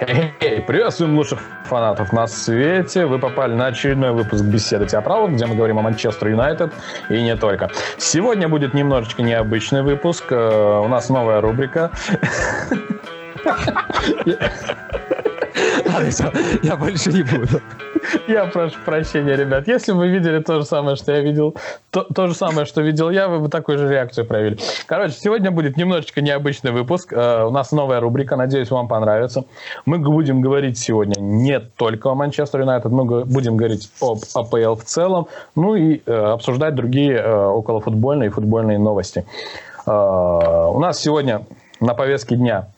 Эй, 0.00 0.62
приветствуем 0.62 1.14
лучших 1.14 1.40
фанатов 1.64 2.10
на 2.14 2.26
свете. 2.26 3.04
Вы 3.04 3.18
попали 3.18 3.52
на 3.52 3.66
очередной 3.66 4.12
выпуск 4.12 4.42
беседы 4.42 4.86
Театралов, 4.86 5.32
где 5.32 5.44
мы 5.44 5.54
говорим 5.54 5.78
о 5.78 5.82
Манчестер 5.82 6.28
Юнайтед 6.28 6.72
и 7.10 7.22
не 7.22 7.36
только. 7.36 7.70
Сегодня 7.98 8.48
будет 8.48 8.72
немножечко 8.72 9.20
необычный 9.22 9.82
выпуск. 9.82 10.24
Э, 10.30 10.80
у 10.82 10.88
нас 10.88 11.10
новая 11.10 11.42
рубрика. 11.42 11.90
Все, 16.08 16.32
я 16.62 16.76
больше 16.76 17.12
не 17.12 17.22
буду. 17.22 17.60
Я 18.26 18.46
прошу 18.46 18.76
прощения, 18.84 19.36
ребят. 19.36 19.68
Если 19.68 19.92
вы 19.92 20.08
видели 20.08 20.40
то 20.40 20.60
же 20.60 20.64
самое, 20.64 20.96
что 20.96 21.12
я 21.12 21.20
видел, 21.20 21.54
то, 21.90 22.02
то 22.02 22.28
же 22.28 22.34
самое, 22.34 22.66
что 22.66 22.80
видел 22.80 23.10
я, 23.10 23.28
вы 23.28 23.40
бы 23.40 23.48
такую 23.48 23.78
же 23.78 23.88
реакцию 23.88 24.26
проявили. 24.26 24.58
Короче, 24.86 25.14
сегодня 25.14 25.50
будет 25.50 25.76
немножечко 25.76 26.22
необычный 26.22 26.70
выпуск. 26.70 27.12
Uh, 27.12 27.46
у 27.46 27.50
нас 27.50 27.72
новая 27.72 28.00
рубрика, 28.00 28.36
надеюсь, 28.36 28.70
вам 28.70 28.88
понравится. 28.88 29.44
Мы 29.84 29.98
будем 29.98 30.40
говорить 30.40 30.78
сегодня 30.78 31.20
не 31.20 31.60
только 31.60 32.10
о 32.10 32.14
Манчестер 32.14 32.60
Юнайтед, 32.60 32.90
мы 32.90 33.24
будем 33.24 33.56
говорить 33.56 33.90
об 34.00 34.20
АПЛ 34.34 34.74
в 34.76 34.84
целом, 34.84 35.28
ну 35.54 35.74
и 35.74 35.98
uh, 35.98 36.32
обсуждать 36.32 36.74
другие 36.74 37.18
uh, 37.18 37.48
околофутбольные 37.48 38.28
и 38.28 38.30
футбольные 38.30 38.78
новости. 38.78 39.24
У 39.86 40.78
нас 40.78 41.00
сегодня 41.00 41.42
на 41.80 41.94
повестке 41.94 42.36
дня 42.36 42.68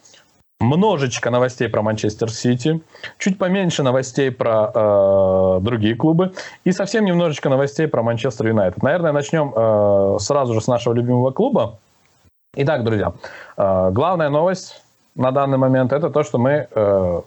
Множечко 0.63 1.31
новостей 1.31 1.69
про 1.69 1.83
Манчестер 1.83 2.31
Сити, 2.31 2.81
чуть 3.19 3.37
поменьше 3.37 3.83
новостей 3.83 4.31
про 4.31 4.71
э, 4.73 5.61
другие 5.61 5.97
клубы 5.97 6.33
и 6.65 6.71
совсем 6.71 7.05
немножечко 7.05 7.49
новостей 7.49 7.89
про 7.89 8.03
Манчестер 8.03 8.47
Юнайтед. 8.47 8.81
Наверное, 8.81 9.11
начнем 9.11 9.53
э, 9.55 10.19
сразу 10.21 10.55
же 10.55 10.61
с 10.61 10.69
нашего 10.69 10.95
любимого 10.95 11.33
клуба. 11.33 11.79
Итак, 12.55 12.85
друзья, 12.85 13.13
э, 13.57 13.91
главная 13.91 14.29
новость 14.29 14.83
на 15.17 15.33
данный 15.33 15.59
момент 15.59 15.93
это 15.93 16.11
то, 16.11 16.23
что 16.23 16.39
мы 16.39 16.69
э, 16.71 17.21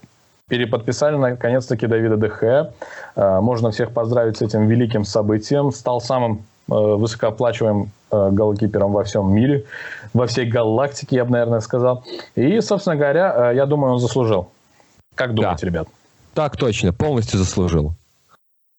переподписали 0.47 1.17
наконец-таки 1.17 1.87
Давида 1.87 2.15
Дехе. 2.15 2.71
Э, 3.17 3.41
можно 3.41 3.71
всех 3.71 3.91
поздравить 3.91 4.37
с 4.37 4.41
этим 4.41 4.67
великим 4.67 5.03
событием. 5.03 5.73
Стал 5.73 5.99
самым 5.99 6.45
э, 6.69 6.73
высокооплачиваемым 6.73 7.91
э, 8.11 8.29
голкипером 8.31 8.93
во 8.93 9.03
всем 9.03 9.33
мире 9.33 9.65
во 10.15 10.27
всей 10.27 10.45
галактике, 10.45 11.17
я 11.17 11.25
бы, 11.25 11.31
наверное, 11.31 11.59
сказал. 11.59 12.05
И, 12.35 12.61
собственно 12.61 12.95
говоря, 12.95 13.51
э, 13.51 13.55
я 13.57 13.65
думаю, 13.65 13.93
он 13.93 13.99
заслужил. 13.99 14.49
Как 15.13 15.33
думаете, 15.35 15.61
да. 15.61 15.67
ребят? 15.67 15.87
Так 16.33 16.55
точно, 16.57 16.93
полностью 16.93 17.37
заслужил. 17.37 17.93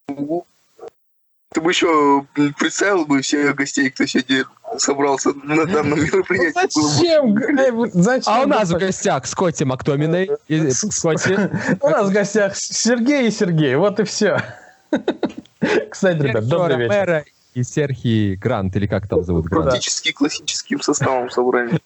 Ты 0.08 1.60
бы 1.60 1.70
еще 1.70 2.24
представил 2.58 3.04
бы 3.06 3.20
всех 3.20 3.54
гостей, 3.54 3.90
кто 3.90 4.06
сегодня 4.06 4.44
собрался 4.78 5.32
на 5.44 5.66
данном 5.66 6.02
мероприятии. 6.02 6.80
Зачем? 6.80 7.90
Зачем? 7.92 8.32
А 8.32 8.42
у 8.42 8.46
нас 8.46 8.70
в 8.70 8.78
гостях 8.78 9.26
Скотти 9.26 9.64
Мактоминой. 9.64 10.30
Скотти. 10.70 11.34
У 11.82 11.88
нас 11.88 12.08
в 12.08 12.12
гостях 12.12 12.56
Сергей 12.56 13.28
и 13.28 13.30
Сергей. 13.30 13.76
Вот 13.76 14.00
и 14.00 14.04
все. 14.04 14.42
Кстати, 15.90 16.18
ребят, 16.18 16.48
добрый 16.48 16.78
вечер 16.78 17.24
и 17.56 17.62
Серхий 17.62 18.36
Грант, 18.36 18.76
или 18.76 18.86
как 18.86 19.08
там 19.08 19.24
зовут? 19.24 19.46
Грант? 19.46 19.70
Практически 19.70 20.12
классическим 20.12 20.82
составом 20.82 21.30
собрали. 21.30 21.80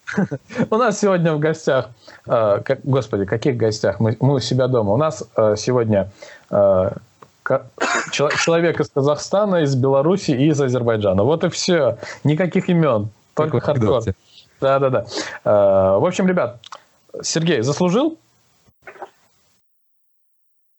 У 0.69 0.75
нас 0.75 0.99
сегодня 0.99 1.33
в 1.33 1.39
гостях, 1.39 1.89
э, 2.27 2.61
господи, 2.83 3.25
каких 3.25 3.55
гостях? 3.55 4.01
Мы 4.01 4.17
у 4.19 4.39
себя 4.39 4.67
дома. 4.67 4.91
У 4.91 4.97
нас 4.97 5.23
э, 5.37 5.55
сегодня 5.57 6.11
э, 6.49 6.91
человек 8.11 8.81
из 8.81 8.89
Казахстана, 8.89 9.63
из 9.63 9.75
Беларуси 9.75 10.31
и 10.31 10.49
из 10.49 10.59
Азербайджана. 10.59 11.23
Вот 11.23 11.45
и 11.45 11.49
все. 11.49 11.97
Никаких 12.25 12.67
имен. 12.67 13.09
Только 13.33 13.61
хардкор. 13.61 14.03
Да-да-да. 14.59 15.05
В 15.43 16.05
общем, 16.05 16.27
ребят, 16.27 16.59
Сергей 17.23 17.61
заслужил? 17.61 18.17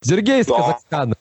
Сергей 0.03 0.43
из 0.43 0.47
Казахстана. 0.47 1.15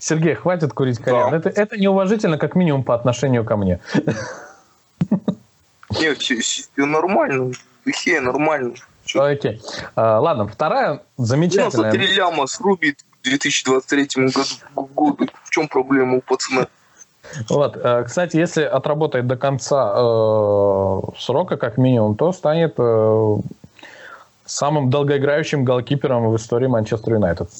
Сергей, 0.00 0.34
хватит 0.34 0.72
курить 0.72 0.98
кальян. 0.98 1.30
Да. 1.30 1.36
Это, 1.36 1.48
это 1.48 1.76
неуважительно, 1.76 2.38
как 2.38 2.54
минимум, 2.54 2.82
по 2.82 2.94
отношению 2.94 3.44
ко 3.44 3.56
мне. 3.56 3.80
Нет, 5.90 6.18
все 6.18 6.84
нормально. 6.84 7.52
Хе, 7.88 8.20
нормально. 8.20 8.74
Окей. 9.14 9.62
А, 9.94 10.18
ладно, 10.18 10.48
вторая 10.48 11.02
замечательная... 11.16 11.92
93 11.92 12.16
ляма 12.16 12.46
срубит 12.46 13.04
к 13.20 13.24
2023 13.24 14.08
году, 14.26 15.14
году. 15.16 15.32
В 15.44 15.50
чем 15.50 15.68
проблема 15.68 16.16
у 16.16 16.20
пацана? 16.20 16.66
Вот, 17.48 17.76
э, 17.76 18.04
кстати, 18.04 18.36
если 18.36 18.62
отработает 18.62 19.26
до 19.26 19.36
конца 19.36 19.92
э, 19.96 21.00
срока, 21.18 21.56
как 21.56 21.76
минимум, 21.76 22.16
то 22.16 22.32
станет 22.32 22.74
э, 22.78 23.36
самым 24.44 24.90
долгоиграющим 24.90 25.64
голкипером 25.64 26.30
в 26.30 26.36
истории 26.36 26.66
Манчестер 26.66 27.14
Юнайтед. 27.14 27.50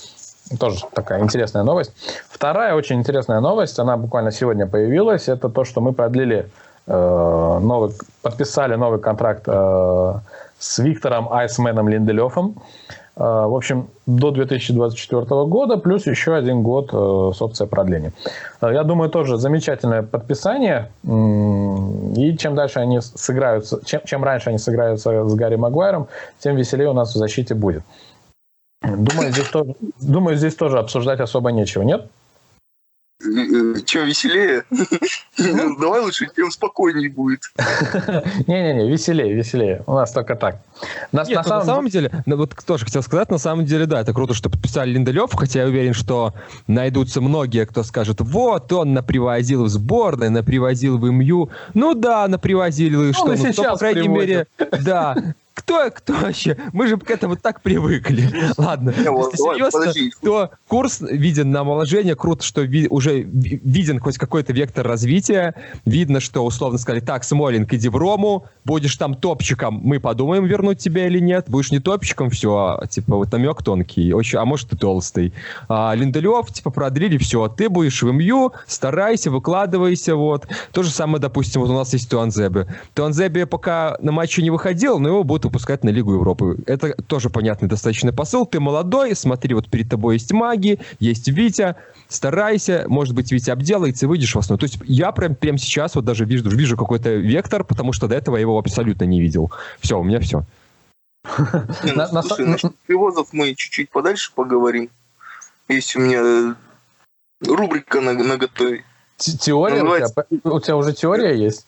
Тоже 0.61 0.81
такая 0.93 1.23
интересная 1.23 1.65
новость. 1.65 1.93
Вторая 2.29 2.75
очень 2.75 2.97
интересная 2.97 3.41
новость, 3.41 3.79
она 3.79 3.97
буквально 3.97 4.31
сегодня 4.31 4.67
появилась, 4.67 5.29
это 5.29 5.49
то, 5.49 5.65
что 5.65 5.81
мы 5.81 5.93
продлили 5.93 6.49
э, 6.87 7.59
новый, 7.63 7.91
подписали 8.23 8.77
новый 8.77 9.01
контракт 9.01 9.43
э, 9.47 10.15
с 10.59 10.79
Виктором 10.79 11.33
Айсменом 11.33 11.89
Линделёфом. 11.89 12.55
Э, 13.17 13.47
в 13.47 13.55
общем, 13.55 13.89
до 14.07 14.31
2024 14.31 15.25
года, 15.47 15.79
плюс 15.79 16.07
еще 16.07 16.35
один 16.35 16.63
год 16.63 16.91
э, 16.93 16.97
опцией 16.97 17.69
продления. 17.69 18.13
Э, 18.61 18.71
я 18.73 18.85
думаю, 18.85 19.11
тоже 19.11 19.39
замечательное 19.39 20.03
подписание. 20.03 20.91
И 21.03 22.37
чем 22.39 22.55
дальше 22.55 22.79
они 22.79 23.01
сыграются, 23.01 23.81
чем, 23.85 24.01
чем 24.05 24.23
раньше 24.23 24.51
они 24.51 24.59
сыграются 24.59 25.25
с 25.25 25.35
Гарри 25.35 25.57
Магуайром, 25.57 26.09
тем 26.39 26.57
веселее 26.57 26.91
у 26.91 26.93
нас 26.93 27.15
в 27.15 27.19
защите 27.19 27.55
будет. 27.55 27.83
Думаю, 28.83 29.33
здесь 29.33 29.49
тоже, 29.49 29.75
думаю, 30.01 30.37
здесь 30.37 30.55
тоже 30.55 30.79
обсуждать 30.79 31.21
особо 31.21 31.51
нечего, 31.51 31.83
нет? 31.83 32.11
Чем 33.19 34.05
веселее? 34.05 34.65
Ну, 35.39 35.77
давай 35.81 36.03
лучше, 36.03 36.29
тем 36.37 36.51
спокойнее 36.51 37.09
будет. 37.09 37.41
Не-не-не, 38.47 38.91
веселее, 38.91 39.33
веселее. 39.33 39.83
У 39.87 39.95
нас 39.95 40.13
только 40.13 40.37
так. 40.37 40.61
Нет, 41.13 41.31
на, 41.31 41.43
самом... 41.43 41.59
на 41.59 41.65
самом 41.65 41.89
деле, 41.89 42.11
ну, 42.27 42.37
вот 42.37 42.55
тоже 42.67 42.85
хотел 42.85 43.03
сказать, 43.03 43.31
на 43.31 43.39
самом 43.39 43.65
деле, 43.65 43.87
да, 43.87 44.03
это 44.03 44.13
круто, 44.13 44.35
что 44.35 44.51
подписали 44.51 44.91
Линделев, 44.91 45.33
хотя 45.33 45.61
я 45.61 45.67
уверен, 45.67 45.95
что 45.95 46.35
найдутся 46.67 47.23
многие, 47.23 47.65
кто 47.65 47.85
скажет, 47.85 48.21
вот, 48.21 48.71
он 48.73 48.93
напривозил 48.93 49.65
в 49.65 49.69
сборной, 49.71 50.29
напривозил 50.29 50.99
в 50.99 51.11
МЮ. 51.11 51.51
Ну 51.73 51.95
да, 51.95 52.29
напривозил, 52.29 53.03
и 53.03 53.07
ну, 53.07 53.13
что? 53.15 53.35
Ну, 53.35 53.71
по 53.73 53.79
крайней 53.79 54.09
мере, 54.09 54.47
да, 54.83 55.17
кто, 55.57 55.91
кто 55.91 56.13
вообще? 56.13 56.59
Мы 56.75 56.87
же 56.87 56.99
к 56.99 57.11
этому 57.11 57.37
так 57.37 57.63
привыкли. 57.63 58.29
Ладно, 58.59 58.91
если 58.91 59.37
серьезно, 59.37 60.13
то 60.23 60.51
курс 60.69 61.01
виден 61.01 61.51
на 61.51 61.61
омоложение. 61.61 62.15
Круто, 62.15 62.45
что 62.45 62.61
ви, 62.61 62.87
уже 62.89 63.23
виден 63.23 63.99
хоть 63.99 64.19
какой-то 64.19 64.53
вектор 64.53 64.87
развития. 64.87 65.55
Видно, 65.87 66.21
что 66.21 66.45
условно 66.45 66.79
сказали, 66.79 67.01
так, 67.01 67.25
Смолинг, 67.25 67.73
иди 67.73 67.89
в 67.89 67.97
Рому, 67.97 68.45
будешь 68.67 68.95
там 68.97 69.15
топчиком, 69.15 69.81
мы 69.83 69.99
подумаем, 69.99 70.45
вернуть 70.45 70.79
тебя 70.79 71.07
или 71.07 71.21
нет. 71.21 71.47
Будешь 71.49 71.73
не 71.73 71.79
топчиком, 71.79 72.29
все, 72.29 72.79
типа, 72.91 73.17
вот 73.17 73.33
намек 73.33 73.63
тонкий, 73.63 74.13
очень, 74.13 74.39
а 74.39 74.45
может 74.45 74.75
и 74.75 74.77
толстый. 74.77 75.33
А, 75.69 75.95
Линделев, 75.95 76.53
типа, 76.53 76.69
продлили, 76.69 77.17
все, 77.17 77.49
ты 77.49 77.71
будешь 77.71 78.03
в 78.03 78.13
МЮ, 78.13 78.53
старайся, 78.67 79.31
выкладывайся, 79.31 80.17
вот. 80.17 80.47
То 80.73 80.83
же 80.83 80.91
самое, 80.91 81.19
допустим, 81.19 81.63
вот 81.63 81.71
у 81.71 81.75
нас 81.75 81.95
есть 81.95 82.11
Туанзебе. 82.11 82.67
Туанзебе 82.93 83.47
пока 83.47 83.97
на 84.03 84.13
матче 84.13 84.43
не 84.43 84.51
выходил, 84.51 84.99
но 84.99 85.09
его 85.09 85.25
будут 85.25 85.46
выпускать 85.47 85.85
на 85.85 85.91
Лигу 85.91 86.15
Европы. 86.15 86.59
Это 86.67 86.95
тоже 87.03 87.31
понятный 87.31 87.69
достаточно 87.69 88.13
посыл. 88.13 88.47
Ты 88.47 88.61
молодой, 88.61 89.15
смотри, 89.17 89.55
вот 89.55 89.69
перед 89.69 89.89
тобой 89.89 90.15
есть 90.15 90.33
маги, 90.33 90.79
есть 90.99 91.29
Витя, 91.29 91.77
старайся, 92.09 92.85
может 92.89 93.15
быть, 93.15 93.33
Витя 93.33 93.51
обделается, 93.51 94.07
и 94.07 94.09
выйдешь 94.09 94.35
в 94.35 94.39
основу. 94.39 94.59
То 94.59 94.65
есть 94.65 94.79
я 94.85 95.13
прям, 95.13 95.35
прям 95.35 95.59
сейчас 95.59 95.95
вот 95.95 96.05
даже 96.05 96.25
вижу, 96.25 96.49
вижу 96.49 96.77
какой-то 96.77 97.11
вектор, 97.15 97.65
потому 97.65 97.93
что 97.93 98.09
до 98.09 98.15
этого 98.15 98.37
я 98.37 98.43
его 98.43 98.59
абсолютно 98.59 99.05
не 99.05 99.21
видел. 99.21 99.51
Все, 99.81 99.99
у 99.99 100.05
меня 100.05 100.21
все. 100.21 100.45
Ну, 101.39 102.23
слушай, 102.23 102.47
насчет 102.47 102.75
привозов 102.87 103.29
мы 103.33 103.55
чуть-чуть 103.55 103.91
подальше 103.91 104.33
поговорим. 104.35 104.91
Есть 105.69 105.97
у 105.97 106.01
меня 106.01 106.21
э, 106.23 106.55
рубрика 107.45 108.01
на, 108.01 108.13
на 108.13 108.37
готове. 108.37 108.85
Теория? 109.17 109.83
У 110.45 110.61
тебя 110.61 110.77
уже 110.77 110.93
теория 110.93 111.35
есть? 111.35 111.67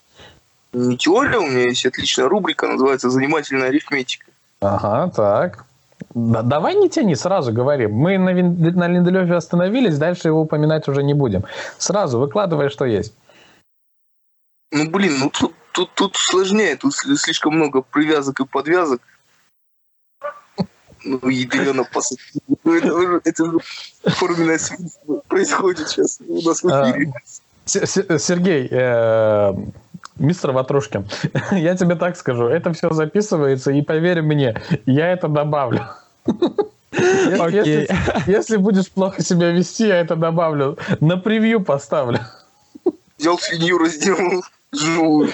Не 0.73 0.97
теория, 0.97 1.37
у 1.37 1.47
меня 1.47 1.63
есть 1.63 1.85
отличная 1.85 2.27
рубрика, 2.27 2.67
называется 2.67 3.09
«Занимательная 3.09 3.69
арифметика». 3.69 4.25
Ага, 4.61 5.11
так. 5.15 5.65
Да, 6.13 6.41
давай 6.41 6.75
не 6.75 6.89
тяни, 6.89 7.15
сразу 7.15 7.51
говори. 7.51 7.87
Мы 7.87 8.17
на, 8.17 8.33
на 8.33 8.87
Линделеве 8.87 9.35
остановились, 9.35 9.97
дальше 9.97 10.29
его 10.29 10.41
упоминать 10.41 10.87
уже 10.87 11.03
не 11.03 11.13
будем. 11.13 11.43
Сразу 11.77 12.19
выкладывай, 12.19 12.69
что 12.69 12.85
есть. 12.85 13.13
Ну, 14.71 14.89
блин, 14.89 15.17
ну 15.19 15.29
тут, 15.29 15.53
тут, 15.71 15.93
тут 15.95 16.15
сложнее, 16.15 16.75
тут 16.75 16.93
слишком 16.93 17.55
много 17.55 17.81
привязок 17.81 18.39
и 18.39 18.45
подвязок. 18.45 19.01
Ну, 21.03 21.29
ядрено 21.29 21.83
посадка. 21.83 22.23
Ну, 22.63 22.73
это, 22.73 23.21
это 23.23 23.51
форменное 24.03 24.59
происходит 25.27 25.89
сейчас 25.89 26.19
у 26.27 26.41
нас 26.41 26.61
в 26.61 26.67
а, 26.67 26.91
эфире. 26.91 27.13
Сергей, 27.65 28.67
э, 28.69 29.53
Мистер 30.19 30.51
Ватрушкин, 30.51 31.07
я 31.51 31.75
тебе 31.75 31.95
так 31.95 32.17
скажу, 32.17 32.47
это 32.47 32.73
все 32.73 32.91
записывается, 32.91 33.71
и 33.71 33.81
поверь 33.81 34.21
мне, 34.21 34.61
я 34.85 35.11
это 35.11 35.27
добавлю. 35.27 35.87
Если, 36.91 37.87
если 38.29 38.57
будешь 38.57 38.89
плохо 38.89 39.23
себя 39.23 39.51
вести, 39.51 39.87
я 39.87 39.97
это 39.97 40.15
добавлю. 40.15 40.77
На 40.99 41.17
превью 41.17 41.61
поставлю. 41.61 42.19
Взял 43.17 43.37
свинью, 43.37 43.77
разделал 43.77 44.43
живую. 44.71 45.31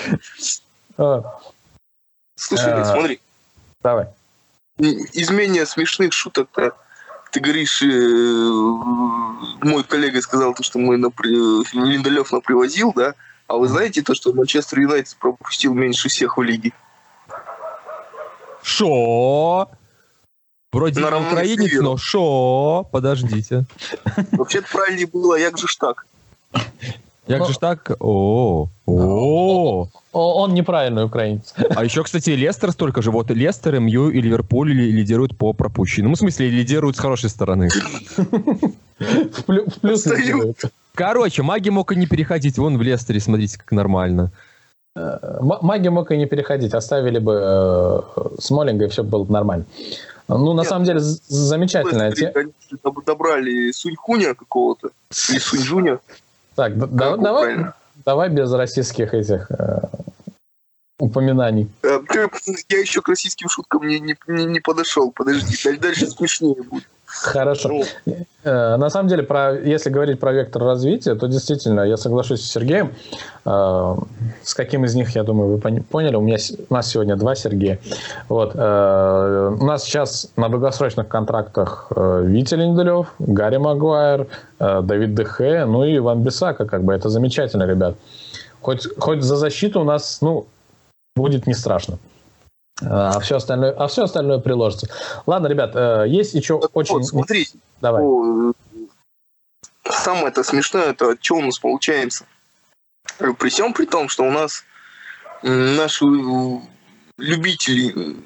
А. 0.97 1.39
Слушай, 2.35 2.73
а, 2.73 2.85
смотри. 2.85 3.19
Давай. 3.81 4.07
Изменение 4.77 5.65
смешных 5.65 6.13
шуток 6.13 6.49
-то. 6.55 6.73
Ты 7.31 7.39
говоришь, 7.39 7.81
э, 7.81 7.87
мой 9.61 9.83
коллега 9.83 10.21
сказал, 10.21 10.53
то, 10.53 10.63
что 10.63 10.79
мы 10.79 10.97
на, 10.97 11.11
Линдалев 11.73 12.31
напривозил, 12.31 12.93
да? 12.95 13.13
А 13.47 13.57
вы 13.57 13.67
знаете 13.67 14.01
то, 14.01 14.15
что 14.15 14.33
Манчестер 14.33 14.79
Юнайтед 14.79 15.15
пропустил 15.19 15.73
меньше 15.73 16.09
всех 16.09 16.37
в 16.37 16.41
лиге? 16.41 16.71
Шо? 18.63 19.69
Вроде 20.71 20.99
на 20.99 21.19
украинец, 21.19 21.71
но 21.81 21.97
шо? 21.97 22.87
Подождите. 22.91 23.65
Вообще-то 24.31 24.67
правильнее 24.71 25.07
было, 25.07 25.35
як 25.35 25.57
же 25.57 25.67
ж 25.67 25.77
так. 25.77 26.07
Як 27.27 27.45
же 27.45 27.53
ж 27.53 27.59
так? 27.59 27.91
О, 27.99 28.67
о, 28.85 29.87
Он 30.11 30.53
неправильный 30.53 31.05
украинец. 31.05 31.53
А 31.75 31.83
еще, 31.83 32.03
кстати, 32.03 32.31
Лестер 32.31 32.71
столько 32.71 33.01
же. 33.01 33.11
Вот 33.11 33.31
Лестер, 33.31 33.79
МЮ 33.79 34.09
и 34.09 34.21
Ливерпуль 34.21 34.71
лидируют 34.73 35.37
по 35.37 35.53
пропущенным. 35.53 36.11
Ну, 36.11 36.15
в 36.15 36.19
смысле, 36.19 36.49
лидируют 36.49 36.97
с 36.97 36.99
хорошей 36.99 37.29
стороны. 37.29 37.69
В 38.99 39.79
плюс 39.81 40.05
Короче, 40.95 41.43
маги 41.43 41.69
мог 41.69 41.91
и 41.91 41.95
не 41.95 42.07
переходить. 42.07 42.57
Вон 42.57 42.77
в 42.77 42.81
Лестере, 42.81 43.19
смотрите, 43.19 43.57
как 43.57 43.71
нормально. 43.71 44.31
Э, 44.95 45.39
маги 45.41 45.89
мог 45.89 46.11
и 46.11 46.17
не 46.17 46.25
переходить. 46.25 46.73
Оставили 46.73 47.19
бы 47.19 47.39
э, 47.41 48.01
Смолинга, 48.39 48.85
и 48.85 48.87
все 48.87 49.03
было 49.03 49.23
бы 49.23 49.33
нормально. 49.33 49.65
Ну, 50.27 50.53
на 50.53 50.61
Нет, 50.61 50.69
самом 50.69 50.85
деле, 50.85 50.99
замечательная 50.99 52.11
тема. 52.11 52.51
Добрали 53.05 53.71
Суньхуня 53.71 54.33
какого-то, 54.33 54.89
или 55.29 55.37
Суньжуня. 55.39 55.99
Так, 56.55 56.77
да, 56.77 57.17
давай, 57.17 57.57
давай 58.05 58.29
без 58.29 58.51
российских 58.51 59.13
этих 59.13 59.51
э, 59.51 59.81
упоминаний. 60.97 61.69
Э, 61.83 61.99
я 62.69 62.79
еще 62.79 63.01
к 63.01 63.09
российским 63.09 63.49
шуткам 63.49 63.87
не, 63.87 63.99
не, 63.99 64.45
не 64.45 64.59
подошел. 64.61 65.11
Подожди, 65.11 65.77
дальше 65.77 66.07
смешнее 66.07 66.63
будет. 66.63 66.87
Хорошо. 67.21 67.69
Ну. 67.69 68.15
Э, 68.43 68.75
на 68.75 68.89
самом 68.89 69.07
деле, 69.07 69.23
про, 69.23 69.53
если 69.53 69.89
говорить 69.89 70.19
про 70.19 70.33
вектор 70.33 70.63
развития, 70.63 71.15
то 71.15 71.27
действительно, 71.27 71.81
я 71.81 71.97
соглашусь 71.97 72.41
с 72.41 72.51
Сергеем. 72.51 72.93
Э, 73.45 73.95
с 74.43 74.53
каким 74.53 74.85
из 74.85 74.95
них, 74.95 75.15
я 75.15 75.23
думаю, 75.23 75.55
вы 75.55 75.81
поняли. 75.81 76.15
У, 76.15 76.21
меня, 76.21 76.37
у 76.69 76.73
нас 76.73 76.89
сегодня 76.89 77.15
два 77.15 77.35
Сергея. 77.35 77.79
Вот. 78.27 78.51
Э, 78.55 79.55
у 79.59 79.65
нас 79.65 79.83
сейчас 79.83 80.31
на 80.35 80.49
долгосрочных 80.49 81.07
контрактах 81.07 81.91
Витя 81.95 82.55
Линделев, 82.55 83.13
Гарри 83.19 83.57
Магуайр, 83.57 84.27
Давид 84.59 85.15
Дехе, 85.15 85.65
ну 85.65 85.85
и 85.85 85.97
Иван 85.97 86.21
Бисака. 86.21 86.65
Как 86.65 86.83
бы 86.83 86.93
это 86.93 87.09
замечательно, 87.09 87.63
ребят. 87.63 87.95
Хоть, 88.61 88.87
хоть 88.99 89.23
за 89.23 89.35
защиту 89.37 89.81
у 89.81 89.83
нас, 89.83 90.19
ну, 90.21 90.47
будет 91.15 91.47
не 91.47 91.53
страшно. 91.53 91.97
А 92.81 93.19
все 93.19 93.37
остальное, 93.37 93.71
а 93.71 93.87
все 93.87 94.03
остальное 94.03 94.39
приложится. 94.39 94.87
Ладно, 95.25 95.47
ребят, 95.47 95.71
э, 95.75 96.05
есть 96.07 96.33
еще 96.33 96.59
так 96.59 96.71
очень... 96.73 96.95
Вот, 96.95 97.05
смотри, 97.05 97.47
Давай. 97.81 98.01
О, 98.03 98.53
самое 99.89 100.27
это 100.27 100.43
смешное, 100.43 100.91
это 100.91 101.15
что 101.21 101.35
у 101.35 101.41
нас 101.41 101.59
получается. 101.59 102.25
При 103.17 103.49
всем 103.49 103.73
при 103.73 103.85
том, 103.85 104.09
что 104.09 104.23
у 104.23 104.31
нас 104.31 104.63
наши 105.41 106.05
любители 107.17 108.17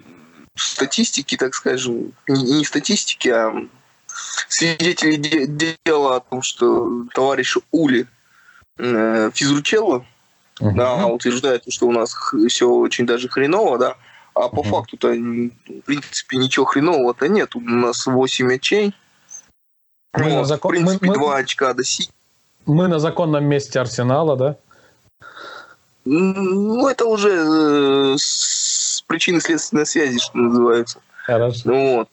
статистики, 0.55 1.37
так 1.37 1.53
скажем, 1.53 2.13
не 2.27 2.63
статистики, 2.65 3.29
а 3.29 3.53
свидетели 4.47 5.17
дела 5.85 6.17
о 6.17 6.19
том, 6.21 6.41
что 6.41 7.05
товарищ 7.13 7.57
Ули 7.71 8.07
э, 8.77 9.31
физручелло, 9.33 10.05
uh-huh. 10.59 10.75
да, 10.75 11.05
утверждает, 11.05 11.63
что 11.69 11.87
у 11.87 11.91
нас 11.91 12.15
все 12.47 12.69
очень 12.69 13.05
даже 13.05 13.29
хреново, 13.29 13.77
да, 13.77 13.97
а 14.39 14.47
по 14.47 14.61
mm 14.61 14.69
факту-то, 14.69 15.09
в 15.09 15.81
принципе, 15.85 16.37
ничего 16.37 16.65
хренового-то 16.65 17.27
нет. 17.27 17.55
У 17.55 17.59
нас 17.59 18.05
8 18.05 18.45
мячей. 18.45 18.93
Мы 20.13 20.23
вот, 20.23 20.33
на 20.33 20.43
закон... 20.45 20.71
В 20.71 20.75
принципе, 20.75 21.07
мы, 21.07 21.13
2 21.15 21.35
очка 21.35 21.73
до 21.73 21.83
си. 21.83 22.09
Мы 22.65 22.87
на 22.87 22.99
законном 22.99 23.43
месте 23.45 23.79
Арсенала, 23.79 24.37
да? 24.37 24.55
Ну, 26.05 26.87
это 26.87 27.05
уже 27.05 27.29
э, 27.29 28.15
с 28.17 29.03
причины 29.07 29.41
следственной 29.41 29.85
связи, 29.85 30.19
что 30.19 30.37
называется. 30.37 30.99
Хорошо. 31.25 31.61
Ну, 31.65 31.97
вот. 31.97 32.09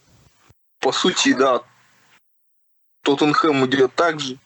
По 0.81 0.93
сути, 0.93 1.33
да. 1.33 1.61
Тоттенхэм 3.03 3.65
идет 3.67 3.95
так 3.95 4.19
же. 4.19 4.37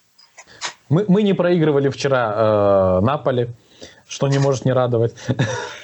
Мы, 0.91 1.07
мы 1.09 1.23
не 1.23 1.33
проигрывали 1.33 1.89
вчера 1.89 2.99
э, 2.99 3.01
Наполи, 3.01 3.49
что 4.07 4.29
не 4.29 4.39
может 4.39 4.67
не 4.67 4.73
радовать. 4.73 5.15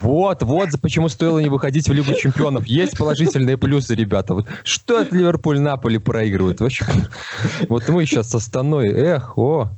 Вот, 0.00 0.42
вот 0.42 0.68
почему 0.80 1.08
стоило 1.08 1.38
не 1.40 1.48
выходить 1.48 1.88
в 1.88 1.92
Лигу 1.92 2.14
Чемпионов. 2.14 2.66
Есть 2.66 2.96
положительные 2.96 3.58
плюсы, 3.58 3.94
ребята. 3.94 4.34
Вот 4.34 4.46
что 4.62 5.00
от 5.00 5.12
Ливерпуль 5.12 5.58
Наполи 5.58 5.98
проигрывает? 5.98 6.60
Вообще. 6.60 6.84
Вот 7.68 7.88
мы 7.88 8.06
сейчас 8.06 8.30
со 8.30 8.38
Станой. 8.38 8.90
Эх, 8.90 9.36
о. 9.36 9.68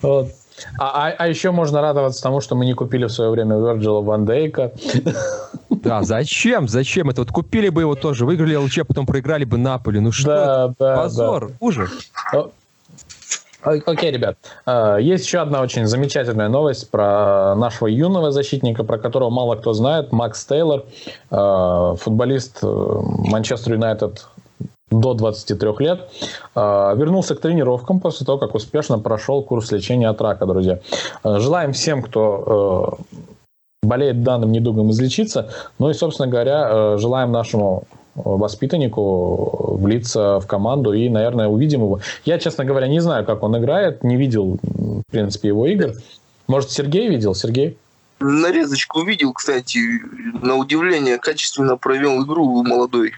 Вот. 0.00 0.30
А, 0.78 1.08
а, 1.08 1.14
а 1.16 1.28
еще 1.28 1.50
можно 1.50 1.80
радоваться 1.80 2.22
тому, 2.22 2.40
что 2.40 2.54
мы 2.54 2.66
не 2.66 2.74
купили 2.74 3.04
в 3.04 3.10
свое 3.10 3.30
время 3.30 3.56
Верджила 3.56 4.00
Ван 4.00 4.24
Дейка. 4.26 4.72
Да, 5.70 6.02
зачем? 6.02 6.68
Зачем? 6.68 7.08
Это 7.08 7.22
вот 7.22 7.30
купили 7.30 7.70
бы 7.70 7.80
его 7.82 7.94
тоже, 7.94 8.26
выиграли 8.26 8.54
ЛЧ, 8.56 8.80
потом 8.86 9.06
проиграли 9.06 9.44
бы 9.44 9.56
Наполи. 9.56 10.00
Ну 10.00 10.12
что? 10.12 10.28
Да, 10.28 10.74
да, 10.78 10.96
Позор, 11.02 11.48
да. 11.48 11.54
ужас. 11.60 11.90
Окей, 13.62 14.10
ребят. 14.10 14.36
А, 14.64 14.96
есть 14.96 15.26
еще 15.26 15.40
одна 15.40 15.60
очень 15.60 15.86
замечательная 15.86 16.48
новость 16.48 16.90
про 16.90 17.54
нашего 17.54 17.88
юного 17.88 18.30
защитника, 18.30 18.84
про 18.84 18.98
которого 18.98 19.30
мало 19.30 19.56
кто 19.56 19.72
знает. 19.72 20.12
Макс 20.12 20.44
Тейлор, 20.46 20.84
а, 21.30 21.94
футболист 21.94 22.60
э, 22.62 22.66
Манчестер 22.66 23.74
Юнайтед 23.74 24.26
до 24.90 25.14
23 25.14 25.68
лет, 25.78 26.08
а, 26.54 26.94
вернулся 26.94 27.34
к 27.34 27.40
тренировкам 27.40 28.00
после 28.00 28.26
того, 28.26 28.38
как 28.38 28.54
успешно 28.54 28.98
прошел 28.98 29.42
курс 29.42 29.70
лечения 29.72 30.08
от 30.08 30.20
рака, 30.20 30.46
друзья. 30.46 30.80
Желаем 31.22 31.72
всем, 31.72 32.02
кто 32.02 32.98
э, 33.12 33.26
болеет 33.82 34.22
данным 34.22 34.52
недугом, 34.52 34.90
излечиться. 34.90 35.50
Ну 35.78 35.90
и, 35.90 35.94
собственно 35.94 36.28
говоря, 36.28 36.68
э, 36.70 36.96
желаем 36.98 37.30
нашему 37.30 37.84
воспитаннику 38.14 39.76
влиться 39.76 40.40
в 40.40 40.46
команду 40.46 40.92
и, 40.92 41.08
наверное, 41.08 41.48
увидим 41.48 41.82
его. 41.82 42.00
Я, 42.24 42.38
честно 42.38 42.64
говоря, 42.64 42.88
не 42.88 43.00
знаю, 43.00 43.24
как 43.24 43.42
он 43.42 43.56
играет, 43.58 44.02
не 44.04 44.16
видел, 44.16 44.58
в 44.62 45.10
принципе, 45.10 45.48
его 45.48 45.66
игр. 45.66 45.92
Может, 46.46 46.70
Сергей 46.70 47.08
видел? 47.08 47.34
Сергей? 47.34 47.78
Нарезочку 48.18 49.00
увидел, 49.00 49.32
кстати, 49.32 49.78
на 50.42 50.56
удивление, 50.56 51.18
качественно 51.18 51.76
провел 51.76 52.22
игру 52.24 52.62
молодой. 52.62 53.14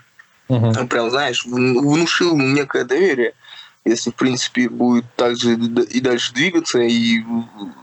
Угу. 0.49 0.87
Прям, 0.89 1.11
знаешь, 1.11 1.45
внушил 1.47 2.37
некое 2.37 2.85
доверие. 2.85 3.33
Если, 3.85 4.11
в 4.11 4.15
принципе, 4.15 4.69
будет 4.69 5.05
так 5.17 5.37
же 5.37 5.55
и 5.55 6.01
дальше 6.01 6.33
двигаться, 6.35 6.79
и 6.79 7.21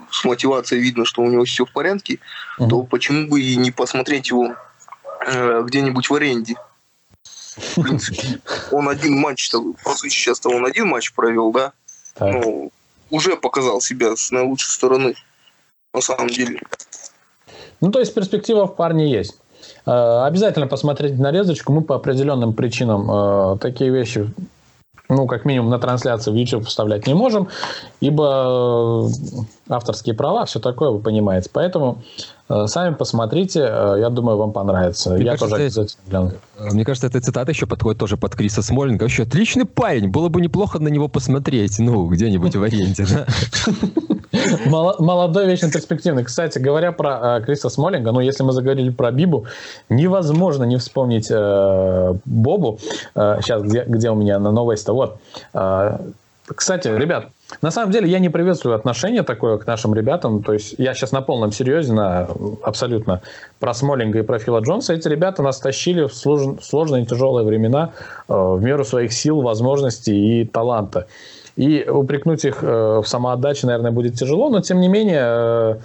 с 0.10 0.24
мотивацией 0.24 0.82
видно, 0.82 1.04
что 1.04 1.22
у 1.22 1.30
него 1.30 1.44
все 1.44 1.66
в 1.66 1.74
порядке, 1.74 2.20
угу. 2.58 2.70
то 2.70 2.84
почему 2.84 3.28
бы 3.28 3.42
и 3.42 3.58
не 3.58 3.72
посмотреть 3.72 4.30
его 4.30 4.54
э, 5.28 5.64
где-нибудь 5.66 6.10
в 6.10 6.14
аренде? 6.14 6.56
В 7.58 7.82
принципе, 7.82 8.40
он 8.72 8.90
один 8.90 9.20
матч, 9.20 9.52
по 9.52 9.94
сути, 9.96 10.14
сейчас-то 10.14 10.50
он 10.50 10.66
один 10.66 10.88
матч 10.88 11.14
провел, 11.14 11.52
да? 11.52 11.74
Так. 12.14 12.34
Ну, 12.34 12.72
уже 13.10 13.36
показал 13.36 13.82
себя 13.82 14.16
с 14.16 14.32
наилучшей 14.32 14.72
стороны, 14.72 15.16
на 15.94 16.02
самом 16.02 16.28
деле. 16.28 16.62
Ну, 17.82 17.92
то 17.92 18.00
есть 18.00 18.14
перспектива 18.14 18.68
в 18.68 18.76
парне 18.76 19.12
есть. 19.12 19.38
Э, 19.86 20.26
обязательно 20.26 20.68
посмотреть 20.68 21.18
нарезочку. 21.18 21.74
Мы 21.74 21.82
по 21.82 21.96
определенным 21.96 22.54
причинам 22.54 23.10
э, 23.10 23.58
такие 23.60 23.90
вещи 23.90 24.32
ну, 25.10 25.26
как 25.26 25.44
минимум, 25.44 25.72
на 25.72 25.80
трансляции 25.80 26.32
в 26.32 26.36
YouTube 26.36 26.68
вставлять 26.68 27.08
не 27.08 27.16
можем, 27.16 27.48
ибо 28.00 29.08
э, 29.08 29.74
авторские 29.74 30.14
права, 30.14 30.46
все 30.46 30.60
такое, 30.60 30.92
вы 30.92 31.00
понимаете. 31.00 31.50
Поэтому 31.52 32.04
э, 32.48 32.68
сами 32.68 32.94
посмотрите, 32.94 33.62
э, 33.62 33.96
я 34.00 34.10
думаю, 34.10 34.38
вам 34.38 34.52
понравится. 34.54 35.10
Мне 35.10 35.26
я 35.26 35.32
кажется, 35.32 35.50
тоже 35.50 35.64
обязательно 35.64 36.04
гляну. 36.08 36.32
Мне 36.72 36.86
кажется, 36.86 37.08
эта 37.08 37.22
цитата 37.22 37.52
еще 37.52 37.66
подходит 37.66 38.00
тоже 38.00 38.18
под 38.18 38.36
Криса 38.36 38.62
Смолинга. 38.62 39.04
Вообще, 39.04 39.24
отличный 39.24 39.66
парень, 39.66 40.10
было 40.10 40.30
бы 40.30 40.42
неплохо 40.42 40.78
на 40.78 40.90
него 40.90 41.08
посмотреть, 41.08 41.80
ну, 41.80 42.06
где-нибудь 42.08 42.56
в 42.56 42.62
аренде, 42.62 43.06
да? 43.10 43.26
Молодой, 44.66 45.46
вечно 45.48 45.72
перспективный. 45.72 46.24
Кстати, 46.24 46.60
говоря 46.60 46.92
про 46.92 47.40
э, 47.40 47.46
Криса 47.46 47.70
Смолинга, 47.70 48.12
ну, 48.12 48.20
если 48.20 48.44
мы 48.44 48.52
заговорили 48.52 48.90
про 48.90 49.12
Бибу, 49.12 49.46
невозможно 49.90 50.64
не 50.64 50.78
вспомнить 50.78 51.30
э, 51.32 52.14
Бобу. 52.26 52.80
Э, 53.16 53.40
сейчас, 53.42 53.64
где, 53.64 53.84
где 53.88 54.10
у 54.10 54.16
меня 54.16 54.40
на 54.40 54.52
новость-то? 54.52 54.94
Вот. 54.94 55.18
Э, 55.54 55.98
кстати, 56.56 56.88
ребят, 56.88 57.28
На 57.62 57.72
самом 57.72 57.92
деле 57.92 58.08
я 58.10 58.20
не 58.20 58.30
приветствую 58.30 58.76
отношение 58.76 59.24
такое 59.24 59.58
к 59.58 59.68
нашим 59.68 59.94
ребятам. 59.94 60.44
То 60.44 60.54
есть 60.54 60.76
я 60.78 60.94
сейчас 60.94 61.12
на 61.12 61.22
полном 61.22 61.52
серьезе, 61.52 61.94
на 61.94 62.28
абсолютно 62.64 63.22
про 63.60 63.74
Смолинга 63.74 64.20
и 64.20 64.22
про 64.22 64.40
Фила 64.40 64.60
Джонса. 64.60 64.94
Эти 64.94 65.08
ребята 65.08 65.44
нас 65.44 65.60
тащили 65.60 66.08
в 66.08 66.14
сложные 66.14 67.04
и 67.04 67.06
тяжелые 67.06 67.46
времена 67.46 67.92
э, 68.28 68.34
в 68.34 68.62
меру 68.62 68.86
своих 68.86 69.14
сил, 69.14 69.42
возможностей 69.42 70.42
и 70.42 70.46
таланта. 70.46 71.08
И 71.60 71.84
упрекнуть 71.90 72.46
их 72.46 72.64
э, 72.64 73.02
в 73.04 73.06
самоотдаче, 73.06 73.68
наверное, 73.68 73.92
будет 73.92 74.16
тяжело, 74.16 74.50
но 74.50 74.62
тем 74.62 74.80
не 74.80 74.88
менее 74.88 75.24
э, 75.26 75.76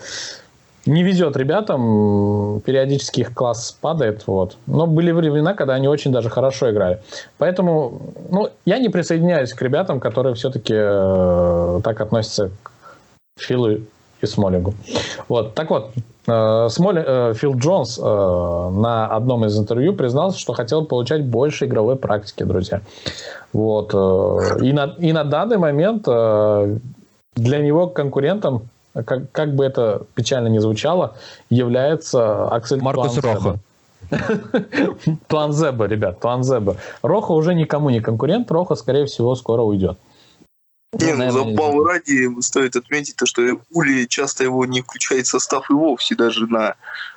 не 0.86 1.02
везет 1.02 1.36
ребятам, 1.36 2.60
периодически 2.64 3.22
их 3.22 3.34
класс 3.34 3.76
падает, 3.80 4.22
вот. 4.28 4.56
Но 4.68 4.86
были 4.86 5.10
времена, 5.10 5.54
когда 5.54 5.74
они 5.74 5.88
очень 5.88 6.12
даже 6.12 6.30
хорошо 6.30 6.70
играли. 6.70 7.00
Поэтому, 7.38 8.00
ну, 8.30 8.50
я 8.64 8.78
не 8.78 8.88
присоединяюсь 8.88 9.52
к 9.52 9.60
ребятам, 9.62 9.98
которые 9.98 10.36
все-таки 10.36 10.74
э, 10.76 11.80
так 11.82 12.00
относятся 12.00 12.52
к 12.62 12.70
Филу 13.40 13.70
и 14.20 14.26
Смолингу. 14.26 14.74
Вот, 15.26 15.54
так 15.54 15.70
вот, 15.70 15.90
Смоли, 16.24 17.04
э, 17.06 17.34
Фил 17.34 17.54
Джонс 17.56 17.98
э, 17.98 18.02
на 18.02 19.06
одном 19.08 19.44
из 19.44 19.58
интервью 19.58 19.92
признался, 19.92 20.38
что 20.38 20.54
хотел 20.54 20.86
получать 20.86 21.24
больше 21.24 21.66
игровой 21.66 21.96
практики, 21.96 22.44
друзья. 22.44 22.80
Вот, 23.52 23.92
э, 23.92 24.64
и, 24.64 24.72
на, 24.72 24.94
и 24.98 25.12
на 25.12 25.24
данный 25.24 25.58
момент 25.58 26.04
э, 26.06 26.78
для 27.36 27.58
него 27.58 27.88
конкурентом 27.88 28.68
как, 28.94 29.30
как 29.32 29.54
бы 29.54 29.64
это 29.64 30.02
печально 30.14 30.48
не 30.48 30.60
звучало, 30.60 31.14
является 31.50 32.48
Аксель 32.48 32.80
Маркус 32.80 33.18
Рохо. 33.18 33.56
Туанзеба, 35.28 35.84
ребят, 35.86 36.20
Туанзеба. 36.20 36.76
Роха 37.02 37.32
уже 37.32 37.54
никому 37.54 37.90
не 37.90 38.00
конкурент, 38.00 38.50
Роха, 38.50 38.76
скорее 38.76 39.06
всего, 39.06 39.34
скоро 39.34 39.62
уйдет. 39.62 39.98
Не, 41.00 41.14
ну, 41.14 41.30
забавы 41.30 41.88
ради 41.88 42.40
стоит 42.40 42.76
отметить 42.76 43.16
то, 43.16 43.26
что 43.26 43.42
Ули 43.70 44.06
часто 44.06 44.44
его 44.44 44.64
не 44.66 44.82
включает 44.82 45.26
в 45.26 45.30
состав 45.30 45.70
и 45.70 45.72
вовсе 45.72 46.14
даже 46.14 46.46
на 46.46 46.74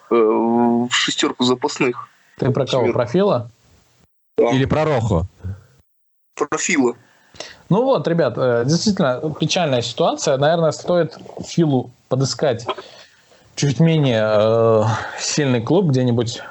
э, 0.09 0.15
в 0.15 0.89
шестерку 0.91 1.43
запасных. 1.43 2.09
Ты 2.37 2.51
про 2.51 2.65
кого? 2.65 2.91
Про 2.91 3.05
Фила? 3.05 3.51
Да. 4.37 4.49
Или 4.51 4.65
про 4.65 4.85
Рохо? 4.85 5.25
Про 6.35 6.57
Фила. 6.57 6.95
Ну 7.69 7.83
вот, 7.83 8.07
ребят, 8.07 8.33
э, 8.37 8.63
действительно 8.65 9.21
печальная 9.39 9.81
ситуация. 9.81 10.37
Наверное, 10.37 10.71
стоит 10.71 11.17
Филу 11.45 11.91
подыскать 12.07 12.65
чуть 13.57 13.79
менее 13.79 14.23
э, 14.23 14.83
сильный 15.19 15.61
клуб 15.61 15.87
где-нибудь 15.87 16.41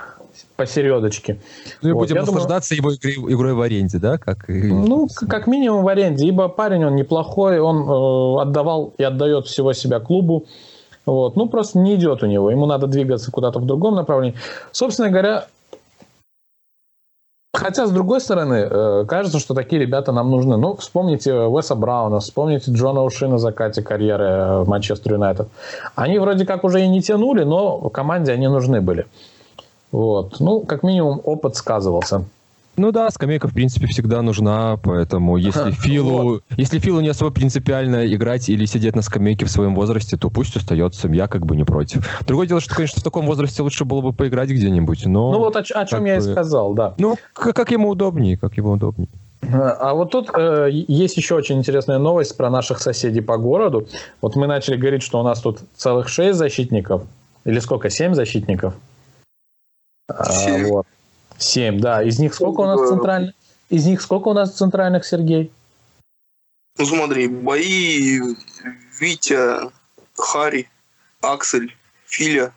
посередочке. 0.56 1.38
Ну 1.82 1.90
и 1.90 1.92
вот, 1.92 2.00
будем 2.00 2.16
наслаждаться 2.16 2.75
думаю, 2.76 2.98
его 3.02 3.32
игрой, 3.32 3.54
в 3.54 3.60
аренде, 3.60 3.98
да? 3.98 4.18
Как. 4.18 4.48
Ну, 4.48 5.08
как 5.28 5.46
минимум 5.46 5.84
в 5.84 5.88
аренде, 5.88 6.26
ибо 6.26 6.48
парень 6.48 6.84
он 6.84 6.96
неплохой, 6.96 7.60
он 7.60 7.88
э, 7.88 8.42
отдавал 8.42 8.94
и 8.98 9.02
отдает 9.02 9.46
всего 9.46 9.72
себя 9.72 10.00
клубу. 10.00 10.46
Вот. 11.04 11.36
Ну, 11.36 11.48
просто 11.48 11.78
не 11.78 11.94
идет 11.94 12.22
у 12.22 12.26
него. 12.26 12.50
Ему 12.50 12.66
надо 12.66 12.86
двигаться 12.86 13.30
куда-то 13.30 13.60
в 13.60 13.66
другом 13.66 13.94
направлении. 13.94 14.36
Собственно 14.72 15.08
говоря, 15.08 15.46
Хотя, 17.56 17.86
с 17.86 17.90
другой 17.90 18.20
стороны, 18.20 18.68
э, 18.70 19.04
кажется, 19.08 19.38
что 19.38 19.54
такие 19.54 19.80
ребята 19.80 20.12
нам 20.12 20.30
нужны. 20.30 20.58
Ну, 20.58 20.76
вспомните 20.76 21.32
Уэса 21.32 21.75
Брауна, 21.75 22.20
вспомните 22.20 22.70
Джона 22.70 23.02
Уши 23.02 23.28
на 23.28 23.38
закате 23.38 23.82
карьеры 23.82 24.25
э, 24.25 24.60
в 24.60 24.68
Манчестер 24.68 25.14
Юнайтед. 25.14 25.48
Они 25.94 26.18
вроде 26.18 26.44
как 26.44 26.64
уже 26.64 26.82
и 26.82 26.88
не 26.88 27.00
тянули, 27.00 27.44
но 27.44 27.88
команде 27.88 28.32
они 28.32 28.48
нужны 28.48 28.82
были. 28.82 29.06
Вот. 29.93 30.40
Ну, 30.40 30.61
как 30.61 30.83
минимум, 30.83 31.21
опыт 31.25 31.57
сказывался. 31.57 32.25
Ну 32.76 32.93
да, 32.93 33.09
скамейка, 33.11 33.49
в 33.49 33.55
принципе, 33.55 33.87
всегда 33.87 34.21
нужна, 34.21 34.78
поэтому 34.83 35.37
если 35.38 35.71
Филу, 35.71 36.23
вот. 36.23 36.43
если 36.57 36.78
Филу 36.78 37.00
не 37.00 37.09
особо 37.09 37.31
принципиально 37.31 38.07
играть 38.14 38.49
или 38.49 38.66
сидеть 38.66 38.95
на 38.95 39.02
скамейке 39.02 39.47
в 39.47 39.50
своем 39.50 39.75
возрасте, 39.75 40.16
то 40.16 40.28
пусть 40.28 40.57
остается, 40.57 41.09
я 41.09 41.26
как 41.26 41.47
бы 41.47 41.57
не 41.57 41.64
против. 41.64 42.07
Другое 42.26 42.47
дело, 42.47 42.61
что, 42.61 42.75
конечно, 42.75 43.00
в 43.00 43.05
таком 43.05 43.26
возрасте 43.26 43.62
лучше 43.62 43.85
было 43.85 44.02
бы 44.02 44.12
поиграть 44.12 44.50
где-нибудь, 44.50 45.07
но... 45.07 45.33
Ну 45.33 45.38
вот 45.38 45.57
о, 45.57 45.61
о 45.61 45.87
чем 45.87 46.05
я 46.05 46.19
бы... 46.21 46.28
и 46.28 46.33
сказал, 46.33 46.75
да. 46.75 46.95
Ну, 46.99 47.16
как, 47.33 47.57
как 47.57 47.71
ему 47.71 47.88
удобнее, 47.88 48.37
как 48.37 48.57
ему 48.57 48.73
удобнее. 48.73 49.09
А 49.43 49.95
вот 49.95 50.11
тут 50.11 50.31
э, 50.37 50.69
есть 50.71 51.16
еще 51.16 51.37
очень 51.37 51.59
интересная 51.59 51.99
новость 51.99 52.37
про 52.37 52.50
наших 52.50 52.81
соседей 52.81 53.21
по 53.21 53.37
городу. 53.37 53.87
Вот 54.21 54.35
мы 54.35 54.47
начали 54.47 54.76
говорить, 54.76 55.02
что 55.02 55.21
у 55.21 55.23
нас 55.23 55.40
тут 55.40 55.61
целых 55.76 56.09
шесть 56.09 56.38
защитников, 56.38 57.02
или 57.45 57.59
сколько, 57.61 57.90
семь 57.90 58.14
защитников? 58.14 58.75
А, 60.08 60.58
вот. 60.64 60.86
Семь, 61.38 61.80
да. 61.80 62.02
Из 62.02 62.18
них 62.18 62.34
сколько 62.34 62.60
у 62.60 62.66
нас 62.66 62.88
центральных? 62.88 63.34
Из 63.68 63.84
них 63.86 64.00
сколько 64.00 64.28
у 64.28 64.32
нас 64.32 64.54
центральных, 64.54 65.04
Сергей? 65.04 65.52
Ну 66.78 66.84
смотри, 66.84 67.26
бои 67.26 68.20
Витя, 69.00 69.70
Хари, 70.16 70.68
Аксель, 71.20 71.75
Филя, 72.06 72.52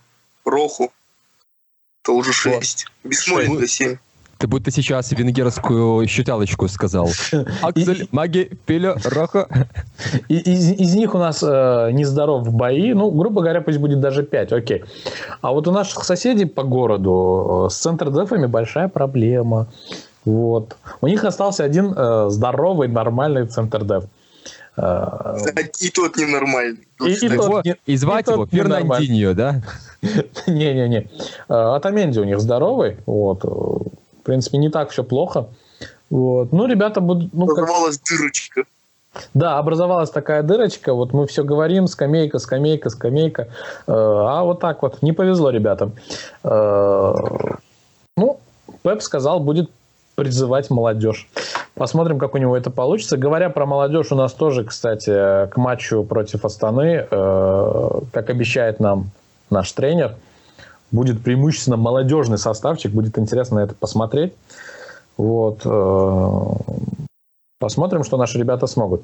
Роху. 0.45 0.91
Это 2.03 2.11
уже 2.11 2.33
шесть. 2.33 2.85
Бессмолинга 3.03 3.67
семь. 3.67 3.97
Ты 4.39 4.48
будто 4.48 4.72
сейчас 4.72 5.12
венгерскую 5.12 6.08
считалочку 6.08 6.69
сказал. 6.69 7.10
Аксель, 7.62 8.08
Маги, 8.12 8.50
Пиля, 8.65 8.96
Роха. 9.03 9.48
Из, 10.29 10.72
из 10.72 10.96
них 10.96 11.13
у 11.13 11.17
нас 11.17 11.43
э, 11.43 11.89
нездоров 11.91 12.50
бои. 12.53 12.93
Ну, 12.93 13.12
грубо 13.12 13.41
говоря, 13.41 13.60
пусть 13.60 13.79
будет 13.79 14.00
даже 14.00 14.24
5, 14.24 14.53
окей. 14.53 14.86
А 15.41 15.51
вот 15.51 15.67
у 15.67 15.72
наших 15.72 16.05
соседей 16.05 16.46
по 16.46 16.63
городу 16.63 17.65
э, 17.67 17.69
с 17.69 17.77
центр-дефами 17.79 18.46
большая 18.46 18.88
проблема. 18.88 19.67
Вот. 20.24 20.77
У 21.01 21.08
них 21.08 21.25
остался 21.25 21.65
один 21.65 21.93
э, 21.93 22.29
здоровый, 22.29 22.88
нормальный 22.88 23.46
центр-деф. 23.46 24.05
Э, 24.77 25.36
и 25.81 25.89
тот 25.89 26.15
ненормальный. 26.15 26.88
И, 27.05 27.12
и, 27.12 27.29
тот, 27.29 27.65
и, 27.65 27.75
и 27.86 27.98
звать 27.98 28.29
и 28.29 28.31
его 28.31 28.46
Фернандиньо, 28.46 29.34
да? 29.34 29.62
Не-не-не. 30.48 31.10
Э, 31.50 31.75
Атаменди 31.75 32.19
у 32.19 32.24
них 32.24 32.39
здоровый. 32.39 32.96
Вот 33.05 33.43
принципе, 34.29 34.59
не 34.59 34.69
так 34.69 34.91
все 34.91 35.03
плохо. 35.03 35.48
Вот. 36.09 36.51
Ну, 36.51 36.67
ребята 36.67 37.01
будут... 37.01 37.33
Ну, 37.33 37.45
образовалась 37.45 37.98
как... 37.98 38.17
дырочка. 38.17 38.63
Да, 39.33 39.57
образовалась 39.57 40.12
такая 40.12 40.43
дырочка. 40.43 40.93
Вот 40.93 41.13
мы 41.13 41.25
все 41.25 41.43
говорим, 41.43 41.88
скамейка, 41.88 42.38
скамейка, 42.39 42.89
скамейка. 42.89 43.41
Э, 43.41 43.48
а 43.88 44.43
вот 44.43 44.59
так 44.59 44.81
вот. 44.83 45.01
Не 45.01 45.13
повезло 45.13 45.50
ребятам. 45.50 45.93
Э, 46.43 47.13
ну, 48.15 48.39
Пеп 48.83 49.01
сказал, 49.01 49.39
будет 49.39 49.71
призывать 50.15 50.69
молодежь. 50.69 51.27
Посмотрим, 51.74 52.19
как 52.19 52.36
у 52.36 52.38
него 52.38 52.55
это 52.55 52.69
получится. 52.69 53.17
Говоря 53.17 53.50
про 53.50 53.65
молодежь, 53.65 54.12
у 54.12 54.15
нас 54.15 54.33
тоже, 54.33 54.63
кстати, 54.63 55.48
к 55.48 55.53
матчу 55.55 56.03
против 56.03 56.45
Астаны, 56.45 57.07
э, 57.09 57.89
как 58.12 58.29
обещает 58.29 58.79
нам 58.79 59.12
наш 59.50 59.71
тренер, 59.71 60.15
будет 60.91 61.22
преимущественно 61.22 61.77
молодежный 61.77 62.38
составчик, 62.38 62.91
будет 62.91 63.17
интересно 63.17 63.58
на 63.58 63.63
это 63.63 63.75
посмотреть. 63.75 64.34
Вот. 65.17 65.62
Э, 65.65 66.41
посмотрим, 67.60 68.03
что 68.03 68.17
наши 68.17 68.38
ребята 68.38 68.67
смогут. 68.67 69.03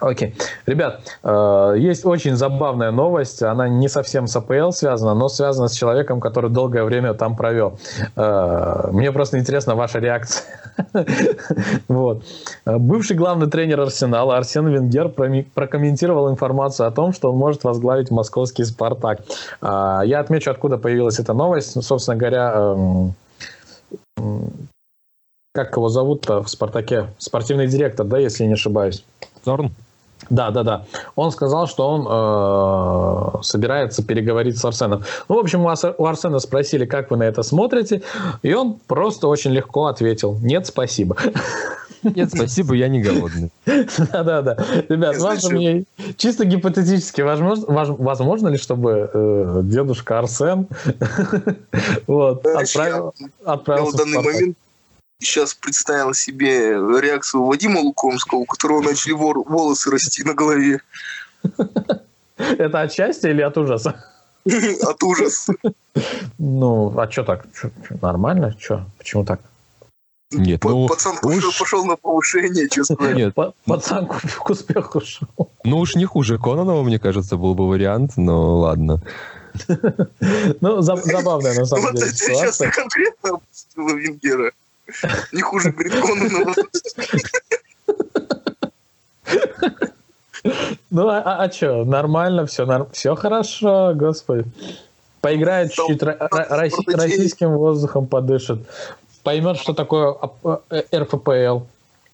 Окей. 0.00 0.34
Ребят, 0.66 1.00
э, 1.22 1.74
есть 1.78 2.04
очень 2.04 2.36
забавная 2.36 2.90
новость. 2.90 3.42
Она 3.42 3.68
не 3.68 3.88
совсем 3.88 4.26
с 4.26 4.36
АПЛ 4.36 4.70
связана, 4.70 5.14
но 5.14 5.28
связана 5.28 5.68
с 5.68 5.72
человеком, 5.72 6.20
который 6.20 6.50
долгое 6.50 6.84
время 6.84 7.14
там 7.14 7.36
провел. 7.36 7.78
Э, 8.16 8.88
мне 8.90 9.12
просто 9.12 9.38
интересна 9.38 9.74
ваша 9.74 10.00
реакция. 10.00 10.44
вот. 11.88 12.24
Бывший 12.64 13.16
главный 13.16 13.48
тренер 13.48 13.80
Арсенала 13.80 14.36
Арсен 14.36 14.66
Венгер 14.66 15.08
прокомментировал 15.54 16.30
информацию 16.30 16.88
о 16.88 16.90
том, 16.90 17.12
что 17.12 17.30
он 17.30 17.38
может 17.38 17.64
возглавить 17.64 18.10
московский 18.10 18.64
«Спартак». 18.64 19.20
Э, 19.62 20.00
я 20.04 20.20
отмечу, 20.20 20.50
откуда 20.50 20.76
появилась 20.76 21.18
эта 21.18 21.34
новость. 21.34 21.82
Собственно 21.82 22.16
говоря, 22.16 22.52
эм, 22.54 23.14
как 25.54 25.76
его 25.76 25.88
зовут-то 25.88 26.42
в 26.42 26.50
«Спартаке»? 26.50 27.06
Спортивный 27.18 27.68
директор, 27.68 28.04
да, 28.04 28.18
если 28.18 28.44
не 28.44 28.54
ошибаюсь? 28.54 29.04
Зорн? 29.44 29.70
Да, 30.30 30.50
да, 30.50 30.62
да. 30.62 30.84
Он 31.16 31.30
сказал, 31.30 31.66
что 31.66 31.88
он 31.88 32.06
э, 33.38 33.42
собирается 33.42 34.04
переговорить 34.04 34.58
с 34.58 34.64
Арсеном. 34.64 35.04
Ну, 35.28 35.36
в 35.36 35.38
общем, 35.38 35.64
у, 35.64 35.68
у 35.68 36.06
Арсена 36.06 36.38
спросили, 36.38 36.84
как 36.84 37.10
вы 37.10 37.16
на 37.16 37.24
это 37.24 37.42
смотрите, 37.42 38.02
и 38.42 38.54
он 38.54 38.78
просто 38.86 39.28
очень 39.28 39.52
легко 39.52 39.86
ответил: 39.86 40.36
нет, 40.40 40.66
спасибо. 40.66 41.16
Нет, 42.02 42.30
спасибо, 42.34 42.74
я 42.74 42.88
не 42.88 43.00
голодный. 43.00 43.50
Да-да-да. 43.66 44.58
Ребят, 44.88 45.16
важно 45.18 45.50
мне 45.50 45.84
чисто 46.16 46.44
гипотетически, 46.44 47.22
возможно, 47.22 47.64
возможно 47.66 48.48
ли, 48.48 48.58
чтобы 48.58 49.10
э, 49.12 49.60
дедушка 49.64 50.18
Арсен 50.18 50.66
вот, 52.06 52.46
отправил, 52.46 53.14
отправился 53.44 53.96
в 53.96 53.98
данный 53.98 54.22
момент 54.22 54.58
сейчас 55.24 55.54
представил 55.54 56.14
себе 56.14 56.70
реакцию 57.00 57.44
Вадима 57.44 57.80
Лукомского, 57.80 58.38
у 58.40 58.44
которого 58.44 58.82
начали 58.82 59.12
вор, 59.12 59.38
волосы 59.48 59.90
расти 59.90 60.22
на 60.24 60.34
голове. 60.34 60.80
Это 62.38 62.80
от 62.82 62.92
счастья 62.92 63.30
или 63.30 63.42
от 63.42 63.56
ужаса? 63.58 64.04
От 64.82 65.02
ужаса. 65.02 65.54
Ну, 66.38 66.92
а 66.98 67.10
что 67.10 67.22
так? 67.24 67.46
Чё, 67.58 67.70
чё, 67.88 67.96
нормально? 68.02 68.54
Что? 68.60 68.84
Почему 68.98 69.24
так? 69.24 69.40
Нет, 70.32 70.62
ну, 70.64 70.86
Пацан 70.88 71.16
пошел, 71.22 71.48
уж- 71.48 71.58
пошел 71.58 71.84
на 71.86 71.96
повышение, 71.96 72.68
сказать. 72.84 73.14
Нет, 73.16 73.34
Па- 73.34 73.54
Пацан 73.66 74.06
к 74.06 74.20
к 74.20 74.50
успеху 74.50 75.00
шел. 75.00 75.28
ну 75.64 75.78
уж 75.78 75.94
не 75.94 76.04
хуже 76.04 76.38
Кононова, 76.38 76.82
мне 76.82 76.98
кажется, 76.98 77.36
был 77.36 77.54
бы 77.54 77.66
вариант, 77.68 78.16
но 78.16 78.58
ладно. 78.58 79.00
Ну, 80.60 80.80
за- 80.82 80.96
забавная 80.96 81.54
на 81.54 81.64
самом 81.64 81.84
Вот 81.84 81.94
деле 81.94 82.10
ты 82.10 82.16
сейчас 82.16 82.56
ситуация. 82.56 82.70
конкретно 82.70 83.30
опустила 83.30 83.90
Венгера. 83.94 84.52
Не 85.32 85.42
хуже 85.42 85.72
Кононова. 85.72 86.54
Ну, 90.90 91.08
а, 91.08 91.50
что, 91.50 91.84
нормально, 91.84 92.44
все, 92.46 92.88
все 92.92 93.14
хорошо, 93.14 93.92
господи. 93.94 94.44
Поиграет 95.22 95.72
чуть-чуть, 95.72 96.02
российским 96.02 97.56
воздухом 97.56 98.06
подышит. 98.06 98.58
Поймет, 99.22 99.56
что 99.56 99.72
такое 99.72 100.12
ап- 100.12 100.62
э, 100.68 100.82
РФПЛ. 100.94 101.64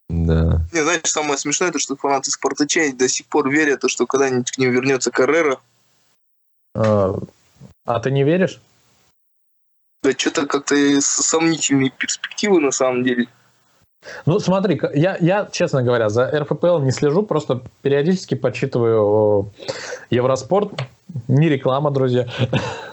Да. 0.09 0.61
Не, 0.73 0.83
знаешь, 0.83 1.01
самое 1.05 1.39
смешное, 1.39 1.73
то, 1.73 1.81
что 1.81 1.97
фанаты 1.97 2.31
Спартача 2.31 2.93
до 2.95 3.09
сих 3.09 3.27
пор 3.27 3.51
верят, 3.51 3.81
то, 3.81 3.89
что 3.89 4.07
когда-нибудь 4.07 4.53
к 4.53 4.59
ним 4.59 4.71
вернется 4.71 5.11
Каррера. 5.11 5.59
А 6.75 7.19
а 7.85 7.99
ты 7.99 8.13
не 8.13 8.23
веришь? 8.23 8.61
Да 10.03 10.13
что-то 10.13 10.47
как-то 10.47 10.75
сомнительные 11.01 11.91
перспективы 11.91 12.61
на 12.61 12.71
самом 12.71 13.05
деле. 13.05 13.27
Ну, 14.25 14.39
смотри, 14.39 14.81
я, 14.95 15.19
я, 15.21 15.49
честно 15.53 15.83
говоря, 15.83 16.09
за 16.09 16.27
РФПЛ 16.31 16.79
не 16.79 16.91
слежу, 16.91 17.23
просто 17.23 17.63
периодически 17.83 18.35
подсчитываю 18.35 19.53
э, 19.69 19.73
Евроспорт. 20.09 20.73
Не 21.29 21.49
реклама, 21.49 21.91
друзья. 21.91 22.27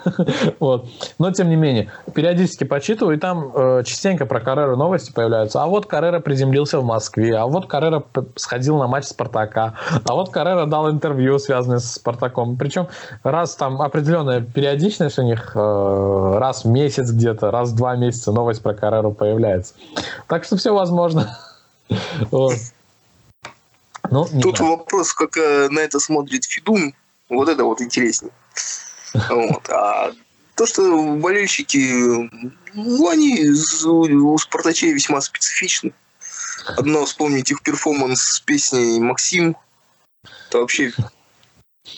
вот. 0.60 0.88
Но, 1.18 1.30
тем 1.32 1.48
не 1.48 1.56
менее, 1.56 1.90
периодически 2.14 2.64
подсчитываю, 2.64 3.16
и 3.16 3.20
там 3.20 3.52
э, 3.54 3.82
частенько 3.84 4.26
про 4.26 4.40
Карреру 4.40 4.76
новости 4.76 5.12
появляются. 5.12 5.62
А 5.62 5.66
вот 5.66 5.86
Каррера 5.86 6.20
приземлился 6.20 6.80
в 6.80 6.84
Москве, 6.84 7.36
а 7.36 7.46
вот 7.46 7.66
Каррера 7.66 8.02
сходил 8.36 8.78
на 8.78 8.86
матч 8.86 9.04
Спартака, 9.04 9.74
а 10.04 10.14
вот 10.14 10.30
Каррера 10.30 10.66
дал 10.66 10.90
интервью, 10.90 11.38
связанное 11.38 11.78
с 11.78 11.94
Спартаком. 11.94 12.56
Причем 12.56 12.88
раз 13.22 13.54
там 13.56 13.80
определенная 13.82 14.40
периодичность 14.40 15.18
у 15.18 15.22
них, 15.22 15.52
э, 15.54 16.38
раз 16.38 16.64
в 16.64 16.68
месяц 16.68 17.10
где-то, 17.10 17.50
раз 17.50 17.70
в 17.70 17.76
два 17.76 17.96
месяца 17.96 18.32
новость 18.32 18.62
про 18.62 18.74
Карреру 18.74 19.12
появляется. 19.12 19.74
Так 20.26 20.44
что 20.44 20.56
все 20.56 20.74
возможно. 20.74 21.36
Вот. 22.30 22.52
Ну, 24.10 24.26
Тут 24.42 24.58
знаю. 24.58 24.76
вопрос, 24.76 25.12
как 25.12 25.36
э, 25.36 25.68
на 25.70 25.80
это 25.80 26.00
смотрит 26.00 26.44
Фидун. 26.44 26.94
Вот 27.28 27.48
это 27.48 27.64
вот 27.64 27.80
интереснее. 27.80 28.32
Вот. 29.14 29.68
А 29.68 30.12
то, 30.54 30.66
что 30.66 31.14
болельщики, 31.14 32.30
ну, 32.74 33.08
они 33.08 33.44
у 33.44 34.38
Спартачей 34.38 34.92
весьма 34.92 35.20
специфичны. 35.20 35.92
Одно 36.76 37.04
вспомнить 37.04 37.50
их 37.50 37.62
перформанс 37.62 38.20
с 38.20 38.40
песней 38.40 39.00
«Максим». 39.00 39.56
Это 40.48 40.58
вообще 40.58 40.92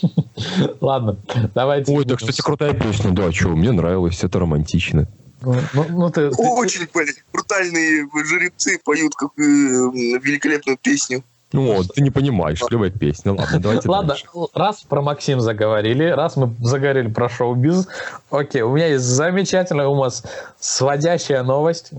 Ладно, 0.81 1.19
давайте. 1.55 1.93
Ой, 1.93 2.05
да, 2.05 2.17
кстати, 2.17 2.41
крутая 2.41 2.75
песня, 2.75 3.11
да, 3.11 3.33
что, 3.33 3.49
мне 3.51 3.73
нравилось, 3.73 4.23
это 4.23 4.39
романтично. 4.39 5.09
Ну, 5.43 5.57
ну, 5.73 5.87
ну, 5.89 6.11
ты- 6.11 6.29
очень, 6.29 6.87
блин, 6.93 7.15
брутальные 7.33 8.09
жеребцы 8.25 8.79
поют 8.85 9.15
как 9.15 9.31
э, 9.39 9.43
великолепную 9.43 10.77
песню. 10.77 11.25
Ну, 11.53 11.75
вот, 11.75 11.89
ты 11.95 12.03
не 12.03 12.11
понимаешь, 12.11 12.61
клевая 12.61 12.91
песня. 12.91 13.33
Ладно, 13.33 13.59
давайте 13.59 13.89
Ладно, 13.89 14.09
дальше. 14.11 14.27
раз 14.55 14.83
про 14.83 15.03
Максим 15.03 15.41
заговорили, 15.41 16.05
раз 16.05 16.37
мы 16.37 16.55
заговорили 16.61 17.09
про 17.09 17.29
шоу-биз, 17.29 17.89
окей, 18.31 18.63
у 18.63 18.75
меня 18.75 18.87
есть 18.87 19.05
замечательная 19.05 19.89
у 19.89 19.95
вас 19.97 20.23
сводящая 20.61 21.43
новость. 21.43 21.91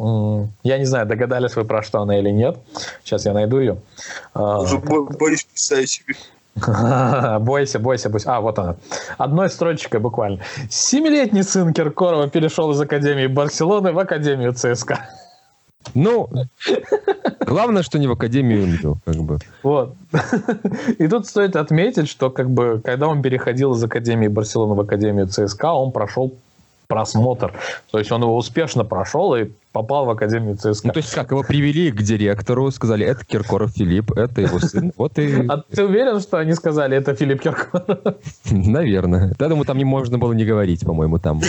Я 0.63 0.77
не 0.77 0.85
знаю, 0.85 1.05
догадались 1.05 1.55
вы 1.55 1.65
про 1.65 1.83
что 1.83 2.01
она 2.01 2.17
или 2.17 2.29
нет. 2.29 2.57
Сейчас 3.03 3.25
я 3.25 3.33
найду 3.33 3.59
ее. 3.59 3.77
А, 4.33 4.61
Уже 4.61 4.77
бо- 4.77 5.03
боюсь 5.17 5.43
представить 5.43 5.89
себе. 5.89 6.15
Бойся, 7.39 7.79
бойся, 7.79 8.09
бойся. 8.09 8.35
А, 8.35 8.41
вот 8.41 8.59
она. 8.59 8.75
Одной 9.17 9.49
строчкой 9.49 9.99
буквально. 10.01 10.39
Семилетний 10.69 11.43
сын 11.43 11.73
Киркорова 11.73 12.29
перешел 12.29 12.71
из 12.71 12.81
Академии 12.81 13.27
Барселоны 13.27 13.93
в 13.93 13.99
Академию 13.99 14.53
ЦСКА. 14.53 14.99
Ну, 15.93 16.29
главное, 17.39 17.83
что 17.83 17.99
не 17.99 18.07
в 18.07 18.11
Академию 18.11 18.67
МЮ, 18.67 18.97
как 19.03 19.15
бы. 19.17 19.39
Вот. 19.63 19.95
И 20.99 21.07
тут 21.07 21.27
стоит 21.27 21.55
отметить, 21.55 22.07
что 22.07 22.29
как 22.29 22.49
бы, 22.49 22.81
когда 22.83 23.07
он 23.07 23.21
переходил 23.21 23.73
из 23.73 23.83
Академии 23.83 24.27
Барселоны 24.27 24.75
в 24.75 24.79
Академию 24.79 25.27
ЦСКА, 25.27 25.73
он 25.73 25.91
прошел 25.91 26.33
просмотр. 26.91 27.53
То 27.89 27.99
есть 27.99 28.11
он 28.11 28.21
его 28.21 28.35
успешно 28.35 28.83
прошел 28.83 29.33
и 29.35 29.49
попал 29.71 30.05
в 30.05 30.09
Академию 30.09 30.57
ЦСКА. 30.57 30.87
Ну, 30.87 30.93
то 30.93 30.99
есть 30.99 31.13
как, 31.13 31.31
его 31.31 31.41
привели 31.41 31.89
к 31.89 32.01
директору, 32.01 32.69
сказали, 32.71 33.05
это 33.05 33.25
Киркоров 33.25 33.71
Филипп, 33.71 34.11
это 34.11 34.41
его 34.41 34.59
сын, 34.59 34.91
вот 34.97 35.17
и, 35.17 35.47
А 35.47 35.57
ты 35.57 35.85
уверен, 35.85 36.19
что 36.19 36.37
они 36.37 36.53
сказали, 36.53 36.97
это 36.97 37.15
Филипп 37.15 37.41
Киркоров? 37.41 38.15
наверное. 38.51 39.33
Да, 39.39 39.47
думаю, 39.47 39.65
там 39.65 39.77
не 39.77 39.85
можно 39.85 40.17
было 40.17 40.33
не 40.33 40.43
говорить, 40.43 40.85
по-моему, 40.85 41.17
там. 41.17 41.41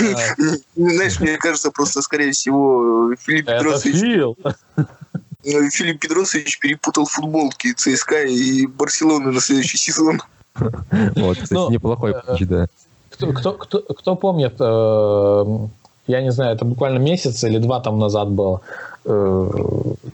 Знаешь, 0.77 1.19
мне 1.19 1.37
кажется, 1.39 1.73
просто, 1.73 2.03
скорее 2.03 2.31
всего, 2.31 3.13
Филипп 3.17 3.49
Фил. 3.83 4.37
э, 4.77 5.71
Филипп 5.71 6.01
Петросович 6.01 6.61
перепутал 6.61 7.07
футболки 7.07 7.73
ЦСКА 7.73 8.27
и 8.27 8.67
Барселоны 8.67 9.33
на 9.33 9.41
следующий 9.41 9.79
сезон. 9.79 10.23
Вот, 10.55 11.39
кстати, 11.39 11.55
Ну, 11.55 11.71
неплохой 11.71 12.13
э, 12.13 12.21
путь, 12.21 12.47
да. 12.47 12.67
Кто, 13.31 13.53
кто, 13.53 13.81
кто, 13.81 13.95
кто 13.95 14.17
помнит, 14.17 14.55
э, 14.61 15.45
я 16.07 16.23
не 16.23 16.33
знаю, 16.33 16.55
это 16.55 16.65
буквально 16.65 16.99
месяц 16.99 17.45
или 17.45 17.59
два 17.59 17.81
там 17.81 17.99
назад 17.99 18.29
было, 18.29 18.61
э, 19.05 19.51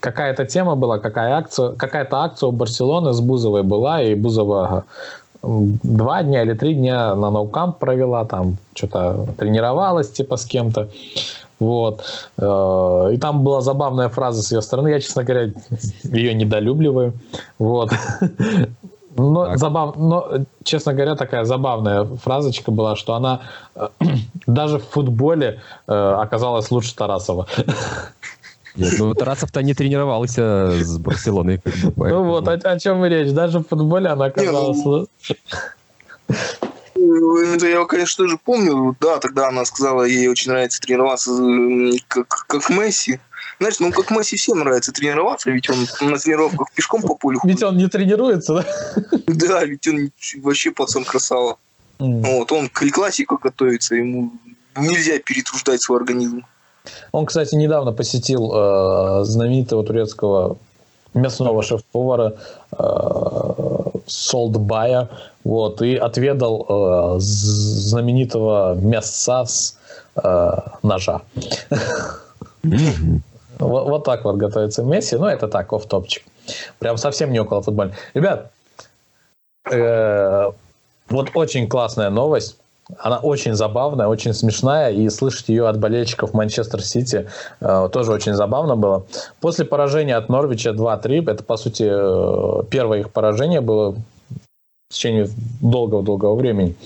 какая-то 0.00 0.44
тема 0.44 0.76
была, 0.76 0.98
какая 0.98 1.34
акция, 1.34 1.72
какая-то 1.72 2.16
акция 2.16 2.48
у 2.48 2.52
Барселоны 2.52 3.12
с 3.12 3.20
Бузовой 3.20 3.62
была, 3.62 4.02
и 4.02 4.14
Бузова 4.14 4.84
м, 5.42 5.78
два 5.82 6.22
дня 6.22 6.42
или 6.42 6.54
три 6.54 6.74
дня 6.74 7.14
на 7.14 7.30
ноукамп 7.30 7.78
провела, 7.78 8.24
там 8.24 8.56
что-то 8.74 9.26
тренировалась 9.38 10.10
типа 10.10 10.36
с 10.36 10.44
кем-то. 10.44 10.88
Вот. 11.60 12.04
Э, 12.38 13.10
И 13.12 13.16
там 13.18 13.42
была 13.42 13.60
забавная 13.60 14.08
фраза 14.08 14.42
с 14.42 14.52
ее 14.52 14.62
стороны. 14.62 14.88
Я, 14.88 15.00
честно 15.00 15.24
говоря, 15.24 15.52
ее 16.04 16.34
недолюбливаю. 16.34 17.12
Вот. 17.58 17.90
Но, 19.18 19.46
Так. 19.46 19.58
забав... 19.58 19.96
Но, 19.96 20.46
честно 20.62 20.94
говоря, 20.94 21.16
такая 21.16 21.44
забавная 21.44 22.04
фразочка 22.04 22.70
была, 22.70 22.96
что 22.96 23.14
она 23.14 23.40
э, 23.74 23.88
даже 24.46 24.78
в 24.78 24.84
футболе 24.84 25.60
э, 25.86 25.92
оказалась 25.92 26.70
лучше 26.70 26.94
Тарасова. 26.94 27.46
Нет, 28.76 28.94
ну, 28.98 29.12
Тарасов-то 29.14 29.62
не 29.62 29.74
тренировался 29.74 30.70
с 30.70 30.98
Барселоной. 30.98 31.58
Как 31.58 31.74
бы, 31.74 32.08
Ну 32.08 32.24
вот, 32.24 32.46
о, 32.46 32.52
о 32.52 32.78
чем 32.78 33.04
и 33.04 33.08
речь. 33.08 33.32
Даже 33.32 33.58
в 33.58 33.64
футболе 33.64 34.08
она 34.08 34.26
оказалась 34.26 34.84
ну, 34.84 34.90
лучше. 34.90 35.36
Э, 36.28 37.54
Это 37.54 37.66
я, 37.66 37.84
конечно, 37.86 38.24
тоже 38.24 38.38
помню. 38.38 38.96
Да, 39.00 39.18
тогда 39.18 39.48
она 39.48 39.64
сказала, 39.64 40.04
ей 40.04 40.28
очень 40.28 40.52
нравится 40.52 40.80
тренироваться 40.80 41.32
как, 42.06 42.28
как 42.46 42.70
Месси. 42.70 43.18
Знаешь, 43.58 43.80
ну 43.80 43.92
как 43.92 44.10
Месси 44.10 44.36
всем 44.36 44.58
нравится 44.60 44.92
тренироваться, 44.92 45.50
ведь 45.50 45.68
он 45.70 45.86
на 46.00 46.18
тренировках 46.18 46.72
пешком 46.72 47.02
по 47.02 47.14
полю 47.14 47.40
Ведь 47.44 47.60
ходит. 47.60 47.68
он 47.68 47.76
не 47.76 47.88
тренируется, 47.88 48.54
да? 48.54 48.64
Да, 49.26 49.64
ведь 49.64 49.86
он 49.88 50.10
вообще 50.42 50.70
пацан 50.70 51.04
красава. 51.04 51.58
М. 51.98 52.22
Вот, 52.22 52.52
он 52.52 52.68
к 52.68 52.88
классику 52.90 53.38
готовится, 53.42 53.94
ему 53.96 54.32
нельзя 54.76 55.18
перетруждать 55.18 55.82
свой 55.82 55.98
организм. 55.98 56.44
Он, 57.12 57.26
кстати, 57.26 57.54
недавно 57.54 57.92
посетил 57.92 58.52
э, 58.54 59.24
знаменитого 59.24 59.84
турецкого 59.84 60.58
мясного 61.14 61.62
шеф-повара 61.62 62.34
э, 62.72 63.88
Солдбая, 64.06 65.08
вот, 65.44 65.82
и 65.82 65.96
отведал 65.96 67.16
э, 67.16 67.20
знаменитого 67.20 68.74
мяса 68.74 69.44
с 69.44 69.76
э, 70.16 70.50
ножа. 70.82 71.22
Мгм. 72.62 73.22
Вот, 73.58 73.88
вот 73.88 74.04
так 74.04 74.24
вот 74.24 74.36
готовится 74.36 74.82
Месси. 74.82 75.16
Ну, 75.16 75.26
это 75.26 75.48
так, 75.48 75.72
оф-топчик. 75.72 76.22
Прям 76.78 76.96
совсем 76.96 77.32
не 77.32 77.40
около 77.40 77.62
футбола. 77.62 77.92
Ребят, 78.14 78.50
э, 79.70 80.50
вот 81.08 81.30
очень 81.34 81.68
классная 81.68 82.10
новость. 82.10 82.56
Она 82.98 83.18
очень 83.18 83.52
забавная, 83.54 84.06
очень 84.06 84.32
смешная, 84.32 84.90
и 84.90 85.10
слышать 85.10 85.50
ее 85.50 85.68
от 85.68 85.78
болельщиков 85.78 86.32
Манчестер 86.32 86.82
Сити 86.82 87.28
э, 87.60 87.88
тоже 87.92 88.12
очень 88.12 88.32
забавно 88.32 88.76
было. 88.76 89.04
После 89.40 89.66
поражения 89.66 90.16
от 90.16 90.30
Норвича 90.30 90.70
2-3, 90.70 91.30
это, 91.30 91.44
по 91.44 91.58
сути, 91.58 91.86
э, 91.86 92.62
первое 92.70 93.00
их 93.00 93.10
поражение 93.10 93.60
было 93.60 93.90
в 93.90 94.94
течение 94.94 95.28
долгого-долгого 95.60 96.34
времени. 96.34 96.76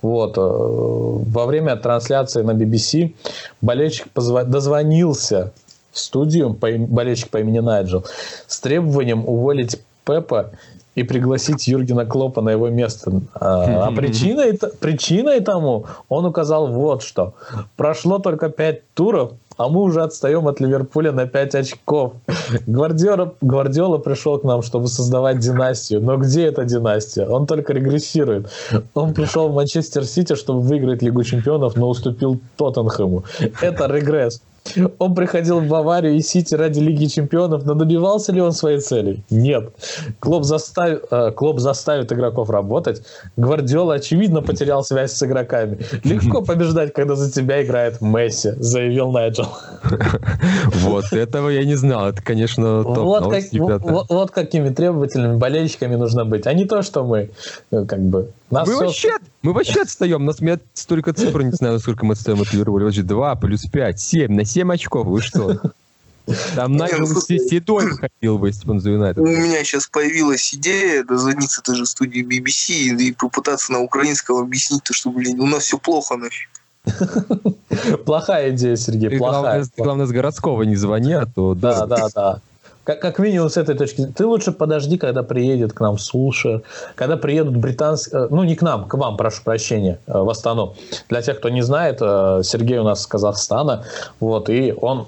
Вот. 0.00 0.38
э, 0.38 0.40
Во 0.40 1.46
время 1.46 1.74
трансляции 1.74 2.42
на 2.42 2.52
BBC 2.52 3.14
болельщик 3.60 4.06
позва- 4.14 4.44
дозвонился 4.44 5.50
в 5.98 6.00
студию, 6.00 6.54
по 6.54 6.68
болельщик 6.70 7.30
по 7.30 7.38
имени 7.38 7.58
Найджел, 7.58 8.04
с 8.46 8.60
требованием 8.60 9.28
уволить 9.28 9.80
Пепа 10.04 10.52
и 10.94 11.02
пригласить 11.02 11.68
Юргена 11.68 12.06
Клопа 12.06 12.40
на 12.40 12.50
его 12.50 12.68
место. 12.70 13.20
А, 13.34 13.88
а 13.88 13.92
причиной, 13.92 14.58
причиной 14.80 15.40
тому 15.40 15.86
он 16.08 16.24
указал 16.24 16.68
вот 16.68 17.02
что. 17.02 17.34
Прошло 17.76 18.18
только 18.18 18.48
пять 18.48 18.82
туров, 18.94 19.32
а 19.58 19.68
мы 19.68 19.82
уже 19.82 20.02
отстаем 20.02 20.46
от 20.46 20.60
Ливерпуля 20.60 21.12
на 21.12 21.26
5 21.26 21.54
очков. 21.56 22.12
Гвардиола, 22.66 23.34
Гвардиола 23.40 23.98
пришел 23.98 24.38
к 24.38 24.44
нам, 24.44 24.62
чтобы 24.62 24.86
создавать 24.86 25.40
династию. 25.40 26.00
Но 26.00 26.16
где 26.16 26.46
эта 26.46 26.64
династия? 26.64 27.26
Он 27.26 27.46
только 27.46 27.72
регрессирует. 27.72 28.48
Он 28.94 29.14
пришел 29.14 29.48
в 29.48 29.54
Манчестер 29.54 30.04
Сити, 30.04 30.36
чтобы 30.36 30.60
выиграть 30.60 31.02
Лигу 31.02 31.22
Чемпионов, 31.24 31.76
но 31.76 31.88
уступил 31.88 32.40
Тоттенхэму. 32.56 33.24
Это 33.60 33.86
регресс. 33.86 34.40
Он 34.98 35.14
приходил 35.14 35.60
в 35.60 35.68
Баварию 35.68 36.16
и 36.16 36.20
Сити 36.20 36.54
ради 36.54 36.80
Лиги 36.80 37.06
Чемпионов, 37.06 37.64
но 37.64 37.74
добивался 37.74 38.32
ли 38.32 38.40
он 38.40 38.52
своей 38.52 38.80
цели? 38.80 39.22
Нет. 39.30 39.70
Клуб, 40.20 40.44
застав... 40.44 41.00
Э, 41.10 41.30
клуб 41.30 41.60
заставит 41.60 42.12
игроков 42.12 42.50
работать. 42.50 43.02
Гвардиола, 43.36 43.94
очевидно, 43.94 44.42
потерял 44.42 44.84
связь 44.84 45.12
с 45.12 45.22
игроками. 45.22 45.78
Легко 46.04 46.42
побеждать, 46.42 46.92
когда 46.92 47.14
за 47.14 47.30
тебя 47.30 47.62
играет 47.62 48.00
Месси, 48.00 48.52
заявил 48.58 49.10
Найджел. 49.10 49.48
Вот, 50.74 51.12
этого 51.12 51.48
я 51.48 51.64
не 51.64 51.74
знал. 51.74 52.08
Это, 52.08 52.22
конечно, 52.22 52.82
топ 52.82 52.98
вот, 52.98 53.30
как, 53.30 53.44
вот, 53.82 54.06
вот 54.08 54.30
какими 54.30 54.70
требовательными 54.70 55.36
болельщиками 55.36 55.96
нужно 55.96 56.24
быть, 56.24 56.46
а 56.46 56.52
не 56.52 56.64
то, 56.64 56.82
что 56.82 57.04
мы 57.04 57.30
э, 57.70 57.84
как 57.84 58.00
бы 58.00 58.30
нас 58.50 58.68
все... 58.68 58.78
вообще, 58.78 59.10
мы 59.48 59.54
вообще 59.54 59.80
отстаем. 59.80 60.26
Нас, 60.26 60.40
я 60.40 60.58
столько 60.74 61.14
цифр 61.14 61.42
не 61.42 61.52
знаю, 61.52 61.80
сколько 61.80 62.04
мы 62.04 62.12
отстаем 62.12 62.40
от 62.42 62.52
Ливерпуля. 62.52 62.84
Вообще 62.84 63.02
2 63.02 63.34
плюс 63.36 63.62
5, 63.62 63.98
7. 63.98 64.32
На 64.32 64.44
7 64.44 64.72
очков. 64.72 65.06
Вы 65.06 65.22
что? 65.22 65.58
Там 66.54 66.76
Найджел 66.76 67.08
ну, 67.08 67.20
Седой 67.20 67.86
ходил 67.96 68.36
бы, 68.38 68.48
если 68.48 68.68
он 68.68 68.80
за 68.80 68.90
Юнайтед. 68.90 69.22
У 69.22 69.26
меня 69.26 69.64
сейчас 69.64 69.86
появилась 69.86 70.52
идея 70.52 71.02
дозвониться 71.02 71.62
тоже 71.62 71.84
в 71.84 71.88
студию 71.88 72.26
BBC 72.26 72.94
и 72.98 73.12
попытаться 73.12 73.72
на 73.72 73.80
украинском 73.80 74.36
объяснить 74.36 74.82
то, 74.82 74.92
что, 74.92 75.08
блин, 75.08 75.40
у 75.40 75.46
нас 75.46 75.62
все 75.62 75.78
плохо 75.78 76.16
нафиг. 76.16 76.50
Плохая 78.04 78.50
идея, 78.50 78.76
Сергей, 78.76 79.16
плохая. 79.16 79.64
Главное, 79.78 80.04
с 80.04 80.10
городского 80.10 80.64
не 80.64 80.76
звони, 80.76 81.14
а 81.14 81.24
то... 81.24 81.54
Да, 81.54 81.86
да, 81.86 82.08
да. 82.14 82.40
Как, 82.88 83.00
как 83.00 83.18
минимум 83.18 83.50
с 83.50 83.58
этой 83.58 83.74
точки 83.74 84.06
Ты 84.06 84.24
лучше 84.24 84.50
подожди, 84.50 84.96
когда 84.96 85.22
приедет 85.22 85.74
к 85.74 85.80
нам 85.80 85.98
Сулшер, 85.98 86.62
когда 86.94 87.18
приедут 87.18 87.54
британские... 87.54 88.22
Э, 88.22 88.28
ну, 88.30 88.44
не 88.44 88.56
к 88.56 88.62
нам, 88.62 88.88
к 88.88 88.94
вам, 88.94 89.18
прошу 89.18 89.42
прощения, 89.44 89.98
э, 90.06 90.18
в 90.18 90.30
Астану. 90.30 90.74
Для 91.10 91.20
тех, 91.20 91.36
кто 91.36 91.50
не 91.50 91.60
знает, 91.60 91.98
э, 92.00 92.40
Сергей 92.42 92.78
у 92.78 92.84
нас 92.84 93.02
из 93.02 93.06
Казахстана, 93.06 93.84
вот, 94.20 94.48
и 94.48 94.72
он 94.80 95.06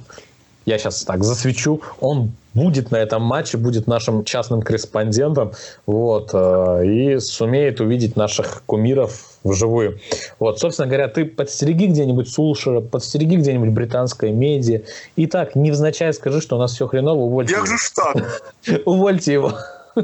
я 0.66 0.76
сейчас 0.76 1.04
так 1.04 1.24
засвечу, 1.24 1.80
он 2.00 2.32
будет 2.54 2.90
на 2.90 2.96
этом 2.96 3.22
матче, 3.22 3.58
будет 3.58 3.86
нашим 3.86 4.24
частным 4.24 4.62
корреспондентом, 4.62 5.52
вот, 5.86 6.30
э, 6.32 6.86
и 6.86 7.18
сумеет 7.20 7.80
увидеть 7.80 8.16
наших 8.16 8.62
кумиров 8.66 9.38
вживую. 9.44 10.00
Вот, 10.38 10.58
собственно 10.58 10.88
говоря, 10.88 11.08
ты 11.08 11.24
подстереги 11.24 11.86
где-нибудь 11.86 12.28
Сулшера, 12.28 12.80
подстереги 12.80 13.36
где-нибудь 13.36 13.70
британское 13.70 14.32
медиа, 14.32 14.82
и 15.16 15.26
так, 15.26 15.54
невзначай 15.54 16.12
скажи, 16.12 16.40
что 16.40 16.56
у 16.56 16.58
нас 16.58 16.72
все 16.72 16.86
хреново, 16.86 17.20
увольте 17.20 17.54
Я 17.54 17.64
же 17.64 17.78
штат. 17.78 18.16
Увольте 18.84 19.32
его. 19.32 19.52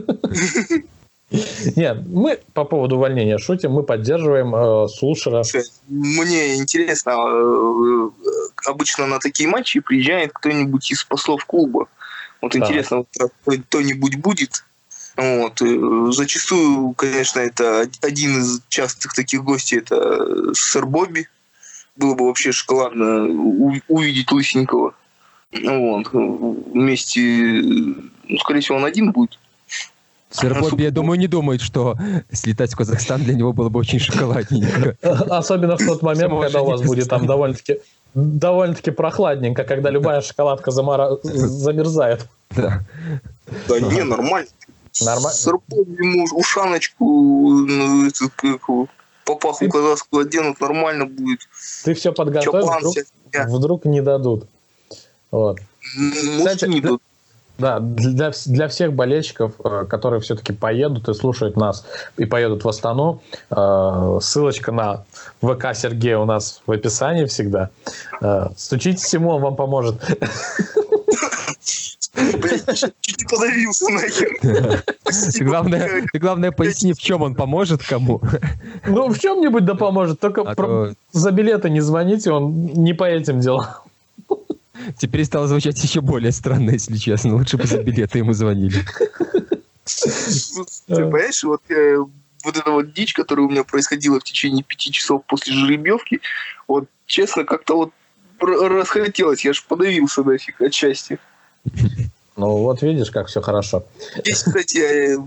Нет, 1.75 1.99
мы 2.07 2.39
по 2.55 2.65
поводу 2.65 2.97
увольнения 2.97 3.39
шутим, 3.39 3.73
мы 3.73 3.83
поддерживаем 3.83 4.55
э, 4.55 4.89
Сулшера. 4.89 5.43
Мне 5.89 6.57
интересно, 6.57 7.11
э, 7.11 8.11
обычно 8.67 9.07
на 9.07 9.19
такие 9.19 9.49
матчи 9.49 9.81
приезжает 9.81 10.33
кто-нибудь 10.33 10.89
из 10.93 11.03
послов 11.03 11.45
клуба. 11.45 11.89
Вот 12.41 12.53
да. 12.53 12.59
интересно, 12.59 13.05
кто-нибудь 13.45 14.17
будет. 14.17 14.65
Вот. 15.17 15.63
Э, 15.63 16.13
зачастую, 16.13 16.93
конечно, 16.93 17.41
это 17.41 17.89
один 18.03 18.39
из 18.41 18.61
частых 18.69 19.15
таких 19.15 19.45
гостей, 19.45 19.79
это 19.79 20.55
сэр 20.55 20.87
Бобби. 20.87 21.29
Было 21.97 22.15
бы 22.15 22.27
вообще 22.27 22.53
шоколадно 22.53 23.25
увидеть 23.89 24.31
Лысенького. 24.31 24.95
Вот. 25.53 26.09
Вместе, 26.13 27.21
ну, 27.21 28.39
скорее 28.39 28.61
всего, 28.61 28.77
он 28.77 28.85
один 28.85 29.13
будет. 29.13 29.39
Сэр 30.31 30.61
Бобби, 30.61 30.83
я 30.83 30.91
думаю, 30.91 31.19
не 31.19 31.29
думает, 31.29 31.63
что 31.63 31.97
слетать 32.31 32.75
в 32.75 32.77
Казахстан 32.77 33.23
для 33.23 33.35
него 33.35 33.55
было 33.55 33.71
бы 33.71 33.81
очень 33.81 33.99
шоколадненько. 33.99 34.97
Особенно 35.03 35.79
в 35.79 35.87
тот 35.87 36.03
момент, 36.03 36.33
когда 36.43 36.61
у 36.61 36.67
вас 36.67 36.83
будет 36.83 37.09
там 37.09 37.27
довольно-таки 37.27 37.79
довольно-таки 38.17 38.91
прохладненько, 38.91 39.65
когда 39.65 39.91
любая 39.91 40.23
шоколадка 40.23 40.71
замара... 40.71 41.19
замерзает. 41.23 42.27
Да. 42.51 42.81
Да 43.69 43.81
не, 43.81 44.03
нормально. 44.03 44.49
Нормально. 45.03 45.39
ему 45.99 46.25
ушаночку, 46.33 47.05
ну, 47.05 48.09
папаху 49.25 49.69
казахскую 49.69 50.27
оденут, 50.27 50.61
нормально 50.61 51.05
будет. 51.05 51.41
Ты 51.85 51.93
все 51.95 52.13
подготовил, 52.13 52.71
вдруг, 52.79 52.97
вдруг 53.49 53.85
не 53.85 54.01
дадут. 54.01 54.49
Вот. 55.31 55.59
Может, 55.97 56.39
Кстати, 56.39 56.65
не 56.71 56.81
дадут. 56.81 57.03
Да, 57.59 57.81
для, 57.81 58.33
для 58.47 58.69
всех 58.69 58.93
болельщиков, 58.93 59.53
э, 59.65 59.87
которые 59.89 60.21
все-таки 60.21 60.53
поедут 60.53 61.09
и 61.09 61.15
слушают 61.15 61.57
нас 61.57 61.87
и 62.19 62.27
поедут 62.27 62.65
в 62.65 62.69
Астану, 62.69 63.23
э, 63.51 64.19
ссылочка 64.21 64.73
на 64.73 65.05
ВК 65.41 65.75
Сергея 65.75 66.19
у 66.19 66.27
нас 66.27 66.63
в 66.67 66.73
описании 66.73 67.25
всегда. 67.25 67.71
Э, 68.21 68.49
стучитесь 68.57 69.13
ему, 69.15 69.31
он 69.31 69.43
вам 69.43 69.57
поможет. 69.57 69.97
чуть 73.01 73.19
не 73.19 73.25
подавился 73.25 73.89
нахер. 73.91 74.83
Ты 75.33 75.45
главное, 75.45 76.05
ты 76.13 76.19
главное 76.19 76.51
поясни, 76.51 76.93
в 76.93 76.99
чем 76.99 77.23
он 77.23 77.35
поможет 77.35 77.83
кому. 77.83 78.21
Ну, 78.87 79.09
в 79.09 79.19
чем-нибудь 79.19 79.65
да 79.65 79.75
поможет, 79.75 80.21
только 80.21 80.43
а 80.43 80.55
про... 80.55 80.67
то... 80.67 80.95
за 81.13 81.31
билеты 81.31 81.71
не 81.71 81.81
звоните, 81.81 82.33
он 82.33 82.67
не 82.75 82.95
по 82.95 83.05
этим 83.05 83.41
делам. 83.41 83.67
Теперь 84.99 85.25
стало 85.25 85.49
звучать 85.49 85.83
еще 85.83 86.01
более 86.01 86.33
странно, 86.33 86.71
если 86.71 86.97
честно. 86.97 87.37
Лучше 87.37 87.57
бы 87.57 87.67
за 87.67 87.83
билеты 87.83 88.19
ему 88.19 88.33
звонили. 88.33 88.85
Ты 89.85 90.95
понимаешь, 90.95 91.45
вот 91.45 91.63
э, 91.71 91.97
вот 92.45 92.57
эта 92.57 92.71
вот 92.71 92.93
дичь, 92.93 93.13
которая 93.13 93.47
у 93.47 93.51
меня 93.51 93.65
происходила 93.65 94.21
в 94.21 94.25
течение 94.25 94.65
пяти 94.65 94.91
часов 94.91 95.25
после 95.27 95.53
жеребьевки, 95.53 96.21
вот 96.67 96.89
честно, 97.07 97.45
как-то 97.45 97.77
вот 97.77 97.93
расхотелось. 98.41 99.45
Я 99.45 99.53
ж 99.53 99.65
подавился 99.67 100.23
нафиг 100.23 100.61
отчасти. 100.61 101.19
Ну 102.37 102.59
вот 102.59 102.83
видишь, 102.83 103.11
как 103.11 103.29
все 103.29 103.41
хорошо. 103.41 103.87
Есть, 104.25 104.45
кстати, 104.45 104.77
э, 104.77 105.19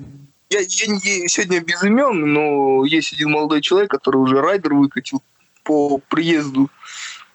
я, 0.50 0.60
я 0.60 0.88
не, 0.88 1.28
сегодня 1.28 1.60
без 1.60 1.84
имен, 1.84 2.34
но 2.34 2.86
есть 2.86 3.14
один 3.14 3.32
молодой 3.32 3.62
человек, 3.62 3.90
который 3.90 4.18
уже 4.18 4.42
райдер 4.42 4.74
выкатил 4.74 5.22
по 5.64 5.98
приезду 5.98 6.70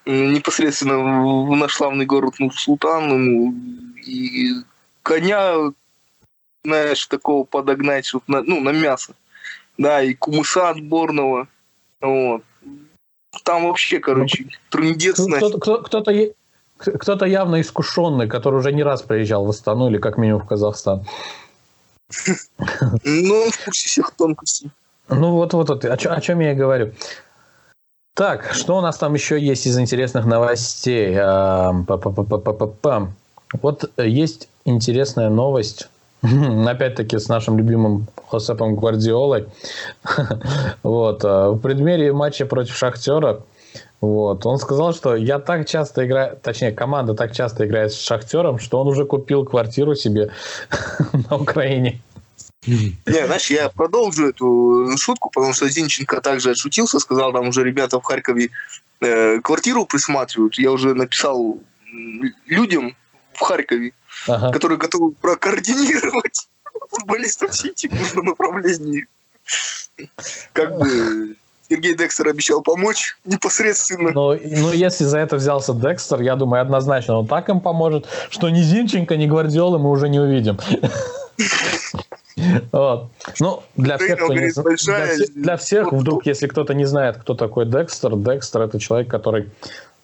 непосредственно 0.07 0.99
в 0.99 1.57
наш 1.57 1.75
славный 1.75 2.07
город 2.07 2.39
Нур-Султан. 2.39 3.09
Ну, 3.09 3.55
и 4.05 4.53
коня, 5.03 5.73
знаешь, 6.65 7.07
такого 7.07 7.45
подогнать, 7.45 8.07
чтобы 8.07 8.25
на, 8.29 8.43
ну, 8.43 8.61
на 8.61 8.71
мясо. 8.71 9.15
Да, 9.79 10.03
и 10.03 10.15
кумыса 10.15 10.71
отборного. 10.71 11.49
Вот. 12.01 12.43
Там 13.43 13.65
вообще, 13.65 13.99
короче, 13.99 14.49
трындец. 14.71 15.21
Кто-то, 15.21 15.83
кто-то, 15.83 16.13
кто-то 16.79 17.25
явно 17.25 17.61
искушенный, 17.61 18.29
который 18.29 18.61
уже 18.61 18.73
не 18.73 18.83
раз 18.83 19.03
приезжал 19.03 19.45
в 19.45 19.51
Астану 19.51 19.89
или 19.89 19.99
как 19.99 20.19
минимум 20.19 20.43
в 20.43 20.47
Казахстан. 20.47 21.05
Ну, 23.05 23.51
в 23.51 23.65
курсе 23.65 23.89
всех 23.89 24.13
тонкостей. 24.13 24.71
Ну, 25.09 25.33
вот, 25.33 25.53
вот, 25.53 25.69
вот, 25.69 25.85
о 25.85 26.21
чем 26.21 26.41
я 26.41 26.53
и 26.53 26.55
говорю. 26.55 26.93
Так, 28.15 28.53
что 28.53 28.77
у 28.77 28.81
нас 28.81 28.97
там 28.97 29.15
еще 29.15 29.41
есть 29.41 29.67
из 29.67 29.79
интересных 29.79 30.25
новостей? 30.25 31.17
Вот 33.61 33.91
есть 33.99 34.49
интересная 34.65 35.31
новость. 35.31 35.89
Опять-таки 36.23 37.19
с 37.19 37.29
нашим 37.29 37.59
любимым 37.59 38.07
Хосепом 38.29 38.77
Гвардиолой. 38.77 39.47
вот. 40.83 41.25
А, 41.25 41.51
в 41.51 41.59
преддверии 41.59 42.11
матча 42.11 42.47
против 42.47 42.77
Шахтера 42.77 43.41
вот. 44.01 44.45
Он 44.45 44.59
сказал, 44.59 44.93
что 44.93 45.17
я 45.17 45.39
так 45.39 45.67
часто 45.67 46.07
играю, 46.07 46.37
точнее, 46.43 46.73
команда 46.73 47.15
так 47.15 47.33
часто 47.33 47.67
играет 47.67 47.93
с 47.93 48.01
Шахтером, 48.01 48.59
что 48.59 48.81
он 48.81 48.89
уже 48.89 49.07
купил 49.07 49.45
квартиру 49.47 49.95
себе 49.95 50.31
на 51.31 51.37
Украине. 51.37 52.01
Не, 52.67 53.27
знаешь, 53.27 53.51
я 53.51 53.69
продолжу 53.69 54.29
эту 54.29 54.97
шутку, 54.97 55.31
потому 55.31 55.53
что 55.53 55.69
Зинченко 55.69 56.21
также 56.21 56.51
отшутился, 56.51 56.99
сказал, 56.99 57.33
там 57.33 57.49
уже 57.49 57.63
ребята 57.63 58.01
в 58.01 58.05
Харькове 58.05 58.51
э, 59.01 59.41
квартиру 59.41 59.87
присматривают. 59.87 60.59
Я 60.59 60.71
уже 60.73 60.95
написал 60.95 61.59
людям 62.47 62.97
в 63.33 63.41
Харькове, 63.41 63.93
ага. 64.29 64.53
которые 64.53 64.79
готовы 64.79 65.13
прокоординировать 65.13 66.49
футболистов 66.91 67.55
Сити 67.55 67.89
в 67.89 67.95
нужном 67.95 68.27
направлении. 68.27 69.07
Как 70.53 70.77
бы 70.79 71.37
Сергей 71.69 71.95
Декстер 71.95 72.29
обещал 72.29 72.63
помочь 72.63 73.17
непосредственно. 73.25 74.11
Но, 74.13 74.35
ну, 74.35 74.73
если 74.73 75.05
за 75.05 75.19
это 75.19 75.37
взялся 75.37 75.73
Декстер, 75.73 76.21
я 76.21 76.37
думаю, 76.37 76.63
однозначно 76.63 77.19
он 77.19 77.27
так 77.27 77.49
им 77.49 77.61
поможет, 77.61 78.07
что 78.31 78.51
ни 78.51 78.61
Зинченко, 78.61 79.17
ни 79.17 79.27
Гвардиолы 79.27 79.79
мы 79.79 79.91
уже 79.91 80.09
не 80.09 80.21
увидим. 80.21 80.59
Вот. 82.73 83.11
Ну, 83.39 83.63
для 83.77 83.97
всех, 83.97 84.19
кто 84.19 84.33
не, 84.33 84.51
для, 84.51 85.27
для 85.35 85.57
всех, 85.57 85.93
вдруг, 85.93 86.27
если 86.27 86.49
кто-то 86.49 86.75
не 86.75 86.85
знает, 86.85 87.17
кто 87.19 87.35
такой 87.35 87.67
Декстер, 87.67 88.17
Декстер 88.17 88.63
это 88.63 88.81
человек, 88.81 89.09
который 89.09 89.51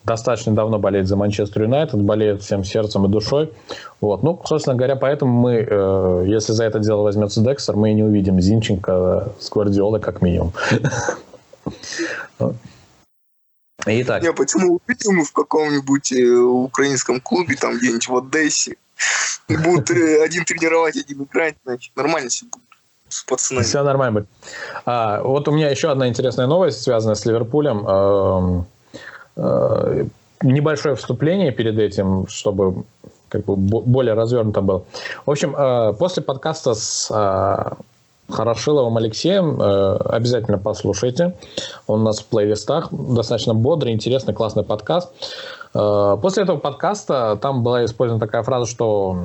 достаточно 0.04 0.52
давно 0.54 0.78
болеет 0.78 1.08
за 1.08 1.16
Манчестер 1.16 1.62
Юнайтед, 1.62 2.00
болеет 2.00 2.42
всем 2.42 2.64
сердцем 2.64 3.04
и 3.06 3.08
душой. 3.08 3.52
Вот. 4.00 4.22
Ну, 4.22 4.40
собственно 4.44 4.76
говоря, 4.76 4.96
поэтому 4.96 5.32
мы, 5.32 5.66
э, 5.68 6.24
если 6.26 6.52
за 6.52 6.64
это 6.64 6.78
дело 6.78 7.02
возьмется 7.02 7.42
Декстер, 7.42 7.76
мы 7.76 7.90
и 7.90 7.94
не 7.94 8.02
увидим 8.02 8.40
Зинченко 8.40 9.32
с 9.38 9.50
Гвардиолой 9.50 10.00
как 10.00 10.22
минимум. 10.22 10.52
Итак. 13.86 14.22
Не, 14.22 14.32
почему 14.32 14.78
увидим 14.86 15.24
в 15.24 15.32
каком-нибудь 15.32 16.12
э, 16.12 16.32
украинском 16.32 17.20
клубе, 17.20 17.56
там 17.56 17.76
где-нибудь 17.76 18.08
в 18.08 18.16
Одессе, 18.16 18.76
будут 19.48 19.90
э, 19.90 20.22
один 20.22 20.44
тренировать, 20.44 20.96
один 20.96 21.22
играть, 21.22 21.56
значит, 21.64 21.94
нормально 21.96 22.28
все 22.28 22.46
будет 22.46 22.70
с 23.10 23.24
пацанами. 23.24 23.64
Все 23.64 23.82
нормально 23.82 24.20
будет. 24.20 24.28
А, 24.86 25.22
вот 25.22 25.48
у 25.48 25.52
меня 25.52 25.68
еще 25.68 25.90
одна 25.90 26.08
интересная 26.08 26.46
новость, 26.46 26.82
связанная 26.82 27.16
с 27.16 27.26
Ливерпулем. 27.26 27.86
Эм, 27.86 28.66
э, 29.36 30.04
небольшое 30.42 30.94
вступление 30.94 31.52
перед 31.52 31.78
этим, 31.78 32.26
чтобы 32.28 32.84
как 33.28 33.44
бы 33.44 33.56
более 33.56 34.14
развернуто 34.14 34.60
было. 34.60 34.84
В 35.26 35.30
общем, 35.30 35.54
э, 35.56 35.92
после 35.98 36.22
подкаста 36.22 36.74
с 36.74 37.10
э, 37.10 37.74
Хорошиловым 38.28 38.96
Алексеем 38.96 39.60
обязательно 39.60 40.56
послушайте. 40.56 41.34
Он 41.88 42.02
у 42.02 42.04
нас 42.04 42.20
в 42.20 42.26
плейлистах. 42.26 42.86
Достаточно 42.92 43.54
бодрый, 43.54 43.92
интересный, 43.92 44.34
классный 44.34 44.62
подкаст. 44.62 45.10
Э, 45.74 46.16
после 46.20 46.44
этого 46.44 46.58
подкаста 46.58 47.38
там 47.40 47.62
была 47.62 47.84
использована 47.84 48.24
такая 48.24 48.42
фраза, 48.42 48.70
что 48.70 49.16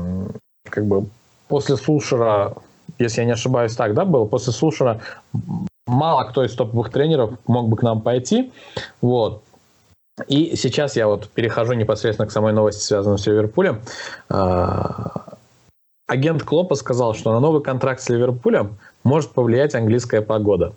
как 0.70 0.86
бы 0.86 1.06
после 1.48 1.78
Сушера, 1.78 2.54
если 3.00 3.22
я 3.22 3.26
не 3.26 3.34
ошибаюсь, 3.34 3.76
так, 3.76 3.94
да, 3.94 4.06
было, 4.06 4.26
после 4.26 4.54
Сушера 4.54 5.02
мало 5.88 6.24
кто 6.24 6.44
из 6.44 6.54
топовых 6.56 6.92
тренеров 6.92 7.32
мог 7.48 7.70
бы 7.70 7.78
к 7.78 7.84
нам 7.84 8.02
пойти. 8.02 8.52
Вот. 9.02 9.44
И 10.28 10.56
сейчас 10.56 10.96
я 10.96 11.08
вот 11.08 11.30
перехожу 11.30 11.74
непосредственно 11.74 12.28
к 12.28 12.32
самой 12.32 12.54
новости, 12.54 12.82
связанной 12.82 13.18
с 13.18 13.28
Ливерпулем. 13.28 13.82
А, 14.30 15.36
агент 16.08 16.44
Клопа 16.44 16.76
сказал, 16.76 17.14
что 17.14 17.34
на 17.34 17.42
новый 17.42 17.62
контракт 17.62 18.02
с 18.02 18.10
Ливерпулем 18.10 18.78
может 19.04 19.32
повлиять 19.32 19.76
английская 19.76 20.22
погода. 20.22 20.74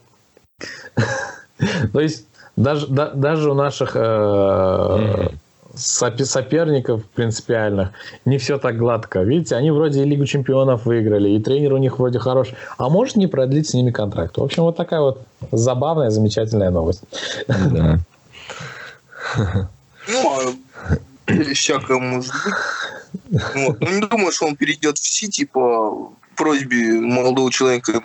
То 1.92 2.00
есть 2.00 2.26
даже, 2.57 2.88
даже 2.88 3.52
у 3.52 3.54
наших 3.54 3.92
э, 3.94 5.28
соперников 5.78 7.04
принципиальных 7.06 7.90
не 8.24 8.38
все 8.38 8.58
так 8.58 8.76
гладко. 8.76 9.22
Видите, 9.22 9.56
они 9.56 9.70
вроде 9.70 10.02
и 10.02 10.04
Лигу 10.04 10.26
чемпионов 10.26 10.86
выиграли, 10.86 11.30
и 11.30 11.40
тренер 11.40 11.74
у 11.74 11.78
них 11.78 11.98
вроде 11.98 12.18
хороший, 12.18 12.56
а 12.76 12.88
может 12.88 13.16
не 13.16 13.26
продлить 13.26 13.68
с 13.68 13.74
ними 13.74 13.90
контракт. 13.90 14.36
В 14.36 14.42
общем, 14.42 14.64
вот 14.64 14.76
такая 14.76 15.00
вот 15.00 15.22
забавная, 15.52 16.10
замечательная 16.10 16.70
новость. 16.70 17.02
Да. 17.46 17.98
Ну, 20.08 20.40
а 21.28 21.54
всякое 21.54 21.98
может 21.98 22.32
быть. 22.32 22.54
Вот. 23.54 23.80
Ну, 23.80 23.90
не 23.90 24.00
думаю, 24.00 24.32
что 24.32 24.46
он 24.46 24.56
перейдет 24.56 24.98
в 24.98 25.06
Сити 25.06 25.44
по 25.44 26.12
просьбе 26.34 26.92
молодого 27.00 27.50
человека 27.52 28.02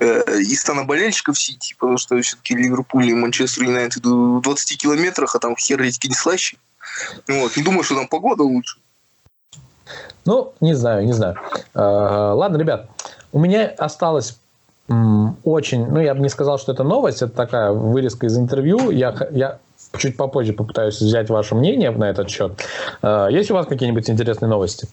э, 0.00 0.40
из 0.40 0.60
стана 0.60 0.84
болельщиков 0.84 1.38
Сити, 1.38 1.74
потому 1.78 1.98
что 1.98 2.20
все-таки 2.20 2.54
Ливерпуль 2.54 3.06
и 3.06 3.14
Манчестер 3.14 3.64
Юнайтед 3.64 4.04
в 4.04 4.40
20 4.40 4.78
километрах, 4.78 5.34
а 5.36 5.38
там 5.38 5.56
хер 5.56 5.80
редьки 5.80 6.08
не 6.08 6.14
слаще. 6.14 6.56
Вот. 7.28 7.56
Не 7.56 7.62
думаю, 7.62 7.82
что 7.82 7.94
там 7.94 8.08
погода 8.08 8.42
лучше. 8.42 8.78
Ну, 10.24 10.54
не 10.60 10.74
знаю, 10.74 11.04
не 11.04 11.12
знаю. 11.12 11.36
Э, 11.74 11.80
ладно, 11.80 12.56
ребят, 12.56 12.88
у 13.32 13.38
меня 13.38 13.68
осталось 13.78 14.38
очень, 15.44 15.86
ну, 15.86 15.98
я 15.98 16.14
бы 16.14 16.20
не 16.20 16.28
сказал, 16.28 16.58
что 16.58 16.72
это 16.72 16.84
новость, 16.84 17.22
это 17.22 17.32
такая 17.32 17.72
вырезка 17.72 18.26
из 18.26 18.36
интервью. 18.36 18.90
Я, 18.90 19.14
я 19.30 19.58
чуть 19.96 20.16
попозже 20.16 20.52
попытаюсь 20.52 21.00
взять 21.00 21.30
ваше 21.30 21.54
мнение 21.54 21.90
на 21.90 22.04
этот 22.04 22.28
счет. 22.30 22.62
Э, 23.02 23.28
есть 23.30 23.50
у 23.50 23.54
вас 23.54 23.66
какие-нибудь 23.66 24.08
интересные 24.10 24.48
новости? 24.48 24.88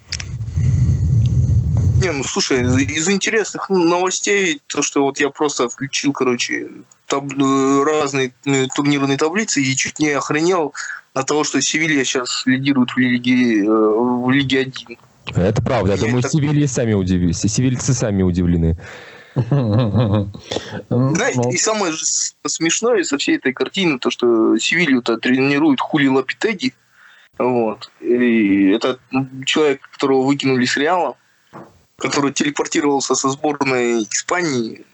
Не, 2.01 2.12
ну 2.12 2.23
слушай, 2.23 2.62
из 2.62 3.10
интересных 3.10 3.69
новостей, 3.69 4.62
то, 4.67 4.82
что 4.82 5.04
вот 5.04 5.19
я 5.19 5.30
просто 5.30 5.69
включил, 5.69 6.13
короче, 6.13 6.69
таб- 7.08 7.32
э, 7.38 7.84
разные 7.84 8.34
э, 8.45 8.67
турнирные 8.73 9.17
таблицы 9.17 9.62
и 9.62 9.75
чуть 9.75 9.99
не 9.99 10.10
охренел 10.10 10.73
от 11.13 11.28
того, 11.28 11.43
что 11.43 11.62
Севилья 11.62 12.04
сейчас 12.04 12.43
лидирует 12.45 12.91
в 12.91 12.97
Лиге, 12.97 13.63
в 13.69 14.30
Лиге 14.30 14.62
1. 14.62 14.97
Это 15.36 15.62
правда. 15.62 15.93
Я, 15.93 15.97
я 15.97 16.02
думаю, 16.02 16.21
так... 16.21 16.32
Севильи 16.32 16.65
сами 16.65 16.93
удивились. 16.93 17.39
Севильцы 17.39 17.93
сами 17.93 18.24
удивлены. 18.24 18.78
Знаете, 19.36 20.30
ну. 20.89 21.52
и 21.52 21.58
самое 21.58 21.93
смешное 22.45 23.04
со 23.04 23.17
всей 23.17 23.38
этой 23.38 23.54
картины, 23.54 23.97
то, 23.97 24.10
что 24.10 24.58
Севилью-то 24.58 25.17
тренирует 25.17 25.80
Хулен 25.80 26.08
Лопетеги. 26.08 26.74
Вот. 27.38 27.91
И 28.02 28.69
это 28.69 29.00
человек, 29.45 29.82
которого 29.91 30.24
выкинули 30.24 30.65
с 30.65 30.76
Реала, 30.76 31.15
который 31.97 32.34
телепортировался 32.34 33.15
со 33.15 33.30
сборной 33.30 34.04
Испании 34.04 34.86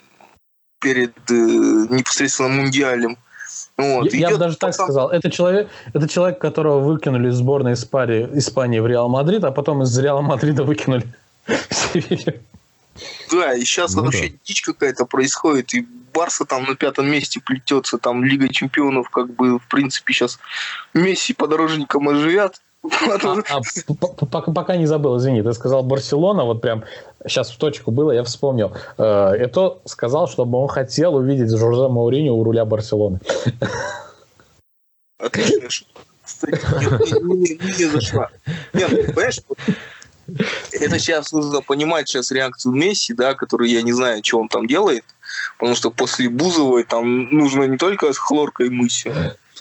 перед 0.79 1.15
э, 1.29 1.33
непосредственно 1.89 2.49
Мундиалем. 2.49 3.17
Вот. 3.77 4.13
Я, 4.13 4.19
я 4.19 4.29
бы 4.29 4.37
даже 4.37 4.57
так 4.57 4.73
сказал. 4.73 5.09
Это 5.09 5.29
человек, 5.29 5.69
это 5.93 6.07
человек, 6.07 6.39
которого 6.39 6.79
выкинули 6.79 7.29
из 7.29 7.35
сборной 7.35 7.73
Испании, 7.73 8.27
Испании 8.33 8.79
в 8.79 8.87
Реал 8.87 9.09
Мадрид, 9.09 9.43
а 9.43 9.51
потом 9.51 9.83
из 9.83 9.97
Реала 9.97 10.21
Мадрида 10.21 10.63
выкинули 10.63 11.07
в 11.45 11.73
Севилью. 11.73 12.41
Да, 13.31 13.53
и 13.53 13.63
сейчас 13.63 13.93
ну, 13.95 14.03
вообще 14.03 14.29
да. 14.29 14.35
дичь 14.45 14.61
какая-то 14.61 15.05
происходит, 15.05 15.73
и 15.73 15.85
Барса 16.13 16.45
там 16.45 16.63
на 16.63 16.75
пятом 16.75 17.07
месте 17.07 17.39
плетется, 17.39 17.97
там 17.97 18.23
Лига 18.23 18.49
Чемпионов, 18.49 19.09
как 19.09 19.33
бы, 19.35 19.59
в 19.59 19.67
принципе, 19.67 20.13
сейчас 20.13 20.39
Месси 20.93 21.33
подорожником 21.33 22.09
оживят. 22.09 22.59
А, 23.49 23.61
а, 24.31 24.41
пока 24.41 24.77
не 24.77 24.85
забыл, 24.85 25.17
извини, 25.17 25.41
ты 25.41 25.53
сказал 25.53 25.83
Барселона, 25.83 26.43
вот 26.43 26.61
прям 26.61 26.83
сейчас 27.25 27.51
в 27.51 27.57
точку 27.57 27.91
было, 27.91 28.11
я 28.11 28.23
вспомнил. 28.23 28.71
Это 28.97 29.79
сказал, 29.85 30.27
чтобы 30.27 30.57
он 30.57 30.67
хотел 30.67 31.15
увидеть 31.15 31.49
Жоржа 31.49 31.89
Мауриню 31.89 32.33
у 32.33 32.43
руля 32.43 32.65
Барселоны. 32.65 33.19
Отлично. 35.19 35.87
Не, 36.43 37.35
не, 37.35 37.77
не 37.77 37.85
зашла. 37.85 38.29
Нет, 38.73 38.91
ну, 38.91 39.13
понимаешь, 39.13 39.39
это 40.71 40.99
сейчас 40.99 41.31
нужно 41.31 41.61
понимать 41.61 42.07
сейчас 42.07 42.31
реакцию 42.31 42.73
Месси, 42.73 43.13
да, 43.13 43.33
который 43.33 43.71
я 43.71 43.81
не 43.81 43.93
знаю, 43.93 44.21
что 44.23 44.39
он 44.39 44.49
там 44.49 44.67
делает, 44.67 45.03
потому 45.57 45.75
что 45.75 45.89
после 45.89 46.29
Бузовой 46.29 46.83
там 46.83 47.29
нужно 47.29 47.63
не 47.63 47.77
только 47.77 48.11
с 48.11 48.17
хлоркой 48.17 48.69
мыть, 48.69 49.05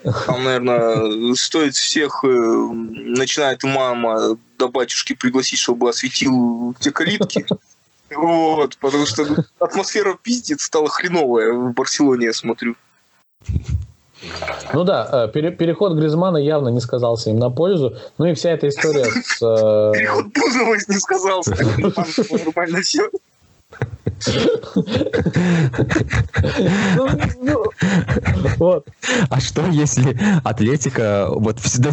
там, 0.03 0.45
наверное, 0.45 1.35
стоит 1.35 1.75
всех, 1.75 2.25
э, 2.25 2.29
начиная 2.29 3.55
от 3.55 3.63
мама 3.63 4.37
до 4.59 4.69
батюшки 4.69 5.15
пригласить, 5.15 5.59
чтобы 5.59 5.89
осветил 5.89 6.75
те 6.81 6.91
калитки. 6.91 7.47
Вот, 8.11 8.77
потому 8.79 9.07
что 9.07 9.45
атмосфера 9.59 10.17
пиздец 10.21 10.63
стала 10.63 10.89
хреновая 10.89 11.53
в 11.53 11.73
Барселоне, 11.73 12.27
я 12.27 12.33
смотрю. 12.33 12.77
Ну 14.73 14.85
да, 14.85 15.27
э, 15.27 15.33
пере, 15.33 15.51
переход 15.51 15.95
Гризмана 15.95 16.39
явно 16.39 16.69
не 16.69 16.81
сказался 16.81 17.31
им 17.31 17.39
на 17.39 17.51
пользу. 17.51 17.97
Ну 18.19 18.27
и 18.27 18.35
вся 18.35 18.51
эта 18.51 18.69
история 18.69 19.05
с... 19.05 19.43
Э, 19.43 19.93
переход 19.93 20.27
Бузова 20.33 20.75
не 20.75 20.99
сказался. 20.99 21.51
Нормально 22.45 22.81
все. 22.81 23.11
А 29.31 29.41
что, 29.41 29.67
если 29.67 30.19
Атлетика 30.45 31.29
вот 31.31 31.61
всегда 31.61 31.91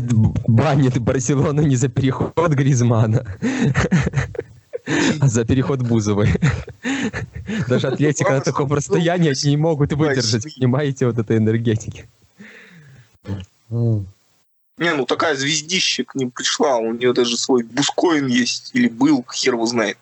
банит 0.48 0.98
Барселону 1.00 1.62
не 1.62 1.76
за 1.76 1.89
переход 1.89 2.50
Гризмана, 2.50 3.26
а 5.19 5.28
за 5.28 5.46
переход 5.46 5.82
Бузовой? 5.82 6.34
Даже 7.67 7.88
Атлетика 7.88 8.32
на 8.32 8.41
таком 8.41 8.72
расстоянии 8.72 9.34
не 9.48 9.58
могут 9.58 9.93
выдержать, 9.93 10.43
понимаете, 10.56 11.08
вот 11.08 11.17
этой 11.17 11.38
энергетики. 11.38 12.08
Не, 13.69 14.93
ну 14.96 15.06
такая 15.06 15.36
звездища 15.36 16.04
к 16.04 16.15
ним 16.15 16.32
пришла, 16.32 16.78
у 16.78 16.93
нее 16.93 17.13
даже 17.13 17.38
свой 17.38 17.63
бускоин 17.63 18.28
есть, 18.28 18.72
или 18.74 18.88
был, 18.88 19.24
хер 19.32 19.54
его 19.54 19.65
знает. 19.65 19.98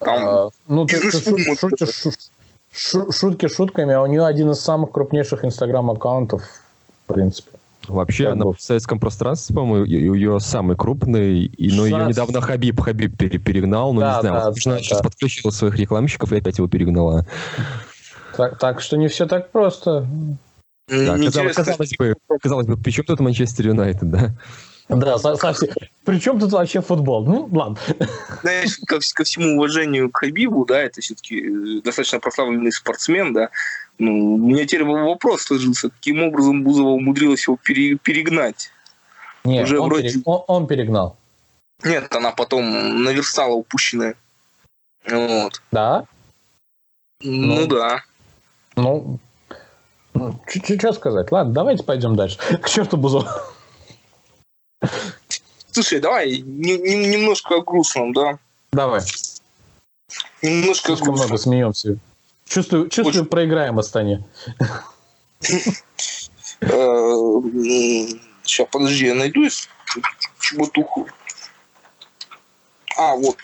Там 0.00 0.24
а, 0.24 0.48
ну, 0.68 0.86
ты, 0.86 1.00
ты 1.00 1.10
шутишь, 1.10 2.16
шут, 2.72 3.14
шутки 3.14 3.48
шутками, 3.48 3.94
а 3.94 4.02
у 4.02 4.06
нее 4.06 4.24
один 4.24 4.50
из 4.50 4.60
самых 4.60 4.92
крупнейших 4.92 5.44
инстаграм-аккаунтов, 5.44 6.42
в 7.06 7.12
принципе. 7.12 7.50
Вообще, 7.88 8.24
как 8.24 8.32
она 8.34 8.46
в 8.52 8.60
советском 8.60 9.00
пространстве, 9.00 9.56
по-моему, 9.56 9.86
ее 9.86 10.40
самый 10.40 10.76
крупный, 10.76 11.44
и, 11.44 11.74
но 11.74 11.86
ее 11.86 12.06
недавно 12.06 12.40
Хабиб 12.40 12.80
Хабиб 12.80 13.16
перегнал, 13.16 13.92
но 13.94 14.00
да, 14.00 14.14
не 14.16 14.20
знаю, 14.20 14.34
да, 14.34 14.44
возможно, 14.44 14.72
да, 14.72 14.78
сейчас 14.78 14.98
да. 14.98 15.04
подключила 15.04 15.50
своих 15.50 15.76
рекламщиков 15.76 16.32
и 16.32 16.36
опять 16.36 16.58
его 16.58 16.68
перегнала. 16.68 17.26
Так, 18.36 18.58
так 18.58 18.80
что 18.80 18.96
не 18.96 19.08
все 19.08 19.26
так 19.26 19.50
просто. 19.50 20.06
Да, 20.88 21.18
казалось, 21.18 21.54
казалось, 21.54 21.96
бы, 21.98 22.14
казалось 22.40 22.66
бы, 22.66 22.76
при 22.76 22.90
чем 22.90 23.04
тут 23.04 23.20
Манчестер 23.20 23.68
Юнайтед, 23.68 24.10
да? 24.10 24.34
Да, 24.88 25.18
совсем. 25.18 25.68
Причем 26.04 26.38
тут 26.40 26.52
вообще 26.52 26.80
футбол? 26.80 27.24
Ну, 27.24 27.48
ладно. 27.52 27.76
Знаешь, 28.40 28.78
ко, 28.86 28.98
ко 29.14 29.24
всему 29.24 29.56
уважению 29.56 30.10
к 30.10 30.16
Хабибу, 30.16 30.64
да, 30.64 30.80
это 30.80 31.02
все-таки 31.02 31.40
э, 31.40 31.80
достаточно 31.82 32.20
прославленный 32.20 32.72
спортсмен, 32.72 33.34
да, 33.34 33.50
Ну, 33.98 34.34
у 34.34 34.38
меня 34.38 34.64
теперь 34.64 34.84
вопрос 34.84 35.42
сложился, 35.42 35.90
каким 35.90 36.22
образом 36.22 36.64
Бузова 36.64 36.88
умудрилась 36.90 37.46
его 37.46 37.58
пере, 37.62 37.96
перегнать? 37.96 38.70
Нет, 39.44 39.64
Уже 39.64 39.78
он, 39.78 39.88
вроде... 39.90 40.08
перег... 40.08 40.22
он, 40.26 40.44
он 40.46 40.66
перегнал. 40.66 41.16
Нет, 41.84 42.14
она 42.14 42.32
потом 42.32 43.04
наверстала 43.04 43.52
упущенное. 43.52 44.14
Вот. 45.08 45.62
Да? 45.70 46.06
Ну, 47.20 47.56
ну 47.56 47.66
да. 47.66 48.02
Ну, 48.76 49.18
ну 50.14 50.40
что 50.46 50.92
сказать? 50.92 51.30
Ладно, 51.30 51.52
давайте 51.52 51.84
пойдем 51.84 52.16
дальше. 52.16 52.38
К 52.62 52.68
черту 52.68 52.96
Бузов. 52.96 53.54
Слушай, 55.70 56.00
давай 56.00 56.40
не, 56.40 56.76
не, 56.78 57.06
немножко 57.06 57.56
о 57.56 57.62
грустном, 57.62 58.12
да? 58.12 58.38
Давай. 58.72 59.02
Немножко 60.42 60.88
Слишком 60.88 61.08
грустно. 61.08 61.26
много 61.26 61.38
смеемся. 61.38 61.98
Чувствую, 62.48 62.88
чувствую 62.88 63.22
Очень... 63.22 63.30
проиграем 63.30 63.78
Астане. 63.78 64.24
Сейчас, 68.42 68.68
подожди, 68.72 69.06
я 69.06 69.14
найду 69.14 69.48
чеботуху. 70.40 71.08
А, 72.96 73.14
вот. 73.14 73.36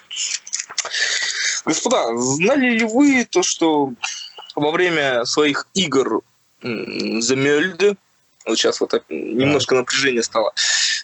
Господа, 1.65 2.17
знали 2.17 2.79
ли 2.79 2.85
вы 2.85 3.25
то, 3.25 3.43
что 3.43 3.93
во 4.57 4.71
время 4.71 5.25
своих 5.25 5.69
игр 5.75 6.23
за 6.63 7.37
Мельде, 7.37 7.97
вот 8.47 8.59
сейчас 8.59 8.81
вот 8.81 8.93
немножко 9.09 9.75
напряжение 9.75 10.23
стало, 10.23 10.53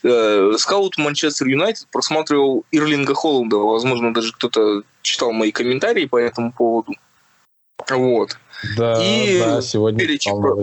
э, 0.03 0.53
скаут 0.59 0.99
Манчестер 0.99 1.47
Юнайтед 1.47 1.89
просматривал 1.89 2.65
Ирлинга 2.71 3.15
Холланда. 3.15 3.57
Возможно, 3.57 4.13
даже 4.15 4.33
кто-то 4.33 4.83
читал 5.03 5.33
мои 5.33 5.51
комментарии 5.51 6.07
по 6.07 6.19
этому 6.19 6.53
поводу. 6.53 6.93
Вот. 7.89 8.39
Да, 8.77 9.03
и 9.03 9.39
да, 9.39 9.63
сегодня 9.63 9.99
перечь 9.99 10.25
про, 10.25 10.63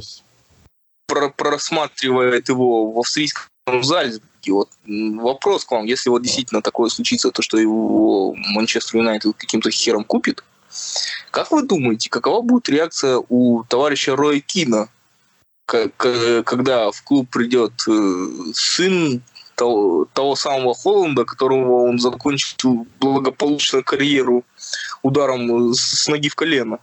про, 1.08 1.30
просматривает 1.30 2.50
его 2.50 2.92
в 2.92 3.00
австрийском 3.00 3.50
Зальцбурге. 3.82 4.28
Вот 4.50 4.70
вопрос 4.88 5.66
к 5.66 5.72
вам, 5.72 5.86
если 5.86 6.10
вот 6.10 6.22
действительно 6.22 6.62
такое 6.62 6.90
случится, 6.90 7.32
то 7.32 7.42
что 7.42 7.58
его 7.58 8.34
Манчестер 8.54 9.00
Юнайтед 9.00 9.36
каким-то 9.36 9.70
хером 9.72 10.06
купит, 10.06 10.44
как 11.32 11.52
вы 11.52 11.64
думаете, 11.64 12.10
какова 12.10 12.42
будет 12.42 12.70
реакция 12.70 13.22
у 13.30 13.64
товарища 13.64 14.16
Роя 14.16 14.40
Кина, 14.40 14.90
когда 15.68 16.92
в 16.92 17.04
клуб 17.04 17.30
придет 17.30 17.74
э, 17.88 18.28
сын 18.54 19.22
того, 19.56 20.06
того 20.14 20.36
самого 20.36 20.74
Холланда, 20.74 21.26
которого 21.26 21.84
он 21.90 22.00
закончил 22.00 22.88
благополучно 23.00 23.84
карьеру 23.84 24.44
ударом 25.04 25.74
с 25.74 26.08
ноги 26.08 26.30
в 26.30 26.36
колено? 26.36 26.80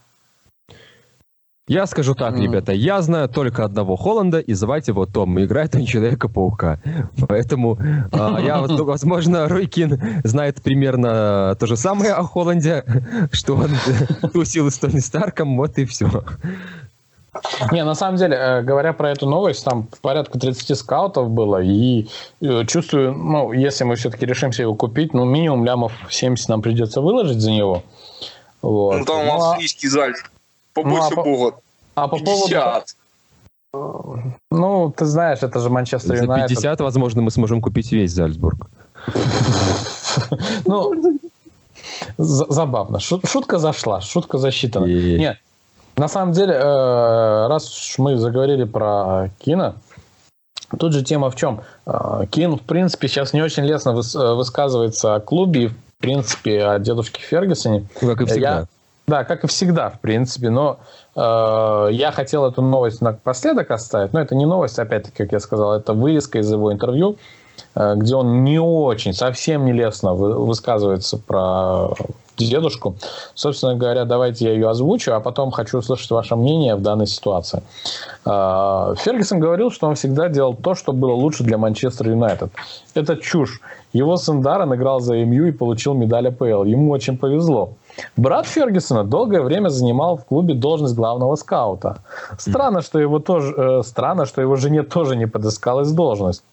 Я 1.67 1.87
скажу 1.87 2.13
так, 2.13 2.35
mm. 2.35 2.41
ребята, 2.43 2.73
я 2.73 3.01
знаю 3.01 3.27
только 3.27 3.65
одного 3.65 3.95
Холланда, 3.95 4.39
и 4.39 4.53
звать 4.53 4.87
его 4.87 5.07
Том. 5.07 5.43
Играет 5.43 5.73
он 5.73 5.85
Человека-паука. 5.85 6.79
Поэтому 7.27 7.79
э, 7.81 8.41
я, 8.45 8.61
возможно, 8.69 9.47
Ройкин 9.47 10.21
знает 10.23 10.61
примерно 10.61 11.55
то 11.59 11.65
же 11.65 11.75
самое 11.75 12.13
о 12.13 12.21
Холланде, 12.21 12.85
что 13.31 13.55
он 13.55 13.71
тусил 14.31 14.69
с 14.69 14.77
Тони 14.77 14.99
Старком, 14.99 15.57
вот 15.57 15.79
и 15.79 15.85
все. 15.85 16.23
Не, 17.71 17.83
на 17.83 17.95
самом 17.95 18.17
деле, 18.17 18.35
э, 18.35 18.61
говоря 18.61 18.93
про 18.93 19.11
эту 19.11 19.27
новость, 19.27 19.63
там 19.63 19.87
порядка 20.01 20.39
30 20.39 20.77
скаутов 20.77 21.29
было, 21.29 21.61
и 21.61 22.07
э, 22.41 22.65
чувствую, 22.65 23.13
ну, 23.13 23.51
если 23.51 23.83
мы 23.83 23.95
все-таки 23.95 24.25
решимся 24.25 24.63
его 24.63 24.75
купить, 24.75 25.13
ну, 25.13 25.25
минимум 25.25 25.65
лямов 25.65 25.91
70 26.09 26.49
нам 26.49 26.61
придется 26.61 27.01
выложить 27.01 27.39
за 27.39 27.51
него. 27.51 27.83
Вот. 28.61 28.99
Ну, 28.99 29.05
там 29.05 29.25
ну, 29.25 29.33
австрийский 29.33 29.89
заль 29.89 30.13
Побольше 30.73 31.09
ну, 31.15 31.21
а 31.21 31.23
Бога. 31.23 31.55
А 31.95 32.07
по 32.07 32.19
50. 32.19 32.95
поводу... 33.71 34.33
Ну, 34.51 34.93
ты 34.95 35.05
знаешь, 35.05 35.39
это 35.41 35.59
же 35.59 35.69
Манчестер 35.69 36.15
Юнайтед. 36.15 36.49
За 36.49 36.55
50, 36.55 36.81
возможно, 36.81 37.21
мы 37.21 37.31
сможем 37.31 37.61
купить 37.61 37.91
весь 37.91 38.11
Зальцбург. 38.11 38.67
Ну, 40.65 40.93
забавно. 42.17 42.99
Шутка 42.99 43.59
зашла, 43.59 43.99
шутка 43.99 44.37
засчитана. 44.37 44.85
Нет, 44.85 45.37
на 45.97 46.07
самом 46.07 46.33
деле, 46.33 46.53
э, 46.53 47.47
раз 47.47 47.95
мы 47.97 48.17
заговорили 48.17 48.63
про 48.63 49.29
кино, 49.39 49.75
тут 50.77 50.93
же 50.93 51.03
тема 51.03 51.29
в 51.29 51.35
чем? 51.35 51.61
Э, 51.85 52.25
Кин, 52.29 52.57
в 52.57 52.61
принципе, 52.61 53.07
сейчас 53.07 53.33
не 53.33 53.41
очень 53.41 53.63
лестно 53.63 53.91
э, 53.91 54.33
высказывается 54.33 55.15
о 55.15 55.19
клубе 55.19 55.63
и, 55.63 55.67
в 55.67 55.75
принципе, 55.99 56.65
о 56.65 56.79
дедушке 56.79 57.21
Фергюсоне. 57.21 57.87
Как 57.99 58.21
и 58.21 58.25
всегда. 58.25 58.59
Я, 58.59 58.65
да, 59.07 59.23
как 59.23 59.43
и 59.43 59.47
всегда, 59.47 59.89
в 59.89 59.99
принципе, 59.99 60.49
но 60.49 60.79
э, 61.15 61.89
я 61.91 62.11
хотел 62.11 62.45
эту 62.45 62.61
новость 62.61 63.01
напоследок 63.01 63.69
оставить, 63.71 64.13
но 64.13 64.19
это 64.19 64.35
не 64.35 64.45
новость, 64.45 64.79
опять-таки, 64.79 65.17
как 65.17 65.31
я 65.31 65.39
сказал, 65.39 65.73
это 65.73 65.93
вырезка 65.93 66.39
из 66.39 66.51
его 66.51 66.73
интервью, 66.73 67.17
э, 67.75 67.93
где 67.95 68.15
он 68.15 68.43
не 68.43 68.59
очень, 68.59 69.13
совсем 69.13 69.65
нелестно 69.65 70.13
вы, 70.13 70.33
высказывается 70.43 71.17
про 71.17 71.93
дедушку. 72.43 72.95
Собственно 73.33 73.75
говоря, 73.75 74.05
давайте 74.05 74.45
я 74.45 74.51
ее 74.51 74.69
озвучу, 74.69 75.13
а 75.13 75.19
потом 75.19 75.51
хочу 75.51 75.77
услышать 75.77 76.09
ваше 76.11 76.35
мнение 76.35 76.75
в 76.75 76.81
данной 76.81 77.07
ситуации. 77.07 77.61
Э, 78.25 78.95
Фергюсон 78.97 79.39
говорил, 79.39 79.71
что 79.71 79.87
он 79.87 79.95
всегда 79.95 80.29
делал 80.29 80.55
то, 80.55 80.75
что 80.75 80.93
было 80.93 81.13
лучше 81.13 81.43
для 81.43 81.57
Манчестер 81.57 82.09
Юнайтед. 82.09 82.51
Это 82.93 83.15
чушь. 83.17 83.61
Его 83.93 84.17
сын 84.17 84.41
Даррен 84.41 84.73
играл 84.73 84.99
за 84.99 85.15
МЮ 85.15 85.45
и 85.45 85.51
получил 85.51 85.93
медаль 85.93 86.27
АПЛ. 86.27 86.63
Ему 86.63 86.91
очень 86.91 87.17
повезло. 87.17 87.73
Брат 88.17 88.45
Фергюсона 88.45 89.03
долгое 89.03 89.41
время 89.41 89.69
занимал 89.69 90.17
в 90.17 90.25
клубе 90.25 90.53
должность 90.53 90.95
главного 90.95 91.35
скаута. 91.35 91.99
Странно, 92.37 92.81
что 92.81 92.99
его 92.99 93.19
тоже, 93.19 93.53
э, 93.57 93.83
странно, 93.83 94.25
что 94.25 94.41
его 94.41 94.55
жене 94.57 94.83
тоже 94.83 95.15
не 95.15 95.27
подыскалась 95.27 95.91
должность. 95.91 96.43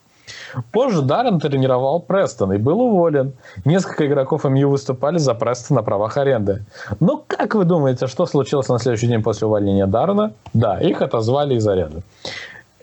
Позже 0.71 1.03
Даррен 1.03 1.41
тренировал 1.41 2.01
Престон 2.01 2.53
и 2.53 2.59
был 2.59 2.81
уволен. 2.81 3.33
Несколько 3.65 4.07
игроков 4.07 4.45
МЮ 4.45 4.71
выступали 4.71 5.19
за 5.19 5.35
Престон 5.35 5.77
на 5.77 5.83
правах 5.83 6.17
аренды. 6.17 6.65
Но 7.01 7.23
как 7.27 7.55
вы 7.55 7.65
думаете, 7.65 8.07
что 8.07 8.27
случилось 8.27 8.69
на 8.69 8.79
следующий 8.79 9.09
день 9.09 9.23
после 9.23 9.47
увольнения 9.47 9.87
Даррена? 9.87 10.33
Да, 10.55 10.79
их 10.81 11.03
отозвали 11.03 11.55
из 11.55 11.67
аренды. 11.67 12.03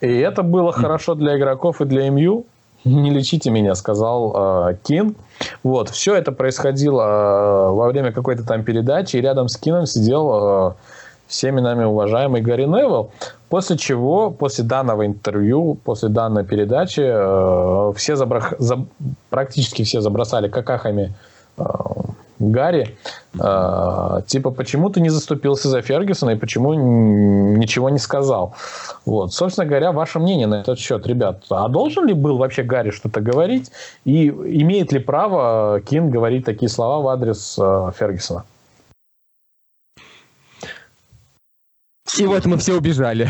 И 0.01 0.17
это 0.19 0.43
было 0.43 0.71
хорошо 0.71 1.15
для 1.15 1.37
игроков 1.37 1.81
и 1.81 1.85
для 1.85 2.09
МЮ, 2.09 2.45
не 2.85 3.09
лечите 3.09 3.49
меня, 3.51 3.75
сказал 3.75 4.69
э, 4.69 4.77
Кин. 4.83 5.15
Вот, 5.63 5.89
все 5.89 6.15
это 6.15 6.31
происходило 6.31 7.01
э, 7.01 7.71
во 7.73 7.87
время 7.87 8.11
какой-то 8.11 8.45
там 8.45 8.63
передачи, 8.63 9.17
и 9.17 9.21
рядом 9.21 9.49
с 9.49 9.57
Кином 9.57 9.85
сидел 9.85 10.69
э, 10.69 10.73
всеми 11.27 11.59
нами 11.59 11.83
уважаемый 11.83 12.41
Гарри 12.41 12.63
Невилл, 12.63 13.11
после 13.49 13.77
чего, 13.77 14.31
после 14.31 14.63
данного 14.63 15.05
интервью, 15.05 15.77
после 15.83 16.09
данной 16.09 16.45
передачи, 16.45 17.01
э, 17.03 17.93
все 17.95 18.15
забрах, 18.15 18.53
за, 18.59 18.85
практически 19.29 19.83
все 19.83 20.01
забросали 20.01 20.47
какахами 20.47 21.13
э, 21.57 21.63
Гарри, 22.39 22.95
э, 23.37 24.21
типа, 24.27 24.51
почему 24.51 24.89
ты 24.89 25.01
не 25.01 25.09
заступился 25.09 25.67
за 25.67 25.81
Фергюсона 25.81 26.31
и 26.31 26.35
почему 26.35 26.73
ничего 26.73 27.89
не 27.89 27.99
сказал? 27.99 28.53
Вот. 29.05 29.33
Собственно 29.33 29.67
говоря, 29.67 29.91
ваше 29.91 30.19
мнение 30.19 30.47
на 30.47 30.61
этот 30.61 30.79
счет, 30.79 31.05
ребят. 31.05 31.43
А 31.49 31.67
должен 31.67 32.07
ли 32.07 32.13
был 32.13 32.37
вообще 32.37 32.63
Гарри 32.63 32.91
что-то 32.91 33.19
говорить? 33.19 33.71
И 34.05 34.29
имеет 34.29 34.93
ли 34.93 34.99
право 34.99 35.81
Кин 35.81 36.09
говорить 36.09 36.45
такие 36.45 36.69
слова 36.69 37.03
в 37.03 37.07
адрес 37.09 37.57
э, 37.59 37.91
Фергюсона? 37.97 38.45
И 42.17 42.25
вот 42.25 42.45
мы 42.45 42.57
все 42.57 42.73
убежали. 42.73 43.29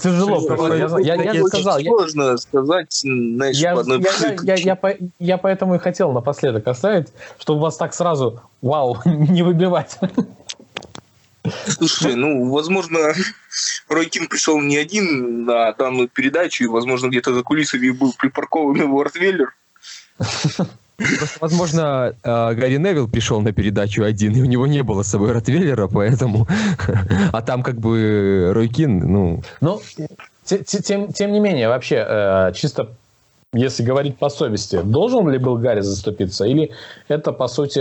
Тяжело. 0.00 0.98
Я, 1.00 1.14
я 1.14 1.44
сказал. 1.44 1.80
Сложно 1.80 2.36
сказать, 2.36 2.92
знаешь, 2.92 3.56
я, 3.56 3.72
одной 3.72 4.02
поэтому 5.38 5.74
и 5.74 5.78
хотел 5.78 6.12
напоследок 6.12 6.66
оставить, 6.68 7.08
чтобы 7.38 7.60
вас 7.60 7.76
так 7.76 7.94
сразу, 7.94 8.40
вау, 8.62 8.98
не 9.04 9.42
выбивать. 9.42 9.98
Слушай, 11.66 12.14
ну, 12.14 12.50
возможно, 12.50 12.98
Рой 13.88 14.06
Кин 14.06 14.28
пришел 14.28 14.60
не 14.60 14.76
один 14.76 15.44
на 15.44 15.72
данную 15.72 16.08
передачу, 16.08 16.64
и, 16.64 16.68
возможно, 16.68 17.08
где-то 17.08 17.34
за 17.34 17.42
кулисами 17.42 17.90
был 17.90 18.14
припаркован 18.14 18.76
его 18.76 19.02
Ротвейлер. 19.02 19.54
Просто, 20.96 21.38
возможно, 21.40 22.14
э, 22.22 22.54
Гарри 22.54 22.76
Невилл 22.76 23.08
пришел 23.08 23.40
на 23.40 23.52
передачу 23.52 24.04
один, 24.04 24.34
и 24.36 24.40
у 24.40 24.44
него 24.44 24.66
не 24.66 24.82
было 24.82 25.02
с 25.02 25.08
собой 25.08 25.32
Ротвейлера, 25.32 25.88
поэтому... 25.88 26.46
А 27.32 27.42
там 27.42 27.62
как 27.62 27.78
бы 27.78 28.52
Ройкин, 28.54 28.98
ну... 28.98 29.42
Ну, 29.60 29.80
тем, 30.44 31.12
тем 31.12 31.32
не 31.32 31.40
менее, 31.40 31.68
вообще, 31.68 32.04
э, 32.06 32.52
чисто 32.54 32.90
если 33.54 33.84
говорить 33.84 34.18
по 34.18 34.28
совести, 34.28 34.82
должен 34.82 35.28
ли 35.28 35.38
был 35.38 35.56
Гарри 35.58 35.80
заступиться? 35.80 36.44
Или 36.44 36.72
это, 37.08 37.32
по 37.32 37.46
сути... 37.48 37.80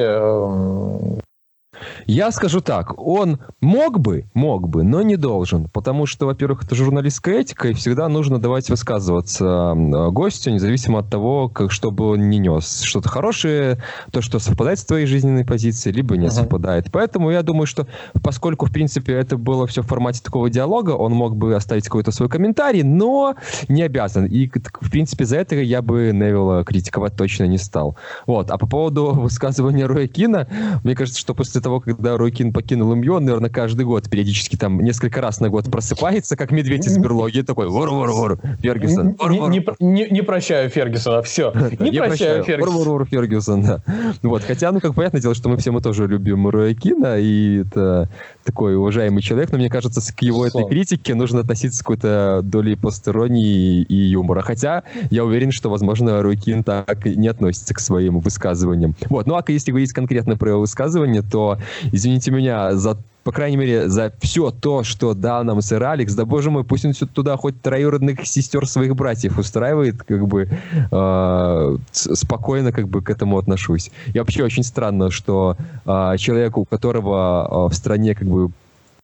Я 2.07 2.31
скажу 2.31 2.61
так, 2.61 2.97
он 2.97 3.39
мог 3.61 3.99
бы, 3.99 4.25
мог 4.34 4.67
бы, 4.69 4.84
но 4.84 5.01
не 5.01 5.15
должен, 5.15 5.69
потому 5.69 6.05
что, 6.05 6.25
во-первых, 6.25 6.63
это 6.63 6.75
журналистская 6.75 7.41
этика, 7.41 7.69
и 7.69 7.73
всегда 7.73 8.07
нужно 8.09 8.39
давать 8.39 8.69
высказываться 8.69 9.73
гостю, 9.75 10.51
независимо 10.51 10.99
от 10.99 11.09
того, 11.09 11.49
как, 11.49 11.71
что 11.71 11.91
бы 11.91 12.11
он 12.11 12.29
не 12.29 12.39
нес. 12.39 12.81
Что-то 12.81 13.09
хорошее, 13.09 13.81
то, 14.11 14.21
что 14.21 14.39
совпадает 14.39 14.79
с 14.79 14.86
твоей 14.86 15.05
жизненной 15.05 15.45
позицией, 15.45 15.95
либо 15.95 16.17
не 16.17 16.27
uh-huh. 16.27 16.31
совпадает. 16.31 16.88
Поэтому 16.91 17.31
я 17.31 17.43
думаю, 17.43 17.67
что 17.67 17.88
поскольку, 18.21 18.65
в 18.65 18.71
принципе, 18.71 19.13
это 19.13 19.38
было 19.38 19.67
все 19.67 19.81
в 19.81 19.88
формате 19.88 20.21
такого 20.23 20.49
диалога, 20.49 20.91
он 20.91 21.13
мог 21.13 21.36
бы 21.36 21.55
оставить 21.55 21.86
какой-то 21.86 22.11
свой 22.11 22.29
комментарий, 22.29 22.84
но 22.84 23.36
не 23.67 23.84
обязан. 23.84 24.25
И, 24.25 24.47
в 24.47 24.91
принципе, 24.91 25.25
за 25.25 25.38
это 25.38 25.55
я 25.55 25.81
бы 25.81 26.11
Невилла 26.13 26.63
критиковать 26.63 27.15
точно 27.15 27.45
не 27.45 27.57
стал. 27.57 27.97
Вот. 28.25 28.51
А 28.51 28.57
по 28.57 28.67
поводу 28.67 29.11
высказывания 29.13 29.86
Роя 29.86 30.07
Кина, 30.07 30.47
мне 30.84 30.95
кажется, 30.95 31.19
что 31.19 31.34
после 31.34 31.61
того, 31.61 31.72
когда 31.80 32.17
Рой 32.17 32.32
Кин 32.32 32.53
покинул 32.53 32.93
МЮ, 32.95 33.15
он, 33.15 33.26
наверное, 33.26 33.49
каждый 33.49 33.86
год, 33.86 34.09
периодически 34.09 34.55
там 34.55 34.80
несколько 34.80 35.21
раз 35.21 35.39
на 35.39 35.49
год 35.49 35.71
просыпается, 35.71 36.36
как 36.36 36.51
медведь 36.51 36.88
из 36.88 36.97
берлоги, 36.97 37.41
такой 37.41 37.67
вор-вор-вор, 37.67 38.39
Фергюсон. 38.61 39.15
Не, 39.49 39.65
не, 39.80 40.09
не 40.09 40.21
прощаю 40.21 40.69
Фергюсона, 40.69 41.21
все. 41.21 41.51
Не, 41.80 41.89
не 41.89 41.99
прощаю 41.99 42.43
Фергюсона. 42.43 42.78
Вор-вор-вор, 42.78 43.05
Фергюсон, 43.05 43.61
да. 43.63 43.84
Вот. 44.21 44.43
Хотя, 44.43 44.71
ну, 44.71 44.80
как 44.80 44.95
понятное 44.95 45.21
дело, 45.21 45.36
что 45.36 45.49
мы 45.49 45.57
все 45.57 45.71
мы 45.71 45.82
тоже 45.82 46.07
любим 46.07 46.47
Роя 46.47 46.74
Кина, 46.74 47.17
и 47.19 47.61
это 47.61 48.09
такой 48.43 48.76
уважаемый 48.76 49.21
человек, 49.21 49.51
но 49.51 49.57
мне 49.57 49.69
кажется, 49.69 50.01
к 50.13 50.21
его 50.21 50.45
этой 50.45 50.65
критике 50.67 51.15
нужно 51.15 51.41
относиться 51.41 51.80
с 51.80 51.82
какой-то 51.82 52.41
долей 52.43 52.76
посторонней 52.76 53.82
и 53.82 53.95
юмора. 53.95 54.41
Хотя 54.41 54.84
я 55.09 55.26
уверен, 55.26 55.51
что, 55.51 55.69
возможно, 55.69 56.21
Рой 56.21 56.38
Кин 56.38 56.63
так 56.63 57.05
не 57.05 57.28
относится 57.28 57.74
к 57.74 57.80
своим 57.80 58.19
высказываниям. 58.19 58.95
Вот. 59.09 59.28
Ну, 59.28 59.36
а 59.36 59.43
если 59.47 59.71
говорить 59.71 59.93
конкретно 59.93 60.38
про 60.38 60.51
его 60.51 60.59
высказывание, 60.61 61.21
то, 61.21 61.57
извините 61.91 62.32
меня, 62.32 62.76
за 62.76 62.97
по 63.24 63.32
крайней 63.32 63.57
мере, 63.57 63.89
за 63.89 64.14
все 64.22 64.51
то, 64.51 64.84
что 64.84 65.14
дал 65.14 65.43
нам 65.43 65.61
сэр 65.61 65.82
Алекс, 65.84 66.14
да 66.14 66.26
боже 66.26 66.51
мой, 66.51 66.64
пусть 66.64 66.86
он 66.86 66.93
туда 66.93 67.38
хоть 67.38 67.61
троюродных 67.61 68.26
сестер 68.28 68.68
своих 68.68 68.95
братьев 68.95 69.38
устраивает, 69.38 70.03
как 70.03 70.28
бы 70.28 70.49
э, 70.91 71.78
спокойно 71.91 72.72
как 72.74 72.89
бы 72.89 73.01
к 73.01 73.09
этому 73.09 73.38
отношусь. 73.38 73.91
И 74.14 74.20
вообще 74.20 74.43
очень 74.43 74.64
странно, 74.64 75.09
что 75.09 75.55
э, 75.86 76.18
человеку, 76.18 76.61
у 76.61 76.66
которого 76.66 77.68
э, 77.68 77.72
в 77.72 77.74
стране 77.74 78.14
как 78.14 78.28
бы 78.28 78.51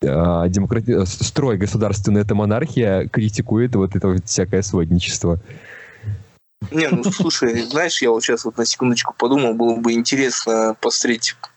демократи... 0.01 1.05
строй 1.05 1.57
государственный, 1.57 2.21
это 2.21 2.33
монархия, 2.33 3.07
критикует 3.09 3.75
вот 3.75 3.97
это 3.97 4.07
вот 4.07 4.25
всякое 4.25 4.61
сводничество. 4.61 5.39
Не, 6.71 6.87
ну 6.89 7.03
слушай, 7.11 7.61
знаешь, 7.63 8.01
я 8.01 8.11
вот 8.11 8.23
сейчас 8.23 8.45
вот 8.45 8.57
на 8.57 8.65
секундочку 8.65 9.13
подумал, 9.17 9.53
было 9.53 9.75
бы 9.75 9.93
интересно 9.93 10.75
посмотреть 10.79 11.35
э, 11.41 11.47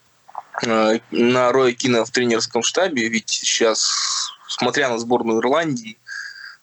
на 0.63 1.53
Роя 1.53 1.73
Кина 1.73 2.05
в 2.05 2.11
тренерском 2.11 2.63
штабе, 2.63 3.09
ведь 3.09 3.31
сейчас, 3.31 4.33
смотря 4.49 4.89
на 4.89 4.99
сборную 4.99 5.41
Ирландии, 5.41 5.99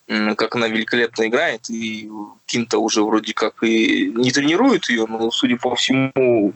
как 0.08 0.56
она 0.56 0.68
великолепно 0.68 1.28
играет, 1.28 1.70
и 1.70 2.10
Кинта 2.46 2.80
уже 2.80 3.04
вроде 3.04 3.34
как 3.34 3.64
и 3.64 4.12
не 4.16 4.32
тренирует 4.32 4.90
ее, 4.90 5.06
но, 5.08 5.30
судя 5.32 5.58
по 5.58 5.76
всему, 5.76 6.54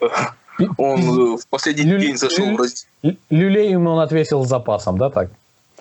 э, 0.00 0.06
он 0.78 1.36
в 1.36 1.46
последний 1.48 1.84
Лю... 1.84 1.98
день 1.98 2.16
зашел 2.16 2.46
в 2.46 2.56
раздел. 2.56 2.88
Люлей 3.28 3.70
ему 3.70 3.90
он 3.90 4.00
отвесил 4.00 4.44
с 4.44 4.48
запасом, 4.48 4.96
да, 4.96 5.10
так? 5.10 5.30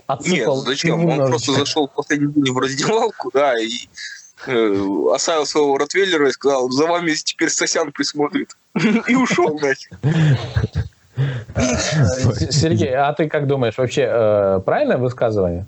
Отсыпал 0.08 0.58
Нет, 0.58 0.66
зачем? 0.66 1.06
Он 1.06 1.28
просто 1.28 1.54
зашел 1.54 1.88
в 1.88 1.94
последний 1.94 2.34
день 2.34 2.54
в 2.54 2.58
раздевалку, 2.58 3.32
да, 3.34 3.58
и 3.58 3.88
Э, 4.46 5.08
оставил 5.14 5.46
своего 5.46 5.78
Ротвейлера 5.78 6.28
и 6.28 6.32
сказал, 6.32 6.70
за 6.70 6.86
вами 6.86 7.14
теперь 7.14 7.50
Сосян 7.50 7.92
присмотрит. 7.92 8.58
И 9.08 9.16
ушел 9.16 9.60
нафиг. 9.60 9.92
Сергей, 12.52 12.96
а 12.96 13.14
ты 13.14 13.30
как 13.30 13.48
думаешь, 13.48 13.78
вообще 13.78 14.08
э, 14.10 14.60
правильное 14.66 14.98
высказывание? 14.98 15.66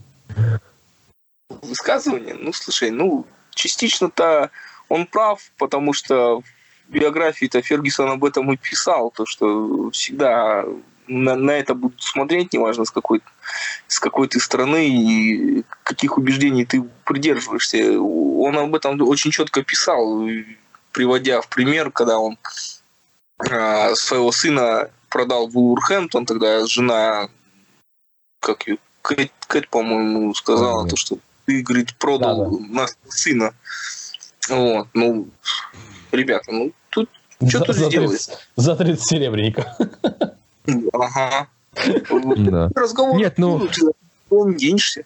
Высказывание? 1.62 2.34
Ну, 2.34 2.51
слушай, 2.51 2.89
ну, 2.89 3.26
частично-то 3.51 4.49
он 4.89 5.06
прав, 5.06 5.51
потому 5.58 5.93
что 5.93 6.41
в 6.41 6.91
биографии-то 6.91 7.62
Фергюсон 7.62 8.10
об 8.10 8.26
этом 8.26 8.51
и 8.51 8.58
писал, 8.58 9.12
то, 9.12 9.26
что 9.26 9.91
всегда 9.91 10.66
на, 11.08 11.36
на 11.36 11.51
это 11.51 11.76
будут 11.76 12.01
смотреть, 12.01 12.53
неважно 12.53 12.86
с 12.86 12.91
какой, 12.91 13.22
с 13.88 13.99
какой 13.99 14.28
ты 14.28 14.39
страны 14.39 14.89
и 14.89 15.64
каких 15.84 16.18
убеждений 16.18 16.66
ты 16.66 16.84
придерживаешься. 17.03 17.99
Он 17.99 18.58
об 18.58 18.76
этом 18.76 18.99
очень 19.01 19.32
четко 19.32 19.64
писал, 19.64 20.28
приводя 20.91 21.41
в 21.41 21.49
пример, 21.49 21.91
когда 21.91 22.18
он 22.18 22.38
своего 23.40 24.32
сына 24.32 24.90
продал 25.10 25.48
в 25.48 25.58
Уорхэмптон, 25.58 26.26
тогда 26.26 26.66
жена, 26.66 27.30
как 28.40 28.68
ее, 28.68 28.78
Кэт, 29.02 29.32
Кэт 29.48 29.70
по-моему, 29.70 30.34
сказала, 30.34 30.88
то, 30.88 30.96
что 30.96 31.18
ты, 31.46 31.62
говорит, 31.62 31.96
продал 31.96 32.52
да, 32.52 32.58
да. 32.58 32.74
нас 32.74 32.98
сына. 33.08 33.54
Вот, 34.50 34.88
ну, 34.94 35.28
ребята, 36.12 36.52
ну, 36.52 36.72
тут 36.90 37.10
что 37.48 37.62
тут 37.62 37.76
сделать? 37.76 38.30
За 38.56 38.76
30 38.76 39.04
серебряников. 39.04 39.66
Ага. 40.94 41.48
Разговор. 42.76 43.18
Нет, 43.18 43.38
ну... 43.38 43.68
Не 44.32 44.56
денешься. 44.56 45.06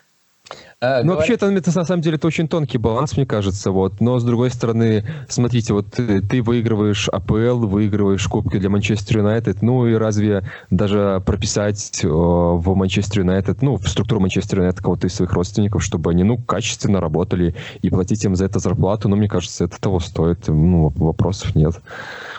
А, 0.82 1.04
ну, 1.04 1.16
вообще, 1.16 1.34
это, 1.34 1.48
это 1.48 1.78
на 1.78 1.84
самом 1.84 2.02
деле 2.02 2.16
это 2.16 2.28
очень 2.28 2.48
тонкий 2.48 2.78
баланс, 2.78 3.18
мне 3.18 3.26
кажется. 3.26 3.72
Вот. 3.72 4.00
Но, 4.00 4.18
с 4.18 4.24
другой 4.24 4.50
стороны, 4.50 5.04
смотрите, 5.28 5.74
вот 5.74 5.92
ты, 5.92 6.22
ты 6.22 6.42
выигрываешь 6.42 7.10
АПЛ, 7.10 7.68
выигрываешь 7.68 8.26
кубки 8.30 8.58
для 8.58 8.70
Манчестер 8.70 9.18
Юнайтед. 9.18 9.62
Ну 9.62 9.88
и 9.88 9.94
разве 9.96 10.50
даже 10.70 11.22
прописать 11.26 12.00
э, 12.02 12.08
в 12.08 12.76
Манчестер 12.76 13.20
Юнайтед, 13.22 13.62
ну, 13.62 13.76
в 13.76 13.90
структуру 13.90 14.22
Манчестер 14.22 14.60
Юнайтед 14.60 14.82
кого-то 14.82 15.08
из 15.08 15.16
своих 15.16 15.34
родственников, 15.34 15.84
чтобы 15.84 16.12
они, 16.12 16.24
ну, 16.24 16.38
качественно 16.38 17.02
работали 17.02 17.56
и 17.82 17.90
платить 17.90 18.24
им 18.24 18.38
за 18.38 18.46
это 18.46 18.60
зарплату, 18.60 19.10
ну, 19.10 19.18
мне 19.18 19.28
кажется, 19.28 19.66
это 19.66 19.82
того 19.82 20.00
стоит. 20.00 20.48
Ну, 20.48 20.94
вопросов 20.96 21.56
нет. 21.56 21.76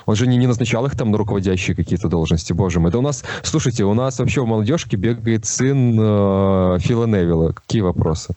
Он 0.06 0.16
же 0.16 0.26
не, 0.26 0.38
не 0.38 0.46
назначал 0.46 0.86
их 0.86 0.96
там 0.96 1.10
на 1.10 1.18
руководящие 1.18 1.76
какие-то 1.76 2.08
должности, 2.08 2.54
боже 2.54 2.80
мой. 2.80 2.90
Да 2.90 2.98
у 2.98 3.02
нас, 3.02 3.22
слушайте, 3.42 3.84
у 3.84 3.92
нас 3.92 4.18
вообще 4.18 4.40
в 4.40 4.46
молодежке 4.46 4.96
бегает 4.96 5.44
сын 5.44 5.96
э, 6.00 6.78
Фила 6.80 7.06
Невилла. 7.06 7.52
Какие 7.52 7.82
вопросы? 7.82 8.29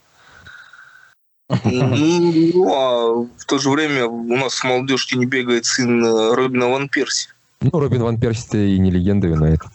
Ну, 1.63 2.73
а 2.73 3.25
в 3.37 3.45
то 3.45 3.57
же 3.57 3.69
время 3.69 4.05
у 4.05 4.37
нас 4.37 4.53
в 4.55 4.63
молодежке 4.63 5.17
не 5.17 5.25
бегает 5.25 5.65
сын 5.65 6.03
э, 6.03 6.33
Робина 6.33 6.69
Ван 6.69 6.89
Перси. 6.89 7.29
Ну, 7.61 7.79
Робин 7.79 8.03
Ван 8.03 8.19
Перси 8.19 8.75
и 8.75 8.79
не 8.79 8.91
легенда 8.91 9.27
Юнайтед. 9.27 9.71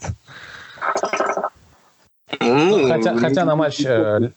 Ну, 2.39 2.87
хотя, 2.87 3.17
хотя 3.17 3.45
на 3.45 3.55
матч 3.55 3.81
э, 3.83 4.29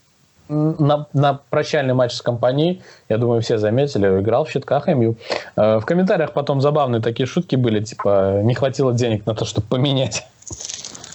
на, 0.49 1.07
на 1.13 1.41
прощальный 1.51 1.95
матч 1.95 2.13
с 2.13 2.23
компанией, 2.23 2.83
я 3.09 3.19
думаю, 3.19 3.43
все 3.43 3.59
заметили, 3.59 4.21
играл 4.21 4.45
в 4.45 4.51
щитках 4.51 4.87
МЮ. 4.87 5.17
Э, 5.57 5.79
в 5.79 5.85
комментариях 5.85 6.33
потом 6.33 6.61
забавные 6.61 7.01
такие 7.01 7.27
шутки 7.27 7.57
были, 7.57 7.83
типа, 7.83 8.41
не 8.43 8.55
хватило 8.55 8.93
денег 8.93 9.27
на 9.27 9.35
то, 9.35 9.45
чтобы 9.45 9.67
поменять. 9.67 10.27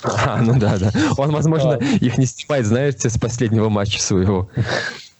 А, 0.03 0.37
ну 0.41 0.59
да, 0.59 0.77
да. 0.77 0.91
Он, 1.17 1.31
возможно, 1.31 1.73
их 1.73 2.17
не 2.17 2.25
снимает, 2.25 2.65
знаете, 2.65 3.09
с 3.09 3.17
последнего 3.17 3.69
матча 3.69 4.01
своего. 4.01 4.49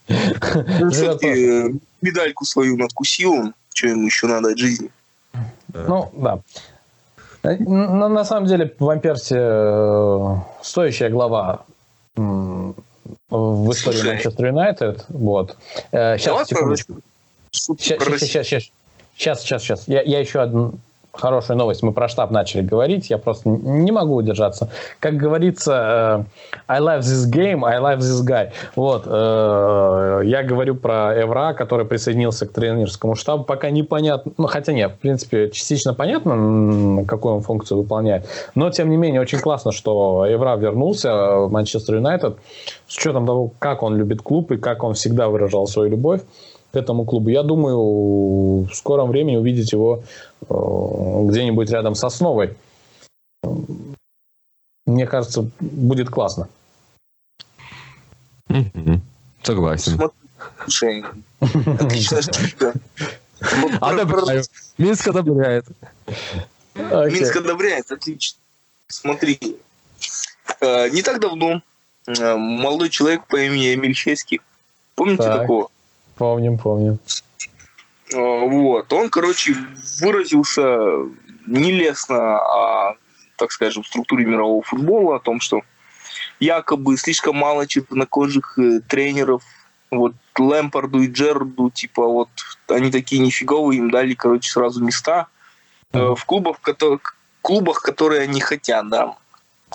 Ну, 0.07 0.89
все-таки 0.89 1.79
медальку 2.01 2.45
свою 2.45 2.77
надкусил 2.77 3.53
что 3.77 3.87
ему 3.87 4.07
еще 4.07 4.27
надо 4.27 4.49
от 4.49 4.57
жизни. 4.57 4.89
Ну, 5.73 6.09
да. 6.13 6.39
На, 7.43 8.09
на 8.09 8.25
самом 8.25 8.47
деле, 8.47 8.73
в 8.79 8.89
э, 9.31 10.35
стоящая 10.63 11.09
глава 11.09 11.63
в 12.15 13.71
истории 13.71 14.07
Манчестер 14.07 14.47
Юнайтед. 14.47 15.05
Вот. 15.09 15.55
Сейчас, 15.91 16.41
э, 16.41 16.45
секундочку. 16.45 16.93
Сейчас, 17.51 18.03
сейчас, 18.19 18.47
сейчас, 18.47 18.63
сейчас, 19.15 19.41
сейчас, 19.43 19.61
сейчас. 19.61 19.87
Я, 19.87 20.01
я 20.01 20.19
еще 20.19 20.41
одну 20.41 20.73
хорошую 21.19 21.57
новость. 21.57 21.83
Мы 21.83 21.91
про 21.91 22.07
штаб 22.07 22.31
начали 22.31 22.61
говорить, 22.61 23.09
я 23.09 23.17
просто 23.17 23.49
не 23.49 23.91
могу 23.91 24.15
удержаться. 24.15 24.69
Как 24.99 25.15
говорится, 25.15 26.25
э, 26.27 26.51
I 26.67 26.79
love 26.79 26.99
this 26.99 27.29
game, 27.29 27.65
I 27.65 27.79
love 27.79 27.99
this 27.99 28.25
guy. 28.25 28.51
Вот. 28.75 29.03
Э, 29.05 30.21
я 30.23 30.43
говорю 30.43 30.75
про 30.75 31.13
Эвра, 31.15 31.53
который 31.53 31.85
присоединился 31.85 32.45
к 32.45 32.51
тренерскому 32.51 33.15
штабу. 33.15 33.43
Пока 33.43 33.69
непонятно, 33.69 34.31
ну 34.37 34.47
хотя 34.47 34.73
нет, 34.73 34.93
в 34.93 34.97
принципе, 34.99 35.49
частично 35.49 35.93
понятно, 35.93 37.05
какую 37.05 37.35
он 37.35 37.41
функцию 37.41 37.79
выполняет. 37.79 38.27
Но, 38.55 38.69
тем 38.69 38.89
не 38.89 38.97
менее, 38.97 39.21
очень 39.21 39.39
классно, 39.39 39.71
что 39.71 40.25
Эвра 40.27 40.55
вернулся 40.55 41.37
в 41.37 41.51
Манчестер 41.51 41.95
Юнайтед 41.95 42.37
с 42.87 42.97
учетом 42.97 43.25
того, 43.25 43.51
как 43.59 43.83
он 43.83 43.97
любит 43.97 44.21
клуб 44.21 44.51
и 44.51 44.57
как 44.57 44.83
он 44.83 44.93
всегда 44.93 45.29
выражал 45.29 45.67
свою 45.67 45.89
любовь 45.89 46.21
к 46.71 46.75
этому 46.75 47.05
клубу. 47.05 47.29
Я 47.29 47.43
думаю, 47.43 48.63
в 48.65 48.73
скором 48.73 49.09
времени 49.09 49.37
увидеть 49.37 49.71
его 49.71 50.03
э, 50.49 50.53
где-нибудь 51.25 51.69
рядом 51.69 51.95
с 51.95 52.03
основой. 52.03 52.55
Мне 54.85 55.05
кажется, 55.05 55.49
будет 55.59 56.09
классно. 56.09 56.47
Согласен. 59.43 59.99
Одобряю. 63.81 64.43
Минск 64.77 65.07
одобряет. 65.07 65.65
Минск 66.75 67.35
одобряет, 67.35 67.91
отлично. 67.91 68.39
Смотри, 68.87 69.39
э, 70.61 70.89
не 70.89 71.01
так 71.01 71.19
давно 71.19 71.61
э, 72.07 72.35
молодой 72.35 72.89
человек 72.89 73.27
по 73.27 73.35
имени 73.37 73.73
Эмиль 73.73 73.93
Хески, 73.93 74.41
помните 74.95 75.23
так, 75.23 75.41
такого? 75.41 75.69
Помним, 76.17 76.57
помним. 76.57 76.99
Э, 78.13 78.47
вот, 78.47 78.91
он, 78.93 79.09
короче, 79.09 79.55
выразился 80.01 80.77
нелестно 81.45 82.37
о, 82.37 82.95
так 83.35 83.51
скажем, 83.51 83.83
структуре 83.83 84.25
мирового 84.25 84.63
футбола, 84.63 85.17
о 85.17 85.19
том, 85.19 85.39
что 85.39 85.61
якобы 86.39 86.97
слишком 86.97 87.37
мало 87.37 87.67
чернокожих 87.67 88.57
тренеров, 88.87 89.43
вот 89.91 90.13
Лэмпорду 90.37 91.01
и 91.01 91.07
Джерарду, 91.07 91.69
типа, 91.69 92.05
вот 92.05 92.29
они 92.67 92.91
такие 92.91 93.21
нифиговые, 93.21 93.79
им 93.79 93.89
дали, 93.89 94.13
короче, 94.13 94.51
сразу 94.51 94.83
места 94.83 95.27
в 95.91 96.19
клубах, 96.25 96.57
в 96.61 97.41
клубах, 97.41 97.81
которые 97.81 98.21
они 98.21 98.41
хотят, 98.41 98.89
да 98.89 99.15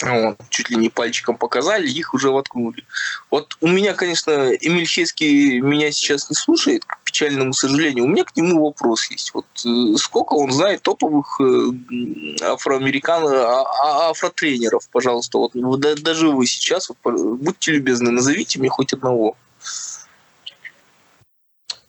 вот, 0.00 0.38
чуть 0.48 0.70
ли 0.70 0.76
не 0.76 0.88
пальчиком 0.88 1.36
показали, 1.36 1.88
их 1.88 2.14
уже 2.14 2.30
воткнули. 2.30 2.84
Вот 3.30 3.56
у 3.60 3.68
меня, 3.68 3.94
конечно, 3.94 4.50
Эмиль 4.52 4.86
Хеский 4.86 5.60
меня 5.60 5.92
сейчас 5.92 6.30
не 6.30 6.36
слушает, 6.36 6.84
к 6.84 6.98
печальному 7.04 7.52
сожалению. 7.52 8.04
У 8.04 8.08
меня 8.08 8.24
к 8.24 8.34
нему 8.36 8.64
вопрос 8.64 9.10
есть. 9.10 9.32
Вот 9.34 9.46
э, 9.64 9.96
сколько 9.98 10.34
он 10.34 10.50
знает 10.50 10.82
топовых 10.82 11.40
э, 11.40 12.42
афроамерикан, 12.42 13.26
а, 13.26 13.62
а, 13.62 14.10
афротренеров, 14.10 14.88
пожалуйста. 14.90 15.38
Вот 15.38 15.80
даже 15.80 16.30
вы 16.30 16.46
сейчас, 16.46 16.88
вот, 16.88 17.38
будьте 17.38 17.72
любезны, 17.72 18.10
назовите 18.10 18.58
мне 18.58 18.70
хоть 18.70 18.92
одного. 18.94 19.36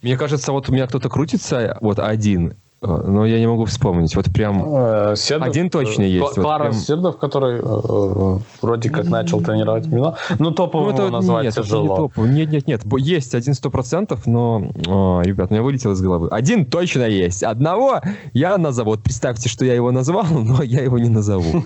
Мне 0.02 0.18
кажется, 0.18 0.52
вот 0.52 0.68
у 0.68 0.74
меня 0.74 0.86
кто-то 0.88 1.08
крутится, 1.08 1.78
вот 1.80 2.00
один, 2.00 2.58
но 2.84 3.26
я 3.26 3.40
не 3.40 3.48
могу 3.48 3.66
вспомнить. 3.66 4.16
Вот 4.16 4.26
прям 4.34 4.64
э, 4.76 5.16
Сердов, 5.16 5.48
один 5.48 5.70
точно 5.70 6.04
есть. 6.04 6.36
Кларенс 6.36 6.38
вот 6.38 6.60
прям... 6.60 6.74
Сердов, 6.74 7.18
который 7.18 7.60
э, 7.60 8.40
вроде 8.62 8.90
как 8.90 9.06
начал 9.06 9.42
тренировать 9.42 9.88
Милан. 9.88 10.16
Ну, 10.38 10.52
топовым 10.52 10.90
ну, 10.90 10.94
это, 10.94 11.02
его 11.04 11.12
назвать 11.12 11.46
нет, 11.46 11.56
тяжело. 11.56 11.84
не 11.84 11.96
топовый. 11.96 12.30
Нет, 12.30 12.52
нет, 12.52 12.68
нет. 12.68 12.82
Есть 13.00 13.36
один 13.36 13.54
сто 13.54 13.70
процентов, 13.70 14.28
но... 14.28 14.72
О, 14.88 15.22
ребят, 15.24 15.50
у 15.50 15.54
меня 15.54 15.64
вылетело 15.64 15.94
из 15.94 16.02
головы. 16.02 16.28
Один 16.30 16.66
точно 16.66 17.04
есть. 17.04 17.44
Одного 17.44 18.02
я 18.34 18.58
назову. 18.58 18.92
Вот 18.92 19.04
представьте, 19.04 19.48
что 19.48 19.64
я 19.64 19.76
его 19.76 19.92
назвал, 19.92 20.26
но 20.30 20.62
я 20.62 20.82
его 20.82 21.00
не 21.00 21.10
назову. 21.10 21.64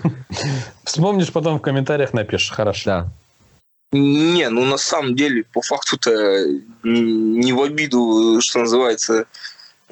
Вспомнишь, 0.84 1.32
потом 1.32 1.58
в 1.58 1.62
комментариях 1.62 2.12
напишешь. 2.12 2.50
Хорошо. 2.50 2.82
Да. 2.86 3.12
Не, 3.90 4.50
ну 4.50 4.66
на 4.66 4.76
самом 4.76 5.16
деле, 5.16 5.44
по 5.52 5.62
факту-то 5.62 6.10
не 6.84 7.52
в 7.54 7.62
обиду, 7.62 8.38
что 8.40 8.60
называется, 8.60 9.24
Э, 9.24 9.24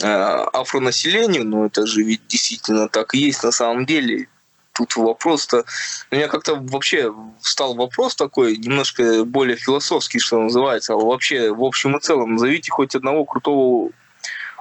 афронаселению, 0.03 1.47
но 1.47 1.66
это 1.66 1.86
же 1.86 2.03
ведь 2.03 2.26
действительно 2.26 2.88
так 2.88 3.14
и 3.14 3.18
есть 3.18 3.42
на 3.42 3.51
самом 3.51 3.86
деле. 3.86 4.28
Тут 4.72 4.97
вопрос-то... 4.97 5.64
У 6.11 6.14
меня 6.14 6.28
как-то 6.28 6.57
вообще 6.57 7.14
встал 7.40 7.74
вопрос 7.74 8.14
такой, 8.14 8.59
немножко 8.59 9.24
более 9.24 9.57
философский, 9.57 10.18
что 10.18 10.38
называется. 10.38 10.92
А 10.92 10.97
вообще, 10.97 11.51
в 11.51 11.64
общем 11.64 11.97
и 11.97 12.01
целом, 12.01 12.34
назовите 12.34 12.70
хоть 12.70 12.94
одного 12.94 13.24
крутого 13.24 13.90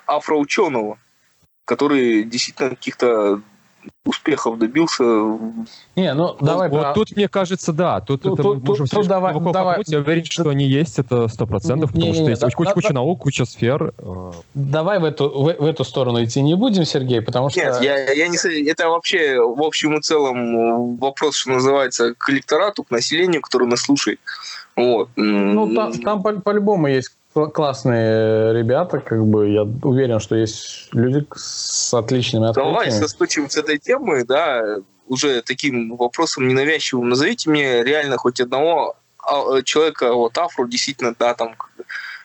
афроученого, 0.06 0.98
который 1.66 2.24
действительно 2.24 2.70
каких-то 2.70 3.42
успехов 4.06 4.58
добился. 4.60 5.04
Не, 5.96 6.14
ну 6.14 6.36
давай. 6.40 6.70
Вот, 6.70 6.82
про... 6.82 6.94
тут 6.94 7.16
мне 7.16 7.28
кажется, 7.28 7.74
да, 7.74 8.02
тут, 8.02 8.22
тут, 8.22 8.34
это 8.34 8.44
тут, 8.44 8.58
мы 8.58 8.64
можем 8.64 8.88
тут 8.88 9.08
давай, 9.08 9.34
давай. 9.52 9.82
Я 9.88 10.00
уверен, 10.00 10.26
что 10.26 10.50
они 10.50 10.66
есть, 10.66 11.00
это 11.00 11.28
сто 11.28 11.48
процентов, 11.48 11.92
потому 11.92 12.08
не, 12.08 12.14
что 12.14 12.24
не, 12.24 12.30
есть 12.30 12.42
да, 12.42 12.50
куча, 12.50 12.70
да, 12.70 12.74
куча 12.74 12.88
да, 12.90 12.94
наук, 12.96 13.22
куча 13.22 13.46
сфер. 13.46 13.94
Э. 13.98 14.32
Давай 14.54 15.00
в 15.00 15.06
эту 15.06 15.30
в, 15.30 15.54
в 15.54 15.66
эту 15.66 15.84
сторону 15.84 16.24
идти 16.24 16.42
не 16.42 16.56
будем, 16.56 16.86
Сергей, 16.86 17.22
потому 17.22 17.50
что. 17.50 17.60
Нет, 17.60 17.82
я, 17.82 18.12
я 18.12 18.28
не 18.28 18.38
это 18.70 18.90
вообще 18.90 19.40
в 19.40 19.62
общем 19.64 19.96
и 19.98 20.02
целом 20.02 20.98
вопрос, 20.98 21.36
что 21.36 21.52
называется, 21.52 22.14
к 22.16 22.30
электорату, 22.30 22.84
к 22.84 22.92
населению, 22.92 23.42
который 23.42 23.68
нас 23.68 23.82
слушает. 23.82 24.20
Вот. 24.76 25.10
Ну 25.16 25.74
там, 25.74 25.94
там 25.94 26.24
по- 26.24 26.34
по-любому 26.34 26.88
есть 26.88 27.12
классные 27.54 28.54
ребята, 28.54 29.00
как 29.00 29.26
бы 29.26 29.50
я 29.50 29.64
уверен, 29.64 30.20
что 30.20 30.36
есть 30.36 30.90
люди 30.94 31.26
с 31.36 31.94
отличными 31.94 32.48
открытиями. 32.48 32.74
Давай 32.74 32.92
соскочим 32.92 33.50
с 33.50 33.58
этой 33.58 33.78
темы, 33.78 34.24
да, 34.26 34.78
уже 35.08 35.42
таким 35.42 35.96
вопросом 35.98 36.48
ненавязчивым. 36.48 37.10
Назовите 37.10 37.50
мне 37.50 37.84
реально 37.84 38.18
хоть 38.18 38.40
одного 38.40 38.96
а, 39.20 39.62
человека, 39.64 40.14
вот 40.14 40.38
афро, 40.38 40.66
действительно, 40.66 41.14
да, 41.18 41.34
там, 41.34 41.56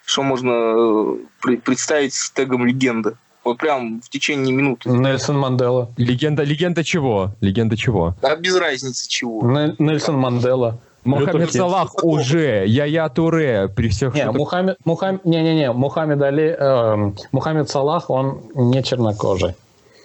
что 0.04 0.22
можно 0.22 1.18
э, 1.46 1.56
представить 1.64 2.14
с 2.14 2.30
тегом 2.30 2.66
легенды. 2.66 3.16
Вот 3.42 3.58
прям 3.58 4.02
в 4.02 4.08
течение 4.10 4.54
минуты. 4.54 4.90
Нельсон 4.90 5.38
Мандела. 5.38 5.90
Легенда, 5.96 6.42
легенда 6.42 6.84
чего? 6.84 7.34
Легенда 7.40 7.76
чего? 7.76 8.14
Да, 8.20 8.36
без 8.36 8.54
разницы 8.56 9.08
чего. 9.08 9.40
Нельсон 9.78 10.16
Мандела. 10.16 10.80
Мухаммед 11.04 11.52
Салах 11.52 12.04
уже, 12.04 12.64
Я-Я 12.66 13.08
Туре, 13.08 13.68
при 13.74 13.88
всех... 13.88 14.14
Не, 14.14 14.30
Мухаммед, 14.30 14.76
Мухаммед, 14.84 15.24
не, 15.24 15.42
не, 15.42 15.54
не, 15.54 15.72
Мухаммед 15.72 16.20
Али, 16.22 16.56
э, 16.58 17.12
Мухаммед 17.32 17.70
Салах, 17.70 18.10
он 18.10 18.42
не 18.54 18.82
чернокожий. 18.82 19.54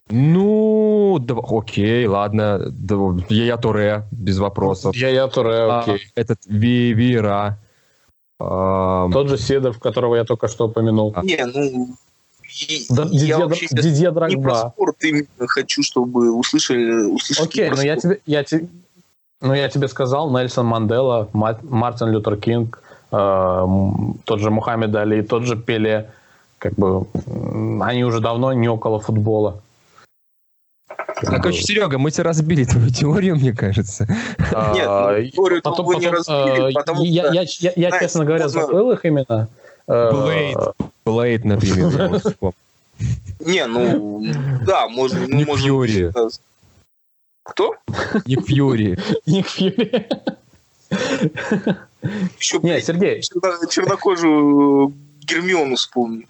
Ну, 0.10 1.18
да, 1.20 1.36
окей, 1.36 2.06
ладно. 2.06 2.60
Да, 2.70 2.96
Я-Я 3.30 3.58
Туре, 3.58 4.04
без 4.12 4.38
вопросов. 4.38 4.96
Я-Я 4.96 5.28
Туре, 5.28 5.64
а, 5.64 5.80
окей. 5.80 6.02
А, 6.16 6.20
этот 6.20 6.38
Ви 6.46 6.94
Вира. 6.94 7.58
А, 8.40 9.10
Тот 9.12 9.30
же 9.30 9.38
Седов, 9.38 9.80
которого 9.80 10.16
я 10.16 10.24
только 10.24 10.48
что 10.48 10.68
упомянул. 10.68 11.12
А. 11.16 11.24
Не, 11.24 11.44
ну, 11.46 11.96
да, 12.90 13.04
я 13.04 13.10
Дидье, 13.10 13.38
вообще 13.38 13.68
Дидье 13.72 14.12
Драгба. 14.12 14.36
не 14.36 14.42
про 14.44 14.70
спорт 14.70 15.04
именно 15.04 15.48
хочу, 15.48 15.82
чтобы 15.82 16.32
услышали, 16.32 17.04
услышали 17.06 17.48
Окей, 17.48 17.70
но 17.70 17.82
я 17.82 17.96
тебе, 17.98 18.22
я, 18.26 18.44
тебе, 18.44 18.68
ну, 19.46 19.54
я 19.54 19.70
тебе 19.70 19.88
сказал, 19.88 20.30
Нельсон 20.32 20.66
Мандела, 20.66 21.30
Мартин 21.34 22.08
Лютер 22.08 22.36
Кинг, 22.38 22.82
э, 23.12 23.68
тот 24.24 24.40
же 24.40 24.50
Мухаммед 24.50 24.96
Али, 24.96 25.22
тот 25.22 25.44
же 25.44 25.56
Пеле. 25.56 26.10
Как 26.58 26.74
бы 26.74 27.06
они 27.82 28.04
уже 28.04 28.22
давно 28.22 28.54
не 28.54 28.68
около 28.68 29.00
футбола. 29.00 29.62
А, 30.88 31.40
короче, 31.40 31.62
Серега, 31.62 31.98
мы 31.98 32.12
тебе 32.12 32.24
разбили 32.24 32.64
твою 32.66 32.90
теорию, 32.90 33.36
мне 33.36 33.54
кажется. 33.54 34.08
А, 34.52 34.74
Нет, 34.74 34.88
ну, 34.88 35.32
теорию 35.32 35.62
потом, 35.62 35.86
потом, 35.86 36.02
не 36.02 36.10
разбили, 36.10 36.70
э, 36.70 36.74
потому 36.74 37.04
я, 37.04 37.24
что... 37.24 37.34
Я, 37.34 37.72
я, 37.76 37.90
я, 37.90 38.00
честно 38.00 38.26
говоря, 38.26 38.48
забыл 38.48 38.92
их 38.92 39.06
именно. 39.06 39.48
Блейд, 39.88 40.58
Блейд, 41.06 41.46
например. 41.46 42.22
Не, 43.40 43.68
ну, 43.68 44.26
да, 44.66 44.88
можно... 44.88 45.20
Не 45.28 45.44
Фьюри. 45.44 46.12
Кто? 47.46 47.76
Ник 48.26 48.46
Фьюри. 48.48 48.98
Ник 49.28 49.48
Фьюри. 49.48 50.08
Еще, 52.40 52.60
Не, 52.64 52.82
Сергей. 52.82 53.22
Чернокожую 53.22 54.94
Гермиону 55.26 55.76
вспомни. 55.76 56.28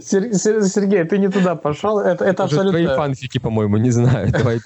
Сергей, 0.00 1.04
ты 1.04 1.18
не 1.18 1.28
туда 1.28 1.54
пошел. 1.54 1.98
Это, 1.98 2.24
это 2.24 2.44
абсолютно... 2.44 2.72
твои 2.72 2.86
фанфики, 2.86 3.38
по-моему, 3.38 3.76
не 3.78 3.90
знаю. 3.90 4.30
Давай, 4.30 4.60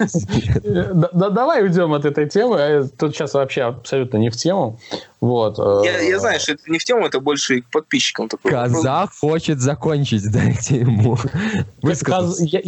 давай 1.13 1.63
уйдем 1.63 1.93
от 1.93 2.05
этой 2.05 2.29
темы. 2.29 2.61
А 2.61 2.83
тут 2.97 3.15
сейчас 3.15 3.33
вообще 3.33 3.63
абсолютно 3.63 4.17
не 4.17 4.29
в 4.29 4.35
тему. 4.35 4.79
Вот. 5.23 5.57
Э, 5.57 5.85
я, 5.85 6.01
я 6.01 6.19
знаю, 6.19 6.37
что 6.37 6.51
это 6.51 6.69
не 6.69 6.77
в 6.77 6.83
тему, 6.83 7.05
это 7.05 7.21
больше 7.21 7.61
к 7.61 7.69
подписчикам. 7.69 8.27
Такой 8.27 8.51
Казах 8.51 8.83
вопрос. 8.83 9.19
хочет 9.19 9.61
закончить, 9.61 10.29
дайте 10.29 10.79
ему. 10.79 11.17
Каз... 12.03 12.41
Я... 12.41 12.59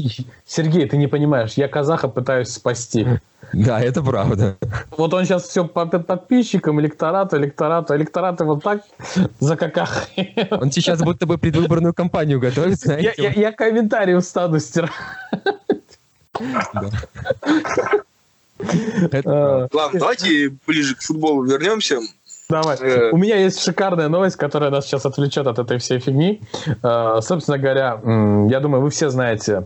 Сергей, 0.45 0.87
ты 0.87 0.95
не 0.95 1.07
понимаешь, 1.07 1.55
я 1.57 1.67
казаха 1.67 2.07
пытаюсь 2.07 2.47
спасти. 2.47 3.05
Да, 3.51 3.81
это 3.81 4.01
правда. 4.01 4.55
Вот 4.91 5.13
он 5.13 5.25
сейчас 5.25 5.49
все 5.49 5.65
по 5.65 5.85
подписчикам, 5.85 6.79
электорату, 6.79 7.35
электорату, 7.35 7.93
электораты 7.93 8.45
вот 8.45 8.63
так 8.63 8.83
за 9.41 9.57
каках. 9.57 10.07
Он 10.51 10.71
сейчас 10.71 11.01
будто 11.01 11.25
бы 11.25 11.37
предвыборную 11.37 11.93
кампанию 11.93 12.39
готовит, 12.39 12.79
знаете. 12.79 13.13
Я, 13.17 13.31
я, 13.31 13.33
я 13.33 13.51
комментарий 13.51 14.15
устану 14.15 14.61
стирать. 14.61 14.93
Ладно, 19.25 19.99
давайте 19.99 20.53
ближе 20.65 20.95
к 20.95 21.01
футболу 21.01 21.43
вернемся. 21.43 21.99
Давай. 22.49 22.77
Э, 22.79 23.11
У 23.11 23.17
меня 23.17 23.37
есть 23.37 23.61
шикарная 23.61 24.07
новость, 24.07 24.35
которая 24.35 24.69
нас 24.69 24.85
сейчас 24.85 25.05
отвлечет 25.05 25.47
от 25.47 25.59
этой 25.59 25.77
всей 25.77 25.99
фигни. 25.99 26.41
Э, 26.83 27.19
собственно 27.21 27.57
говоря, 27.57 27.99
я 28.49 28.59
думаю, 28.59 28.81
вы 28.81 28.89
все 28.89 29.09
знаете, 29.09 29.65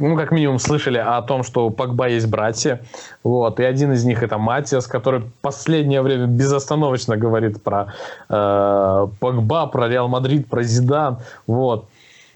ну, 0.00 0.16
как 0.16 0.30
минимум, 0.30 0.58
слышали 0.60 0.98
о 0.98 1.20
том, 1.22 1.42
что 1.42 1.66
у 1.66 1.70
Погба 1.70 2.08
есть 2.08 2.28
братья. 2.28 2.82
Вот. 3.24 3.58
И 3.58 3.64
один 3.64 3.92
из 3.92 4.04
них 4.04 4.22
это 4.22 4.38
Матиас, 4.38 4.86
который 4.86 5.20
в 5.20 5.32
последнее 5.40 6.02
время 6.02 6.26
безостановочно 6.26 7.16
говорит 7.16 7.62
про 7.62 7.92
э, 8.28 9.06
Погба, 9.18 9.66
про 9.66 9.88
Реал 9.88 10.08
Мадрид, 10.08 10.48
про 10.48 10.62
Зидан. 10.62 11.18
Вот. 11.48 11.88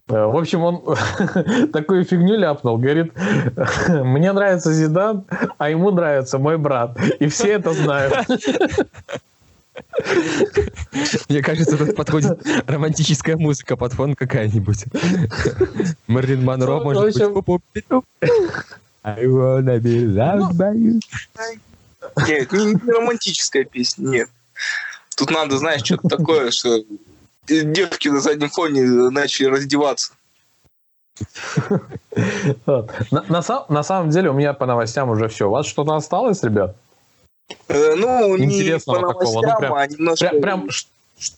Э, 0.08 0.24
в 0.26 0.36
общем, 0.36 0.64
он 0.64 0.82
такую 1.72 2.04
фигню 2.04 2.36
ляпнул, 2.36 2.78
говорит, 2.78 3.12
мне 3.88 4.32
нравится 4.32 4.72
Зидан, 4.72 5.24
а 5.56 5.70
ему 5.70 5.92
нравится 5.92 6.38
мой 6.38 6.58
брат. 6.58 6.98
И 7.20 7.28
все 7.28 7.52
это 7.52 7.72
знают. 7.72 8.26
Мне 11.28 11.42
кажется, 11.42 11.76
тут 11.76 11.96
подходит 11.96 12.38
романтическая 12.66 13.36
музыка 13.36 13.76
под 13.76 13.92
фон 13.92 14.14
какая-нибудь. 14.14 14.84
Мерлин 16.06 16.44
Монро, 16.44 16.80
может 16.80 17.02
быть. 17.02 17.20
I 19.04 19.24
wanna 19.26 19.78
be 19.78 20.04
loved 20.04 20.56
by 20.56 20.74
you. 20.74 21.00
Нет, 22.26 22.52
не, 22.52 22.74
не 22.74 22.92
романтическая 22.92 23.64
песня, 23.64 24.08
нет. 24.08 24.28
Тут 25.16 25.30
надо, 25.30 25.58
знаешь, 25.58 25.82
что-то 25.84 26.08
такое, 26.08 26.50
что 26.50 26.84
девки 27.46 28.08
на 28.08 28.20
заднем 28.20 28.50
фоне 28.50 28.82
начали 29.10 29.46
раздеваться. 29.46 30.12
На 32.66 33.82
самом 33.82 34.10
деле 34.10 34.30
у 34.30 34.34
меня 34.34 34.52
по 34.52 34.66
новостям 34.66 35.08
уже 35.10 35.28
все. 35.28 35.46
У 35.46 35.50
вас 35.50 35.66
что-то 35.66 35.94
осталось, 35.94 36.42
ребят? 36.42 36.76
Э, 37.68 37.94
ну, 37.96 38.36
Интересного 38.38 38.98
не 38.98 39.02
по 39.02 39.08
такого. 39.12 39.42
Ну, 39.42 39.58
прям, 39.58 39.74
а 39.74 39.86
немножко... 39.86 40.28
прям, 40.28 40.40
прям 40.40 40.68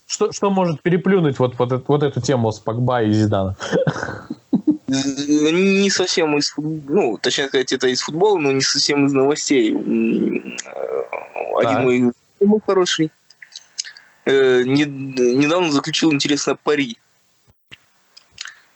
что, 0.07 0.31
что 0.31 0.49
может 0.49 0.81
переплюнуть 0.81 1.39
вот, 1.39 1.57
вот, 1.57 1.87
вот 1.87 2.03
эту 2.03 2.21
тему 2.21 2.51
с 2.51 2.59
Погба 2.59 3.03
и 3.03 3.11
Зидана? 3.11 3.55
Не 4.87 5.89
совсем 5.91 6.37
из 6.37 6.53
ну, 6.57 7.17
точнее 7.21 7.47
сказать, 7.47 7.71
это 7.71 7.87
из 7.87 8.01
футбола, 8.01 8.39
но 8.39 8.51
не 8.51 8.61
совсем 8.61 9.05
из 9.05 9.13
новостей. 9.13 9.71
Один 11.57 11.83
мой 11.83 12.11
был 12.39 12.61
хороший. 12.65 13.11
Э, 14.25 14.63
недавно 14.63 15.71
заключил 15.71 16.11
интересное 16.11 16.57
пари. 16.61 16.97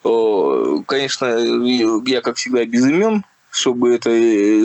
Конечно, 0.04 1.26
я, 2.06 2.22
как 2.22 2.36
всегда, 2.36 2.66
без 2.66 2.86
имен, 2.86 3.24
чтобы 3.54 3.94
это, 3.94 4.10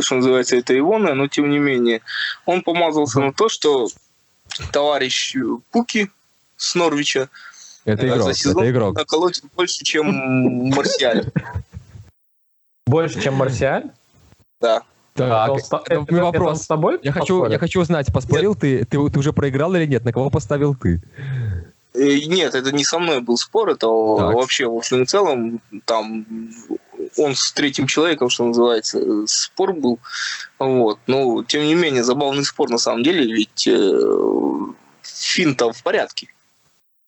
что 0.02 0.16
называется, 0.16 0.56
это 0.56 0.76
Ивона, 0.76 1.14
но 1.14 1.28
тем 1.28 1.50
не 1.50 1.58
менее, 1.58 2.00
он 2.46 2.62
помазался 2.62 3.20
на 3.20 3.34
то, 3.34 3.50
что 3.50 3.88
товарищ 4.72 5.36
Пуки 5.70 6.10
с 6.56 6.74
Норвича 6.74 7.28
это 7.84 8.08
игрок, 8.08 8.22
за 8.22 8.34
сезон 8.34 8.62
это 8.62 8.70
игрок. 8.70 8.96
наколотит 8.96 9.44
больше, 9.54 9.84
чем 9.84 10.06
Марсиаль. 10.74 11.30
Больше, 12.86 13.20
чем 13.20 13.34
Марсиаль? 13.34 13.90
Да. 14.60 14.82
Так, 15.12 15.50
это, 15.50 15.82
это, 15.84 16.02
это 16.02 16.24
вопрос. 16.24 16.56
Это 16.56 16.64
с 16.64 16.66
тобой 16.66 16.98
я 17.02 17.12
хочу, 17.12 17.44
я 17.46 17.58
хочу 17.58 17.80
узнать, 17.80 18.10
поспорил 18.12 18.54
ты, 18.54 18.86
ты, 18.86 19.10
ты 19.10 19.18
уже 19.18 19.32
проиграл 19.34 19.74
или 19.74 19.84
нет? 19.84 20.04
На 20.04 20.12
кого 20.12 20.30
поставил 20.30 20.74
ты? 20.74 21.02
Э, 21.92 22.18
нет, 22.26 22.54
это 22.54 22.72
не 22.72 22.84
со 22.84 22.98
мной 22.98 23.20
был 23.20 23.36
спор, 23.36 23.68
это 23.68 23.86
так. 23.86 24.34
вообще 24.34 24.66
в 24.66 24.76
общем 24.76 25.02
и 25.02 25.06
целом 25.06 25.60
там 25.84 26.24
он 27.18 27.34
с 27.34 27.52
третьим 27.52 27.86
человеком, 27.86 28.30
что 28.30 28.44
называется, 28.44 29.26
спор 29.26 29.72
был. 29.74 29.98
Вот. 30.58 30.98
Но, 31.06 31.42
тем 31.44 31.64
не 31.64 31.74
менее, 31.74 32.04
забавный 32.04 32.44
спор 32.44 32.70
на 32.70 32.78
самом 32.78 33.02
деле, 33.02 33.32
ведь 33.32 33.66
э, 33.66 34.00
фин-то 35.02 35.72
в 35.72 35.82
порядке. 35.82 36.28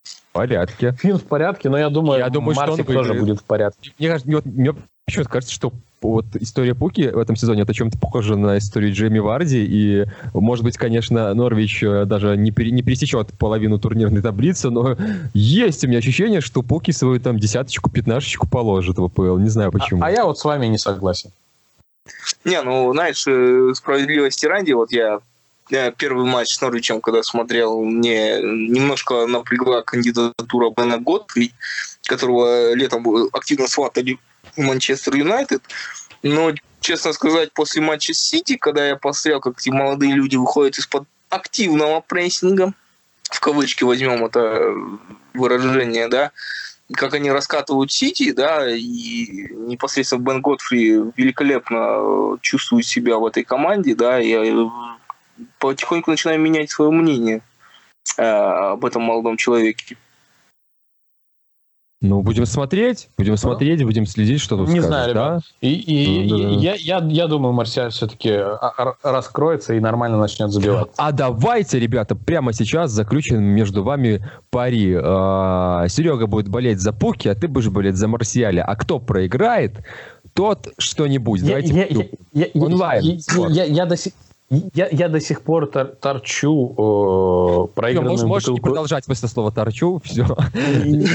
В 0.03 0.33
порядке. 0.33 0.95
Фин 1.01 1.19
в 1.19 1.25
порядке, 1.25 1.69
но 1.69 1.79
я 1.79 1.89
думаю, 1.89 2.21
я 2.21 2.29
думаю 2.29 2.55
Марсик 2.55 2.85
что 2.85 2.99
он 2.99 3.05
тоже 3.05 3.15
будет 3.15 3.41
в 3.41 3.45
порядке. 3.45 3.93
Мне, 3.99 4.17
мне, 4.25 4.41
мне 4.45 4.75
почему-то 5.05 5.31
кажется, 5.31 5.55
что 5.55 5.73
вот 6.03 6.25
история 6.37 6.75
Пуки 6.75 7.03
в 7.03 7.19
этом 7.19 7.37
сезоне 7.37 7.63
это 7.63 7.75
чем-то 7.75 7.99
похоже 7.99 8.37
на 8.37 8.59
историю 8.59 8.93
Джейми 8.93 9.19
Варди, 9.19 9.65
и, 9.65 10.07
может 10.33 10.65
быть, 10.65 10.77
конечно, 10.77 11.33
Норвич 11.35 11.83
э, 11.83 12.05
даже 12.07 12.37
не, 12.37 12.51
пере, 12.51 12.71
не 12.71 12.83
пересечет 12.83 13.29
половину 13.39 13.79
турнирной 13.79 14.23
таблицы, 14.23 14.71
но 14.71 14.97
есть 15.35 15.85
у 15.85 15.89
меня 15.89 15.99
ощущение, 15.99 16.41
что 16.41 16.63
Пуки 16.63 16.91
свою 16.91 17.21
там 17.21 17.39
десяточку, 17.39 17.91
пятнашечку 17.91 18.49
положит 18.49 18.99
в 18.99 19.05
АПЛ, 19.05 19.39
не 19.39 19.49
знаю 19.49 19.73
почему. 19.73 20.03
А, 20.03 20.07
а 20.07 20.11
я 20.11 20.25
вот 20.25 20.39
с 20.39 20.45
вами 20.45 20.67
не 20.67 20.79
согласен. 20.79 21.31
Не, 22.45 22.63
ну, 22.63 22.93
знаешь, 22.93 23.25
э, 23.27 23.73
справедливости 23.75 24.47
ради, 24.47 24.73
вот 24.73 24.93
я 24.93 25.21
первый 25.97 26.27
матч 26.27 26.49
с 26.49 26.61
Норвичем, 26.61 27.01
когда 27.01 27.23
смотрел, 27.23 27.85
мне 27.85 28.41
немножко 28.41 29.27
напрягла 29.27 29.83
кандидатура 29.83 30.71
Бена 30.77 30.99
Готфри, 30.99 31.53
которого 32.07 32.75
летом 32.75 33.07
активно 33.33 33.69
сватали 33.69 34.19
Манчестер 34.57 35.15
Юнайтед. 35.17 35.63
Но, 36.23 36.53
честно 36.81 37.13
сказать, 37.13 37.53
после 37.53 37.83
матча 37.83 38.15
с 38.15 38.19
Сити, 38.19 38.57
когда 38.57 38.87
я 38.87 38.97
посмотрел, 38.97 39.41
как 39.41 39.59
эти 39.59 39.71
молодые 39.71 40.13
люди 40.13 40.37
выходят 40.37 40.79
из-под 40.79 41.05
активного 41.29 42.01
прессинга, 42.01 42.73
в 43.31 43.41
кавычки 43.41 43.85
возьмем 43.85 44.25
это 44.25 44.75
выражение, 45.33 46.09
да, 46.09 46.33
как 46.93 47.15
они 47.15 47.31
раскатывают 47.31 47.93
Сити, 47.93 48.33
да, 48.33 48.69
и 48.69 49.55
непосредственно 49.55 50.23
Бен 50.23 50.43
Готфри 50.43 50.91
великолепно 51.17 52.39
чувствует 52.43 52.87
себя 52.87 53.19
в 53.19 53.27
этой 53.27 53.45
команде, 53.45 53.95
да, 53.95 54.19
я 54.19 54.43
потихоньку 55.59 56.11
начинаю 56.11 56.41
менять 56.41 56.71
свое 56.71 56.91
мнение 56.91 57.43
э, 58.17 58.23
об 58.23 58.85
этом 58.85 59.03
молодом 59.03 59.37
человеке. 59.37 59.97
Ну, 62.03 62.23
будем 62.23 62.47
смотреть, 62.47 63.11
будем 63.19 63.37
смотреть, 63.37 63.85
будем 63.85 64.07
следить, 64.07 64.41
что 64.41 64.57
тут 64.57 64.69
Не 64.69 64.81
скажешь, 64.81 64.87
знаю, 64.87 65.11
ребят. 65.11 65.37
Да? 65.37 65.41
И, 65.61 65.75
и, 65.75 66.31
ну, 66.31 66.39
да. 66.39 66.49
я, 66.55 66.75
я, 66.75 67.07
я 67.07 67.27
думаю, 67.27 67.53
Марсиаль 67.53 67.91
все-таки 67.91 68.31
а, 68.33 68.95
раскроется 69.03 69.75
и 69.75 69.81
нормально 69.81 70.17
начнет 70.17 70.51
забивать. 70.51 70.89
А 70.97 71.13
давайте, 71.13 71.79
ребята, 71.79 72.17
прямо 72.17 72.55
сейчас 72.55 72.91
заключим 72.91 73.43
между 73.43 73.83
вами 73.83 74.27
пари. 74.49 74.97
А, 74.99 75.87
Серега 75.89 76.27
будет 76.27 76.49
болеть 76.49 76.81
за 76.81 76.95
Пуки, 76.95 77.29
а 77.29 77.35
ты 77.35 77.49
будешь 77.49 77.69
болеть 77.69 77.97
за 77.97 78.09
Марсиаля. 78.09 78.65
А 78.65 78.77
кто 78.77 78.99
проиграет, 78.99 79.85
тот 80.33 80.69
что-нибудь. 80.79 81.45
Давайте 81.45 81.75
я, 81.75 81.87
я, 82.33 82.47
я, 82.55 82.63
онлайн. 82.63 83.05
Я, 83.05 83.47
я, 83.49 83.65
я, 83.65 83.85
до 83.85 83.99
сих 83.99 84.15
я, 84.51 84.89
я 84.91 85.09
до 85.09 85.21
сих 85.21 85.43
пор 85.43 85.69
тор, 85.69 85.87
торчу 86.01 86.75
э, 86.77 87.75
проигранную 87.75 88.17
все, 88.17 88.27
можешь, 88.27 88.49
бутылку... 88.49 88.67
не 88.67 88.73
продолжать 88.73 89.07
после 89.07 89.29
слова 89.29 89.53
торчу, 89.53 90.01
все. 90.05 90.27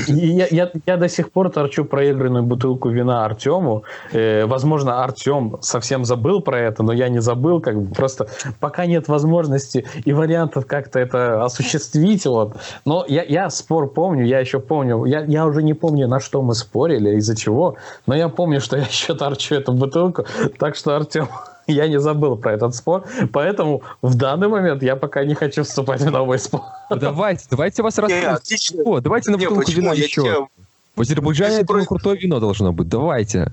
Я, 0.07 0.47
я, 0.49 0.71
я 0.85 0.97
до 0.97 1.09
сих 1.09 1.31
пор 1.33 1.49
торчу 1.49 1.83
проигранную 1.83 2.43
бутылку 2.43 2.89
вина 2.89 3.25
Артему. 3.25 3.83
Э, 4.13 4.45
возможно, 4.45 5.03
Артем 5.03 5.57
совсем 5.59 6.05
забыл 6.05 6.39
про 6.41 6.61
это, 6.61 6.81
но 6.81 6.93
я 6.93 7.09
не 7.09 7.19
забыл. 7.19 7.59
Как 7.59 7.81
бы 7.81 7.93
просто 7.93 8.27
пока 8.61 8.85
нет 8.85 9.09
возможности 9.09 9.85
и 10.05 10.13
вариантов 10.13 10.65
как-то 10.65 10.99
это 10.99 11.43
осуществить. 11.43 12.25
Вот. 12.25 12.55
Но 12.85 13.03
я, 13.05 13.23
я 13.23 13.49
спор 13.49 13.91
помню, 13.91 14.25
я 14.25 14.39
еще 14.39 14.59
помню. 14.59 15.03
Я, 15.03 15.25
я 15.25 15.45
уже 15.45 15.61
не 15.61 15.73
помню, 15.73 16.07
на 16.07 16.21
что 16.21 16.41
мы 16.41 16.55
спорили, 16.55 17.17
из-за 17.17 17.35
чего. 17.35 17.75
Но 18.07 18.15
я 18.15 18.29
помню, 18.29 18.61
что 18.61 18.77
я 18.77 18.83
еще 18.83 19.13
торчу 19.13 19.55
эту 19.55 19.73
бутылку. 19.73 20.25
Так 20.57 20.77
что, 20.77 20.95
Артем, 20.95 21.27
я 21.67 21.87
не 21.87 21.99
забыл 21.99 22.37
про 22.37 22.53
этот 22.53 22.75
спор, 22.75 23.05
поэтому 23.31 23.83
в 24.01 24.15
данный 24.15 24.47
момент 24.47 24.83
я 24.83 24.95
пока 24.95 25.23
не 25.25 25.35
хочу 25.35 25.63
вступать 25.63 26.01
в 26.01 26.11
новый 26.11 26.39
спор. 26.39 26.61
Давайте, 26.89 27.45
давайте 27.49 27.83
вас 27.83 27.97
рассказывать. 27.97 29.03
Давайте 29.03 29.31
на 29.31 29.37
бутылку 29.37 29.71
вина 29.71 29.93
еще. 29.93 30.47
В 30.95 31.01
Азербайджане, 31.01 31.57
я 31.57 31.63
думаю, 31.63 31.85
крутое 31.85 32.17
вино 32.17 32.39
должно 32.39 32.71
быть. 32.71 32.87
Давайте. 32.87 33.51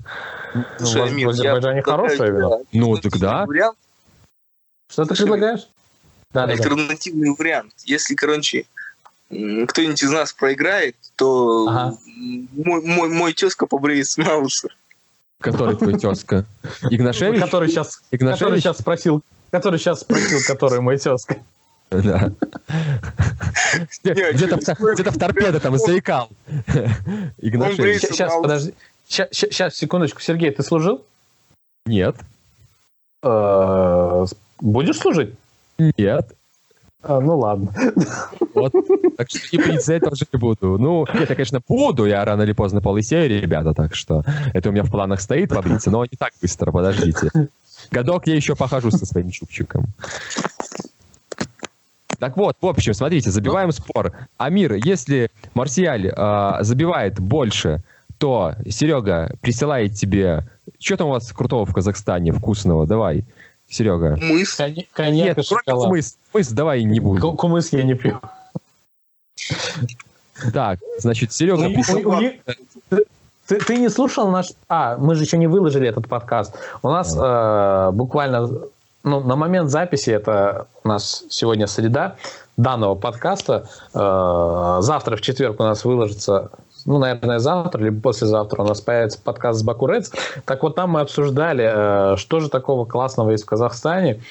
Слушай, 0.77 1.25
в 1.25 1.29
Азербайджане 1.29 1.81
хорошее 1.81 2.31
вино. 2.31 2.61
Ну, 2.71 2.97
тогда. 2.97 3.45
Что 4.89 5.05
ты 5.05 5.15
предлагаешь? 5.15 5.67
Да, 6.31 6.45
Альтернативный 6.45 7.29
да. 7.29 7.35
вариант. 7.37 7.73
Если, 7.85 8.15
короче, 8.15 8.65
кто-нибудь 9.29 10.03
из 10.03 10.11
нас 10.11 10.33
проиграет, 10.33 10.95
то 11.15 11.67
ага. 11.67 11.97
мой, 12.53 12.81
мой, 12.81 13.09
мой 13.09 13.33
тезка 13.33 13.65
побреет 13.67 14.07
с 14.07 14.17
Мауса. 14.17 14.69
Который 15.43 15.75
твой 15.75 15.99
тезка? 15.99 16.45
Игнашевич? 16.89 17.41
Который 17.41 17.67
сейчас, 17.67 18.01
Игнашевич? 18.11 18.39
который 18.39 18.59
сейчас 18.61 18.77
спросил, 18.77 19.21
который 19.51 19.77
сейчас 19.77 19.99
спросил, 19.99 20.39
который 20.47 20.79
мой 20.79 20.97
тезка. 20.97 21.37
Да. 21.91 22.31
Где-то 24.03 24.57
где 24.95 25.11
в 25.11 25.17
торпедо 25.19 25.59
там 25.59 25.77
заикал. 25.77 26.29
Игнашевич. 27.39 28.01
Сейчас, 28.01 28.33
подожди. 28.41 28.73
Сейчас, 29.07 29.75
секундочку. 29.75 30.21
Сергей, 30.21 30.51
ты 30.51 30.63
служил? 30.63 31.03
Нет. 31.85 32.15
Э, 33.21 34.25
будешь 34.61 34.97
служить? 34.97 35.35
Нет. 35.77 36.31
А, 37.03 37.19
ну 37.19 37.37
ладно. 37.37 37.73
Вот. 38.53 38.71
Так 39.17 39.29
что 39.29 39.39
и 39.51 39.57
принципе 39.57 39.99
тоже 39.99 40.25
не 40.31 40.39
буду. 40.39 40.77
Ну, 40.77 41.05
нет, 41.13 41.29
я, 41.29 41.35
конечно, 41.35 41.61
буду, 41.67 42.05
я 42.05 42.23
рано 42.23 42.43
или 42.43 42.53
поздно 42.53 42.81
полысею, 42.81 43.41
ребята, 43.41 43.73
так 43.73 43.93
что 43.93 44.23
это 44.53 44.69
у 44.69 44.71
меня 44.71 44.83
в 44.83 44.91
планах 44.91 45.21
стоит 45.21 45.49
побриться, 45.49 45.91
но 45.91 46.03
не 46.05 46.17
так 46.17 46.33
быстро, 46.41 46.71
подождите. 46.71 47.29
Годок 47.91 48.27
я 48.27 48.35
еще 48.35 48.55
похожу 48.55 48.91
со 48.91 49.05
своим 49.05 49.29
чупчиком. 49.29 49.87
Так 52.19 52.37
вот, 52.37 52.55
в 52.61 52.65
общем, 52.67 52.93
смотрите, 52.93 53.31
забиваем 53.31 53.67
ну. 53.67 53.73
спор. 53.73 54.13
Амир, 54.37 54.75
если 54.75 55.29
Марсиаль 55.55 56.07
э, 56.07 56.57
забивает 56.61 57.19
больше, 57.19 57.83
то 58.17 58.53
Серега 58.69 59.35
присылает 59.41 59.95
тебе... 59.95 60.47
Что 60.79 60.95
там 60.95 61.07
у 61.07 61.11
вас 61.11 61.29
крутого 61.33 61.65
в 61.65 61.73
Казахстане 61.73 62.31
вкусного? 62.31 62.87
Давай. 62.87 63.25
Серега. 63.73 64.17
Мыс. 64.21 64.55
Коньяк 64.93 65.37
Нет, 65.37 65.45
шоколад. 65.45 65.89
Мыс. 65.89 66.17
Мыс 66.33 66.49
давай 66.49 66.83
не 66.83 66.99
будем. 66.99 67.35
Кумыс 67.35 67.73
я 67.73 67.83
не 67.83 67.95
пью. 67.95 68.19
Так, 70.53 70.79
значит, 70.99 71.31
Серега... 71.33 71.69
Ты, 73.45 73.59
ты 73.59 73.77
не 73.77 73.89
слушал 73.89 74.29
наш... 74.29 74.53
А, 74.69 74.95
мы 74.97 75.15
же 75.15 75.23
еще 75.23 75.37
не 75.37 75.47
выложили 75.47 75.87
этот 75.87 76.07
подкаст. 76.07 76.55
У 76.81 76.89
нас 76.89 77.13
э, 77.13 77.91
буквально 77.91 78.49
ну, 79.03 79.19
на 79.19 79.35
момент 79.35 79.69
записи, 79.69 80.11
это 80.11 80.67
у 80.83 80.87
нас 80.87 81.25
сегодня 81.29 81.67
среда 81.67 82.15
данного 82.55 82.95
подкаста, 82.95 83.67
э, 83.93 84.77
завтра 84.81 85.17
в 85.17 85.21
четверг 85.21 85.59
у 85.59 85.63
нас 85.63 85.83
выложится 85.83 86.51
ну, 86.85 86.97
наверное, 86.99 87.39
завтра, 87.39 87.83
либо 87.83 88.01
послезавтра 88.01 88.63
у 88.63 88.67
нас 88.67 88.81
появится 88.81 89.19
подкаст 89.21 89.59
с 89.59 89.63
Баку 89.63 89.87
Рeds. 89.87 90.13
Так 90.45 90.63
вот, 90.63 90.75
там 90.75 90.91
мы 90.91 91.01
обсуждали, 91.01 92.17
что 92.17 92.39
же 92.39 92.49
такого 92.49 92.85
классного 92.85 93.31
есть 93.31 93.43
в 93.43 93.47
Казахстане. 93.47 94.21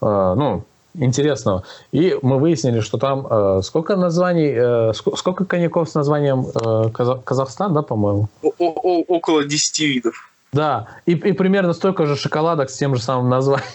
Ну, 0.00 0.64
интересного. 0.94 1.64
И 1.92 2.16
мы 2.22 2.38
выяснили, 2.38 2.80
что 2.80 2.98
там 2.98 3.26
э, 3.28 3.60
сколько 3.62 3.96
названий, 3.96 4.52
э, 4.54 4.92
сколько, 4.92 5.44
коньяков 5.44 5.88
с 5.88 5.94
названием 5.94 6.46
э, 6.46 6.90
Казах, 6.90 7.24
Казахстан, 7.24 7.74
да, 7.74 7.82
по-моему? 7.82 8.28
Около 8.42 9.44
10 9.44 9.80
видов. 9.80 10.30
Да, 10.52 10.88
и, 11.06 11.12
и 11.12 11.32
примерно 11.32 11.72
столько 11.72 12.06
же 12.06 12.16
шоколадок 12.16 12.70
с 12.70 12.76
тем 12.76 12.96
же 12.96 13.02
самым 13.02 13.28
названием. 13.28 13.68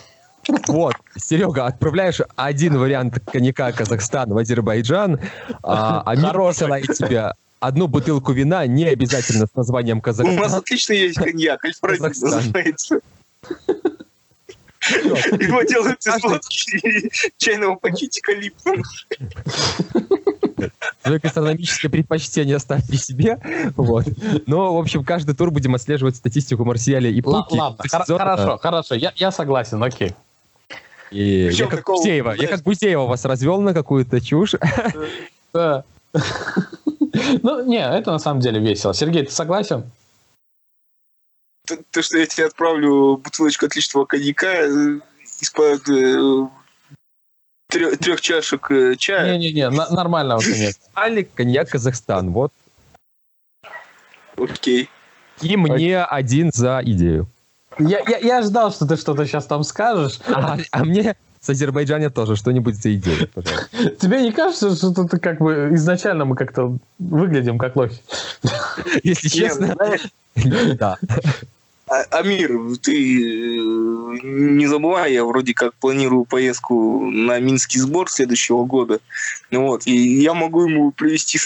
Вот, 0.68 0.94
Серега, 1.16 1.66
отправляешь 1.66 2.22
один 2.36 2.78
вариант 2.78 3.20
коньяка 3.32 3.72
Казахстан 3.72 4.32
в 4.32 4.38
Азербайджан, 4.38 5.20
а, 5.64 6.04
а 6.06 6.16
мир 6.16 6.34
посылает 6.34 6.86
тебе 6.86 7.32
одну 7.60 7.88
бутылку 7.88 8.32
вина, 8.32 8.66
не 8.68 8.86
обязательно 8.86 9.48
с 9.48 9.56
названием 9.56 10.02
Казахстан. 10.02 10.38
У 10.38 10.42
нас 10.42 10.54
отлично 10.54 10.94
есть 10.94 11.18
коньяк, 11.18 11.64
Альфред 11.66 12.00
называется. 12.00 13.00
Его 14.88 15.64
делают 15.64 16.06
из 16.06 16.24
водки 16.24 17.12
чайного 17.38 17.76
пакетика 17.76 18.34
Липтон. 18.34 18.84
Свое 21.04 21.20
гастрономическое 21.20 21.90
предпочтение 21.90 22.56
оставь 22.56 22.88
при 22.88 22.98
себе. 22.98 23.40
Вот. 23.76 24.06
Но, 24.46 24.76
в 24.76 24.80
общем, 24.80 25.04
каждый 25.04 25.36
тур 25.36 25.52
будем 25.52 25.76
отслеживать 25.76 26.16
статистику 26.16 26.66
Марсиаля 26.66 27.10
и 27.10 27.22
Пуки. 27.22 27.58
Ладно, 27.58 27.84
хорошо, 27.88 28.58
хорошо, 28.58 28.96
я, 28.96 29.12
я 29.16 29.32
согласен, 29.32 29.84
окей. 29.84 30.14
И 31.12 31.50
я 31.52 31.68
как 31.68 31.80
такого, 31.80 31.98
Гузеева, 31.98 32.36
я 32.38 32.48
как 32.48 32.62
Гузеева 32.62 33.06
вас 33.06 33.26
развел 33.26 33.62
на 33.62 33.74
какую-то 33.74 34.22
чушь. 34.22 34.56
Да. 35.54 35.84
Ну, 37.44 37.66
не, 37.66 37.78
это 37.78 38.12
на 38.12 38.20
самом 38.20 38.42
деле 38.42 38.60
весело. 38.60 38.94
Сергей, 38.94 39.26
ты 39.26 39.32
согласен? 39.32 39.92
то, 41.66 42.02
что 42.02 42.18
я 42.18 42.26
тебе 42.26 42.46
отправлю 42.48 43.18
бутылочку 43.18 43.66
отличного 43.66 44.06
коньяка 44.06 44.48
э, 44.48 45.00
из-под 45.42 45.90
э, 45.90 46.48
трех, 48.00 48.22
чашек 48.22 48.70
э, 48.72 48.96
чая. 48.96 49.38
Не-не-не, 49.38 49.70
нормального 49.70 50.40
коньяка. 50.40 50.78
Нормальный 50.94 51.24
коньяк 51.24 51.70
Казахстан, 51.70 52.32
вот. 52.32 52.54
Окей. 54.38 54.90
И 55.42 55.58
мне 55.58 56.04
один 56.04 56.52
за 56.54 56.82
идею. 56.84 57.28
Я, 57.78 58.02
я, 58.08 58.18
я 58.20 58.42
ждал, 58.42 58.72
что 58.72 58.86
ты 58.88 58.96
что-то 58.96 59.26
сейчас 59.26 59.46
там 59.46 59.64
скажешь. 59.64 60.20
А, 60.28 60.58
а 60.72 60.84
мне 60.86 61.18
с 61.46 61.50
Азербайджана 61.50 62.10
тоже 62.10 62.36
что-нибудь 62.36 62.76
за 62.76 62.96
идею, 62.96 63.30
пожалуйста. 63.34 63.70
Тебе 64.02 64.22
не 64.22 64.32
кажется, 64.32 64.76
что 64.76 64.92
ты 65.06 65.20
как 65.20 65.40
бы 65.40 65.70
изначально 65.74 66.26
мы 66.26 66.36
как-то 66.36 66.78
выглядим 66.98 67.60
как 67.60 67.76
лохи? 67.76 68.02
Если 69.04 69.28
честно, 69.28 69.76
да. 70.80 70.98
А, 71.88 72.02
Амир, 72.10 72.78
ты 72.82 72.94
э, 72.94 74.18
не 74.24 74.66
забывай, 74.66 75.14
я 75.14 75.24
вроде 75.24 75.54
как 75.54 75.76
планирую 75.76 76.26
поездку 76.26 77.06
на 77.12 77.40
Минский 77.40 77.80
сбор 77.80 78.10
следующего 78.10 78.66
года. 78.66 79.00
Вот, 79.52 79.86
и 79.86 80.22
я 80.24 80.34
могу 80.34 80.64
ему 80.64 80.92
привезти 80.92 81.38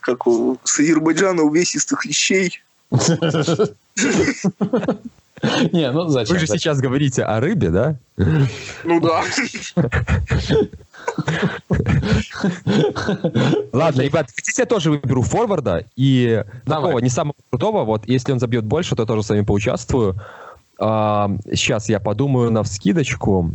как, 0.00 0.22
с 0.62 0.78
Азербайджана 0.78 1.42
увесистых 1.42 2.06
вещей. 2.06 2.62
Не, 5.72 5.90
ну 5.90 6.08
зачем? 6.08 6.34
Вы 6.34 6.40
же 6.40 6.46
сейчас 6.46 6.78
говорите 6.78 7.22
о 7.22 7.40
рыбе, 7.40 7.70
да? 7.70 7.96
Ну 8.84 9.00
да. 9.00 9.22
Ладно, 13.72 14.02
ребят, 14.02 14.30
хотите 14.34 14.62
я 14.62 14.66
тоже 14.66 14.90
выберу 14.90 15.22
форварда 15.22 15.86
и 15.96 16.44
такого 16.66 16.98
не 16.98 17.08
самого 17.08 17.34
крутого, 17.50 17.84
вот 17.84 18.06
если 18.06 18.32
он 18.32 18.40
забьет 18.40 18.64
больше, 18.64 18.96
то 18.96 19.06
тоже 19.06 19.22
с 19.22 19.30
вами 19.30 19.42
поучаствую. 19.42 20.16
сейчас 20.78 21.88
я 21.88 22.00
подумаю 22.00 22.50
на 22.50 22.62
вскидочку. 22.62 23.50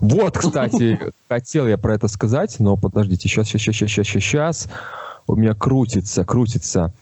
Вот, 0.00 0.38
кстати, 0.38 0.98
хотел 1.28 1.66
я 1.66 1.78
про 1.78 1.94
это 1.94 2.08
сказать, 2.08 2.56
но 2.58 2.76
подождите, 2.76 3.28
сейчас, 3.28 3.48
сейчас, 3.48 3.74
сейчас, 3.74 3.90
сейчас, 3.90 4.06
сейчас. 4.06 4.68
У 5.26 5.36
меня 5.36 5.54
крутится, 5.54 6.24
крутится. 6.24 6.92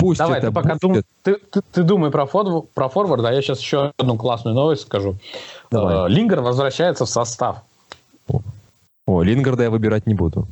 Пусть 0.00 0.18
Давай, 0.18 0.38
это 0.38 0.48
ты 0.48 0.52
пока 0.52 0.74
будет. 0.74 0.80
дум... 0.80 1.02
ты, 1.22 1.34
ты, 1.34 1.60
ты 1.72 1.82
думай 1.82 2.10
про, 2.10 2.26
фор... 2.26 2.62
про 2.74 2.88
форвард, 2.88 3.24
а 3.24 3.32
я 3.32 3.42
сейчас 3.42 3.60
еще 3.60 3.92
одну 3.96 4.16
классную 4.16 4.54
новость 4.54 4.82
скажу. 4.82 5.16
Давай. 5.70 6.06
Э, 6.06 6.08
Лингер 6.08 6.40
возвращается 6.40 7.04
в 7.04 7.08
состав. 7.08 7.62
О, 9.06 9.22
Лингарда 9.22 9.64
я 9.64 9.70
выбирать 9.70 10.06
не 10.06 10.14
буду. 10.14 10.46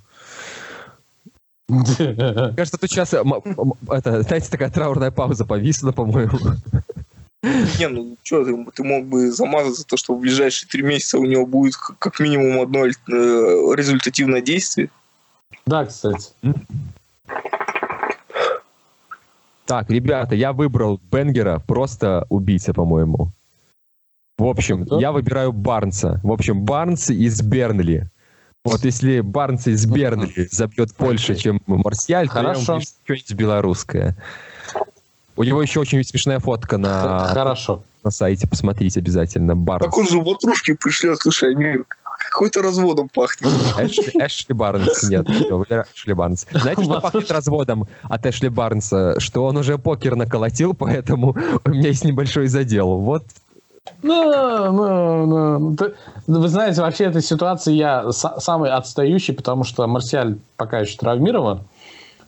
Кажется, 1.69 2.79
тут 2.79 2.91
сейчас 2.91 3.13
это, 3.13 4.23
знаете, 4.23 4.51
такая 4.51 4.71
траурная 4.71 5.11
пауза 5.11 5.45
повисла, 5.45 5.93
по-моему. 5.93 6.39
Не, 7.43 7.89
ну 7.89 8.17
что, 8.23 8.45
ты, 8.45 8.67
ты 8.75 8.83
мог 8.83 9.05
бы 9.05 9.31
замазать 9.31 9.77
за 9.77 9.85
то, 9.85 9.97
что 9.97 10.15
в 10.15 10.21
ближайшие 10.21 10.69
три 10.69 10.83
месяца 10.83 11.19
у 11.19 11.25
него 11.25 11.47
будет 11.47 11.77
как 11.77 12.19
минимум 12.19 12.61
одно 12.61 12.87
э, 12.87 12.91
результативное 13.07 14.41
действие. 14.41 14.91
Да, 15.65 15.87
кстати. 15.87 16.31
Так, 19.69 19.91
ребята, 19.91 20.35
я 20.35 20.55
выбрал 20.55 20.99
Бенгера, 21.13 21.59
просто 21.59 22.25
убийца, 22.31 22.73
по-моему. 22.73 23.33
В 24.39 24.47
общем, 24.47 24.87
Кто? 24.87 24.99
я 24.99 25.13
выбираю 25.13 25.53
Барнса. 25.53 26.21
В 26.23 26.33
общем, 26.33 26.63
Барнс 26.65 27.11
из 27.11 27.43
Бернли. 27.43 28.09
Вот 28.65 28.83
если 28.87 29.21
Барнс 29.21 29.67
из 29.67 29.85
Бернли 29.85 30.49
забьет 30.51 30.97
больше, 30.99 31.35
чем 31.35 31.61
Марсиаль, 31.67 32.31
то 32.31 32.41
я 32.41 32.55
что-нибудь 32.55 33.35
белорусское. 33.35 34.17
У 35.37 35.45
него 35.45 35.61
еще 35.61 35.81
очень 35.81 36.03
смешная 36.03 36.39
фотка 36.39 36.79
на, 36.79 37.27
Хорошо. 37.27 37.85
на 38.03 38.11
сайте, 38.11 38.49
посмотрите 38.49 39.01
обязательно. 39.01 39.55
Барнс. 39.55 39.85
Так 39.85 39.99
он 39.99 40.09
же 40.09 40.19
ватрушки 40.19 40.73
пришлет, 40.73 41.19
слушай, 41.21 41.51
они 41.51 41.85
какой-то 42.31 42.63
разводом 42.63 43.09
пахнет. 43.09 43.51
Эшли, 43.79 44.13
Эшли 44.15 44.55
Барнс, 44.55 45.03
нет, 45.05 45.29
Эшли 45.29 46.13
Барнс. 46.13 46.47
Знаете, 46.51 46.85
что 46.85 47.01
пахнет 47.01 47.31
разводом 47.31 47.89
от 48.03 48.27
Эшли 48.27 48.49
Барнса? 48.49 49.19
Что 49.19 49.45
он 49.45 49.57
уже 49.57 49.79
покер 49.79 50.17
наколотил, 50.17 50.75
поэтому 50.75 51.37
у 51.65 51.71
меня 51.71 51.89
есть 51.89 52.05
небольшой 52.05 52.49
задел. 52.49 52.99
Вот 52.99 53.25
ну, 54.03 54.73
ну, 54.73 55.59
ну. 55.59 55.77
Вы 56.27 56.49
знаете, 56.49 56.83
вообще 56.83 57.05
этой 57.05 57.23
ситуации 57.23 57.73
я 57.73 58.11
самый 58.13 58.71
отстающий, 58.71 59.35
потому 59.35 59.65
что 59.65 59.87
Марсиаль 59.87 60.39
пока 60.57 60.81
еще 60.81 60.97
травмирован. 60.99 61.63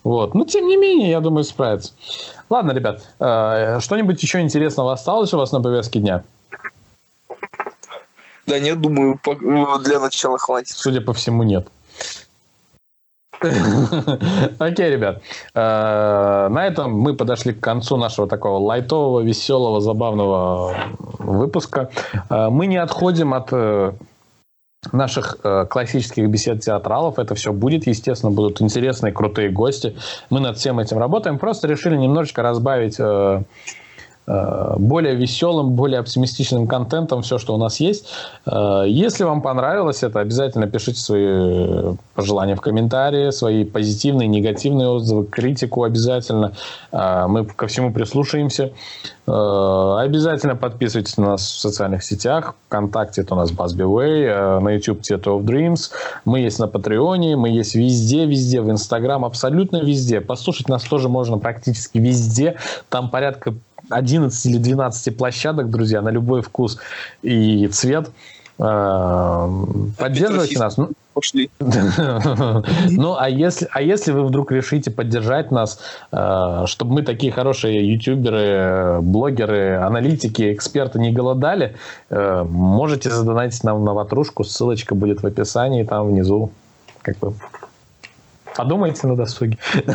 Вот. 0.02 0.34
Но, 0.34 0.44
тем 0.44 0.66
не 0.66 0.76
менее, 0.76 1.10
я 1.10 1.20
думаю, 1.20 1.44
справится. 1.44 1.92
Ладно, 2.48 2.72
ребят, 2.72 3.02
э, 3.18 3.80
что-нибудь 3.80 4.22
еще 4.22 4.40
интересного 4.40 4.92
осталось 4.92 5.34
у 5.34 5.38
вас 5.38 5.52
на 5.52 5.60
повестке 5.60 6.00
дня? 6.00 6.24
Да 8.46 8.58
нет, 8.58 8.80
думаю, 8.80 9.20
для 9.84 10.00
начала 10.00 10.38
хватит. 10.38 10.76
Судя 10.76 11.00
по 11.00 11.12
всему, 11.12 11.42
нет. 11.42 11.68
Окей, 14.58 14.90
ребят. 14.90 15.22
Э, 15.54 16.48
на 16.50 16.66
этом 16.66 16.92
мы 16.92 17.14
подошли 17.14 17.54
к 17.54 17.60
концу 17.60 17.96
нашего 17.96 18.28
такого 18.28 18.58
лайтового, 18.58 19.20
веселого, 19.20 19.80
забавного 19.80 20.74
выпуска. 21.18 21.90
Э, 22.28 22.50
мы 22.50 22.66
не 22.66 22.76
отходим 22.76 23.32
от 23.32 23.48
э, 23.52 23.92
наших 24.92 25.38
классических 25.70 26.28
бесед 26.28 26.60
театралов. 26.60 27.18
Это 27.18 27.34
все 27.34 27.52
будет, 27.52 27.86
естественно, 27.86 28.30
будут 28.32 28.60
интересные, 28.60 29.12
крутые 29.12 29.50
гости. 29.50 29.96
Мы 30.28 30.40
над 30.40 30.58
всем 30.58 30.78
этим 30.78 30.98
работаем. 30.98 31.38
Просто 31.38 31.68
решили 31.68 31.96
немножечко 31.96 32.42
разбавить 32.42 32.98
более 34.78 35.14
веселым, 35.14 35.70
более 35.70 36.00
оптимистичным 36.00 36.66
контентом 36.66 37.22
все, 37.22 37.38
что 37.38 37.54
у 37.54 37.56
нас 37.56 37.80
есть. 37.80 38.06
Э, 38.46 38.84
если 38.86 39.24
вам 39.24 39.42
понравилось 39.42 40.02
это, 40.02 40.20
обязательно 40.20 40.66
пишите 40.66 41.00
свои 41.00 41.94
пожелания 42.14 42.54
в 42.54 42.60
комментарии, 42.60 43.30
свои 43.30 43.64
позитивные, 43.64 44.28
негативные 44.28 44.88
отзывы, 44.88 45.26
критику 45.26 45.84
обязательно. 45.84 46.52
Э, 46.92 47.26
мы 47.28 47.44
ко 47.44 47.66
всему 47.66 47.92
прислушаемся. 47.92 48.72
Обязательно 49.26 50.56
подписывайтесь 50.56 51.16
на 51.16 51.26
нас 51.30 51.42
в 51.42 51.60
социальных 51.60 52.02
сетях. 52.02 52.56
Вконтакте 52.66 53.20
это 53.20 53.34
у 53.34 53.36
нас 53.36 53.52
BuzzBeWay, 53.52 54.58
на 54.58 54.70
YouTube 54.70 55.02
Theater 55.02 55.38
of 55.38 55.44
Dreams. 55.44 55.90
Мы 56.24 56.40
есть 56.40 56.58
на 56.58 56.66
Патреоне, 56.66 57.36
мы 57.36 57.50
есть 57.50 57.76
везде, 57.76 58.26
везде, 58.26 58.60
в 58.60 58.68
Инстаграм, 58.70 59.24
абсолютно 59.24 59.76
везде. 59.76 60.20
Послушать 60.20 60.68
нас 60.68 60.82
тоже 60.82 61.08
можно 61.08 61.38
практически 61.38 61.98
везде. 61.98 62.56
Там 62.88 63.08
порядка 63.08 63.54
11 63.90 64.46
или 64.46 64.58
12 64.58 65.16
площадок, 65.16 65.70
друзья, 65.70 66.02
на 66.02 66.10
любой 66.10 66.42
вкус 66.42 66.78
и 67.22 67.68
цвет. 67.68 68.10
Э, 68.58 69.48
поддерживайте 69.98 70.58
нас. 70.58 70.76
Ну, 70.76 70.90
Пошли. 71.14 71.50
ну, 71.58 73.16
а 73.18 73.28
если, 73.28 73.68
а 73.72 73.82
если 73.82 74.12
вы 74.12 74.24
вдруг 74.24 74.52
решите 74.52 74.90
поддержать 74.90 75.50
нас, 75.50 75.80
э, 76.12 76.62
чтобы 76.66 76.94
мы 76.94 77.02
такие 77.02 77.32
хорошие 77.32 77.92
ютуберы, 77.92 79.00
блогеры, 79.02 79.76
аналитики, 79.76 80.52
эксперты 80.52 80.98
не 81.00 81.10
голодали, 81.12 81.76
э, 82.10 82.44
можете 82.44 83.10
задонатить 83.10 83.64
нам 83.64 83.84
на 83.84 83.92
ватрушку, 83.92 84.44
ссылочка 84.44 84.94
будет 84.94 85.22
в 85.22 85.26
описании, 85.26 85.82
там 85.82 86.08
внизу. 86.08 86.52
Как 87.02 87.18
бы 87.18 87.34
Подумайте 88.56 89.06
на 89.06 89.16
досуге. 89.16 89.58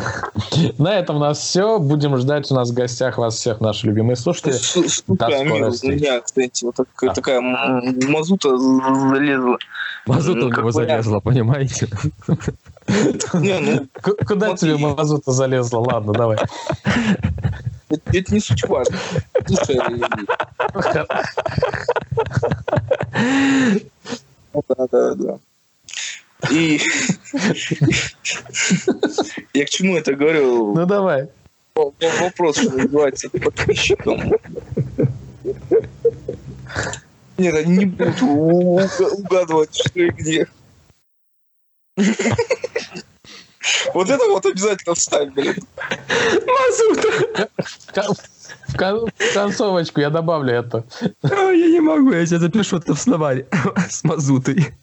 На 0.78 0.98
этом 0.98 1.16
у 1.16 1.18
нас 1.18 1.38
все. 1.38 1.78
Будем 1.78 2.16
ждать 2.16 2.50
у 2.50 2.54
нас 2.54 2.70
в 2.70 2.74
гостях 2.74 3.18
вас 3.18 3.36
всех, 3.36 3.60
наши 3.60 3.86
любимые 3.86 4.16
слушатели. 4.16 4.52
Слушай, 4.52 5.02
Амир, 5.18 5.64
у 5.64 5.88
меня, 5.88 6.20
кстати, 6.20 6.64
вот 6.64 6.76
так, 6.76 7.14
такая 7.14 7.40
мазута 7.40 8.56
залезла. 8.56 9.58
Мазута 10.06 10.46
у 10.46 10.50
него 10.50 10.70
залезла, 10.70 11.20
понимаете? 11.20 11.88
Ну, 13.34 13.86
Куда 14.26 14.56
тебе 14.56 14.76
мазута 14.76 15.32
залезла? 15.32 15.78
Ладно, 15.78 16.12
давай. 16.12 16.38
Это 17.88 18.34
не 18.34 18.40
суть 18.40 18.64
важно. 18.68 18.96
Да, 24.68 24.86
да, 24.90 25.14
да. 25.14 25.38
И 26.50 26.80
я 29.54 29.64
к 29.64 29.70
чему 29.70 29.96
это 29.96 30.14
говорю? 30.14 30.74
Ну 30.74 30.86
давай. 30.86 31.28
Вопрос, 31.74 32.58
что 32.58 32.70
называется, 32.70 33.28
подписчикам. 33.30 34.34
Нет, 37.38 37.54
они 37.54 37.76
не 37.76 37.86
будут 37.86 38.22
угадывать, 38.22 39.76
что 39.76 40.00
и 40.00 40.10
где. 40.10 40.46
Вот 43.94 44.10
это 44.10 44.24
вот 44.28 44.46
обязательно 44.46 44.94
вставь, 44.94 45.32
блин. 45.32 45.56
Мазута. 46.46 47.48
В 48.68 48.76
концовочку 49.34 50.00
я 50.00 50.10
добавлю 50.10 50.54
это. 50.54 50.84
Я 51.22 51.52
не 51.52 51.80
могу, 51.80 52.12
я 52.12 52.24
тебе 52.26 52.38
запишу 52.38 52.78
это 52.78 52.94
в 52.94 53.00
словаре 53.00 53.46
с 53.90 54.04
мазутой. 54.04 54.74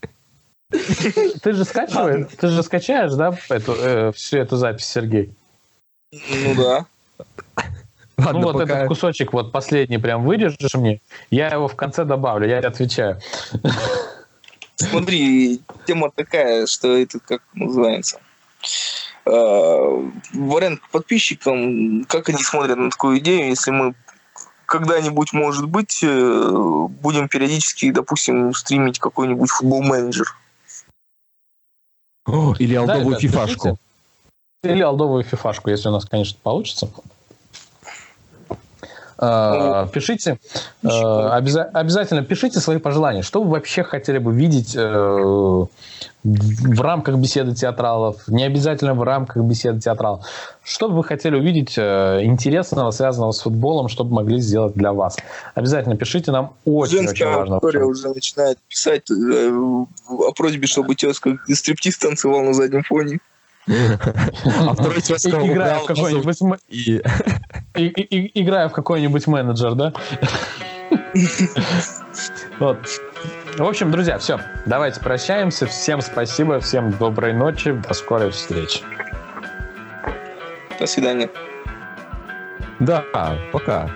Ты 1.42 1.54
же 1.54 1.66
скачиваешь, 1.66 2.28
ты 2.40 2.48
же 2.48 2.64
скачаешь, 2.64 3.14
да, 3.14 3.38
эту, 3.50 3.74
э, 3.74 4.12
всю 4.14 4.38
эту 4.38 4.58
запись, 4.58 4.86
Сергей? 4.86 5.34
Ну 6.12 6.56
да. 6.56 6.86
Ладно, 8.18 8.40
ну 8.40 8.42
вот 8.42 8.54
пока... 8.54 8.76
этот 8.76 8.88
кусочек 8.88 9.34
вот 9.34 9.52
последний 9.52 9.98
прям 9.98 10.24
выдержишь 10.24 10.74
мне, 10.76 11.02
я 11.30 11.48
его 11.48 11.68
в 11.68 11.76
конце 11.76 12.06
добавлю, 12.06 12.48
я 12.48 12.60
отвечаю. 12.60 13.20
Смотри, 14.76 15.62
тема 15.86 16.12
такая, 16.12 16.66
что 16.68 16.98
это 16.98 17.20
как 17.20 17.42
называется. 17.54 18.20
Э, 19.26 20.10
вариант 20.34 20.82
подписчикам, 20.92 22.06
как 22.06 22.30
они 22.30 22.44
смотрят 22.44 22.78
на 22.78 22.90
такую 22.90 23.20
идею, 23.20 23.50
если 23.50 23.72
мы 23.72 23.96
когда-нибудь, 24.66 25.34
может 25.34 25.68
быть, 25.68 26.00
э, 26.04 26.88
будем 26.90 27.30
периодически, 27.30 27.92
допустим, 27.92 28.54
стримить 28.54 29.00
какой-нибудь 29.00 29.50
футбол-менеджер. 29.50 30.36
Или 32.60 32.76
алдовую 32.76 33.16
да, 33.16 33.20
фифашку. 33.20 33.78
Или 34.64 34.82
алдовую 34.82 35.24
фифашку, 35.24 35.70
если 35.70 35.90
у 35.90 35.92
нас, 35.92 36.06
конечно, 36.06 36.38
получится. 36.42 36.90
Uh, 39.24 39.90
пишите, 39.92 40.38
uh, 40.84 41.32
обяза- 41.32 41.70
обязательно 41.74 42.24
пишите 42.24 42.60
свои 42.60 42.78
пожелания. 42.78 43.22
Что 43.22 43.42
вы 43.42 43.52
вообще 43.52 43.84
хотели 43.84 44.18
бы 44.18 44.34
видеть 44.34 44.76
в 46.24 46.82
рамках 46.82 47.16
беседы 47.16 47.54
театралов, 47.54 48.28
не 48.28 48.44
обязательно 48.46 48.94
в 48.94 49.04
рамках 49.04 49.44
беседы 49.44 49.80
театралов. 49.82 50.26
Что 50.64 50.90
бы 50.90 50.96
вы 50.98 51.04
хотели 51.04 51.36
увидеть 51.36 51.78
интересного, 51.78 52.92
связанного 52.92 53.32
с 53.32 53.42
футболом, 53.42 53.90
чтобы 53.90 54.14
могли 54.14 54.40
сделать 54.40 54.74
для 54.74 54.94
вас? 54.94 55.18
Обязательно 55.54 55.98
пишите 55.98 56.32
нам, 56.32 56.54
очень, 56.66 57.00
Женская 57.00 57.26
очень 57.26 57.38
важно. 57.38 57.60
Женская 57.62 57.86
уже 57.86 58.10
начинает 58.10 58.58
писать 58.68 59.12
э, 59.12 59.50
о 59.50 60.32
просьбе, 60.34 60.68
чтобы 60.68 60.96
тезка 60.96 61.38
стриптиз 61.50 61.98
танцевал 61.98 62.42
на 62.42 62.54
заднем 62.54 62.84
фоне. 62.84 63.20
А 63.68 64.74
второй 64.74 65.00
Играя 65.00 65.80
в 65.80 65.86
какой-нибудь... 65.86 66.62
Играя 67.76 68.70
в 68.70 68.72
какой-нибудь 68.74 69.28
менеджер, 69.28 69.76
да? 69.76 69.94
Вот. 72.60 72.78
В 73.58 73.64
общем, 73.64 73.92
друзья, 73.92 74.18
все. 74.20 74.40
Давайте 74.66 75.00
прощаемся. 75.00 75.66
Всем 75.66 76.02
спасибо, 76.02 76.60
всем 76.60 76.92
доброй 76.92 77.34
ночи. 77.34 77.72
До 77.72 77.94
скорой 77.94 78.30
встречи. 78.32 78.82
До 80.80 80.86
свидания. 80.86 81.30
Да, 82.80 83.04
пока. 83.52 83.90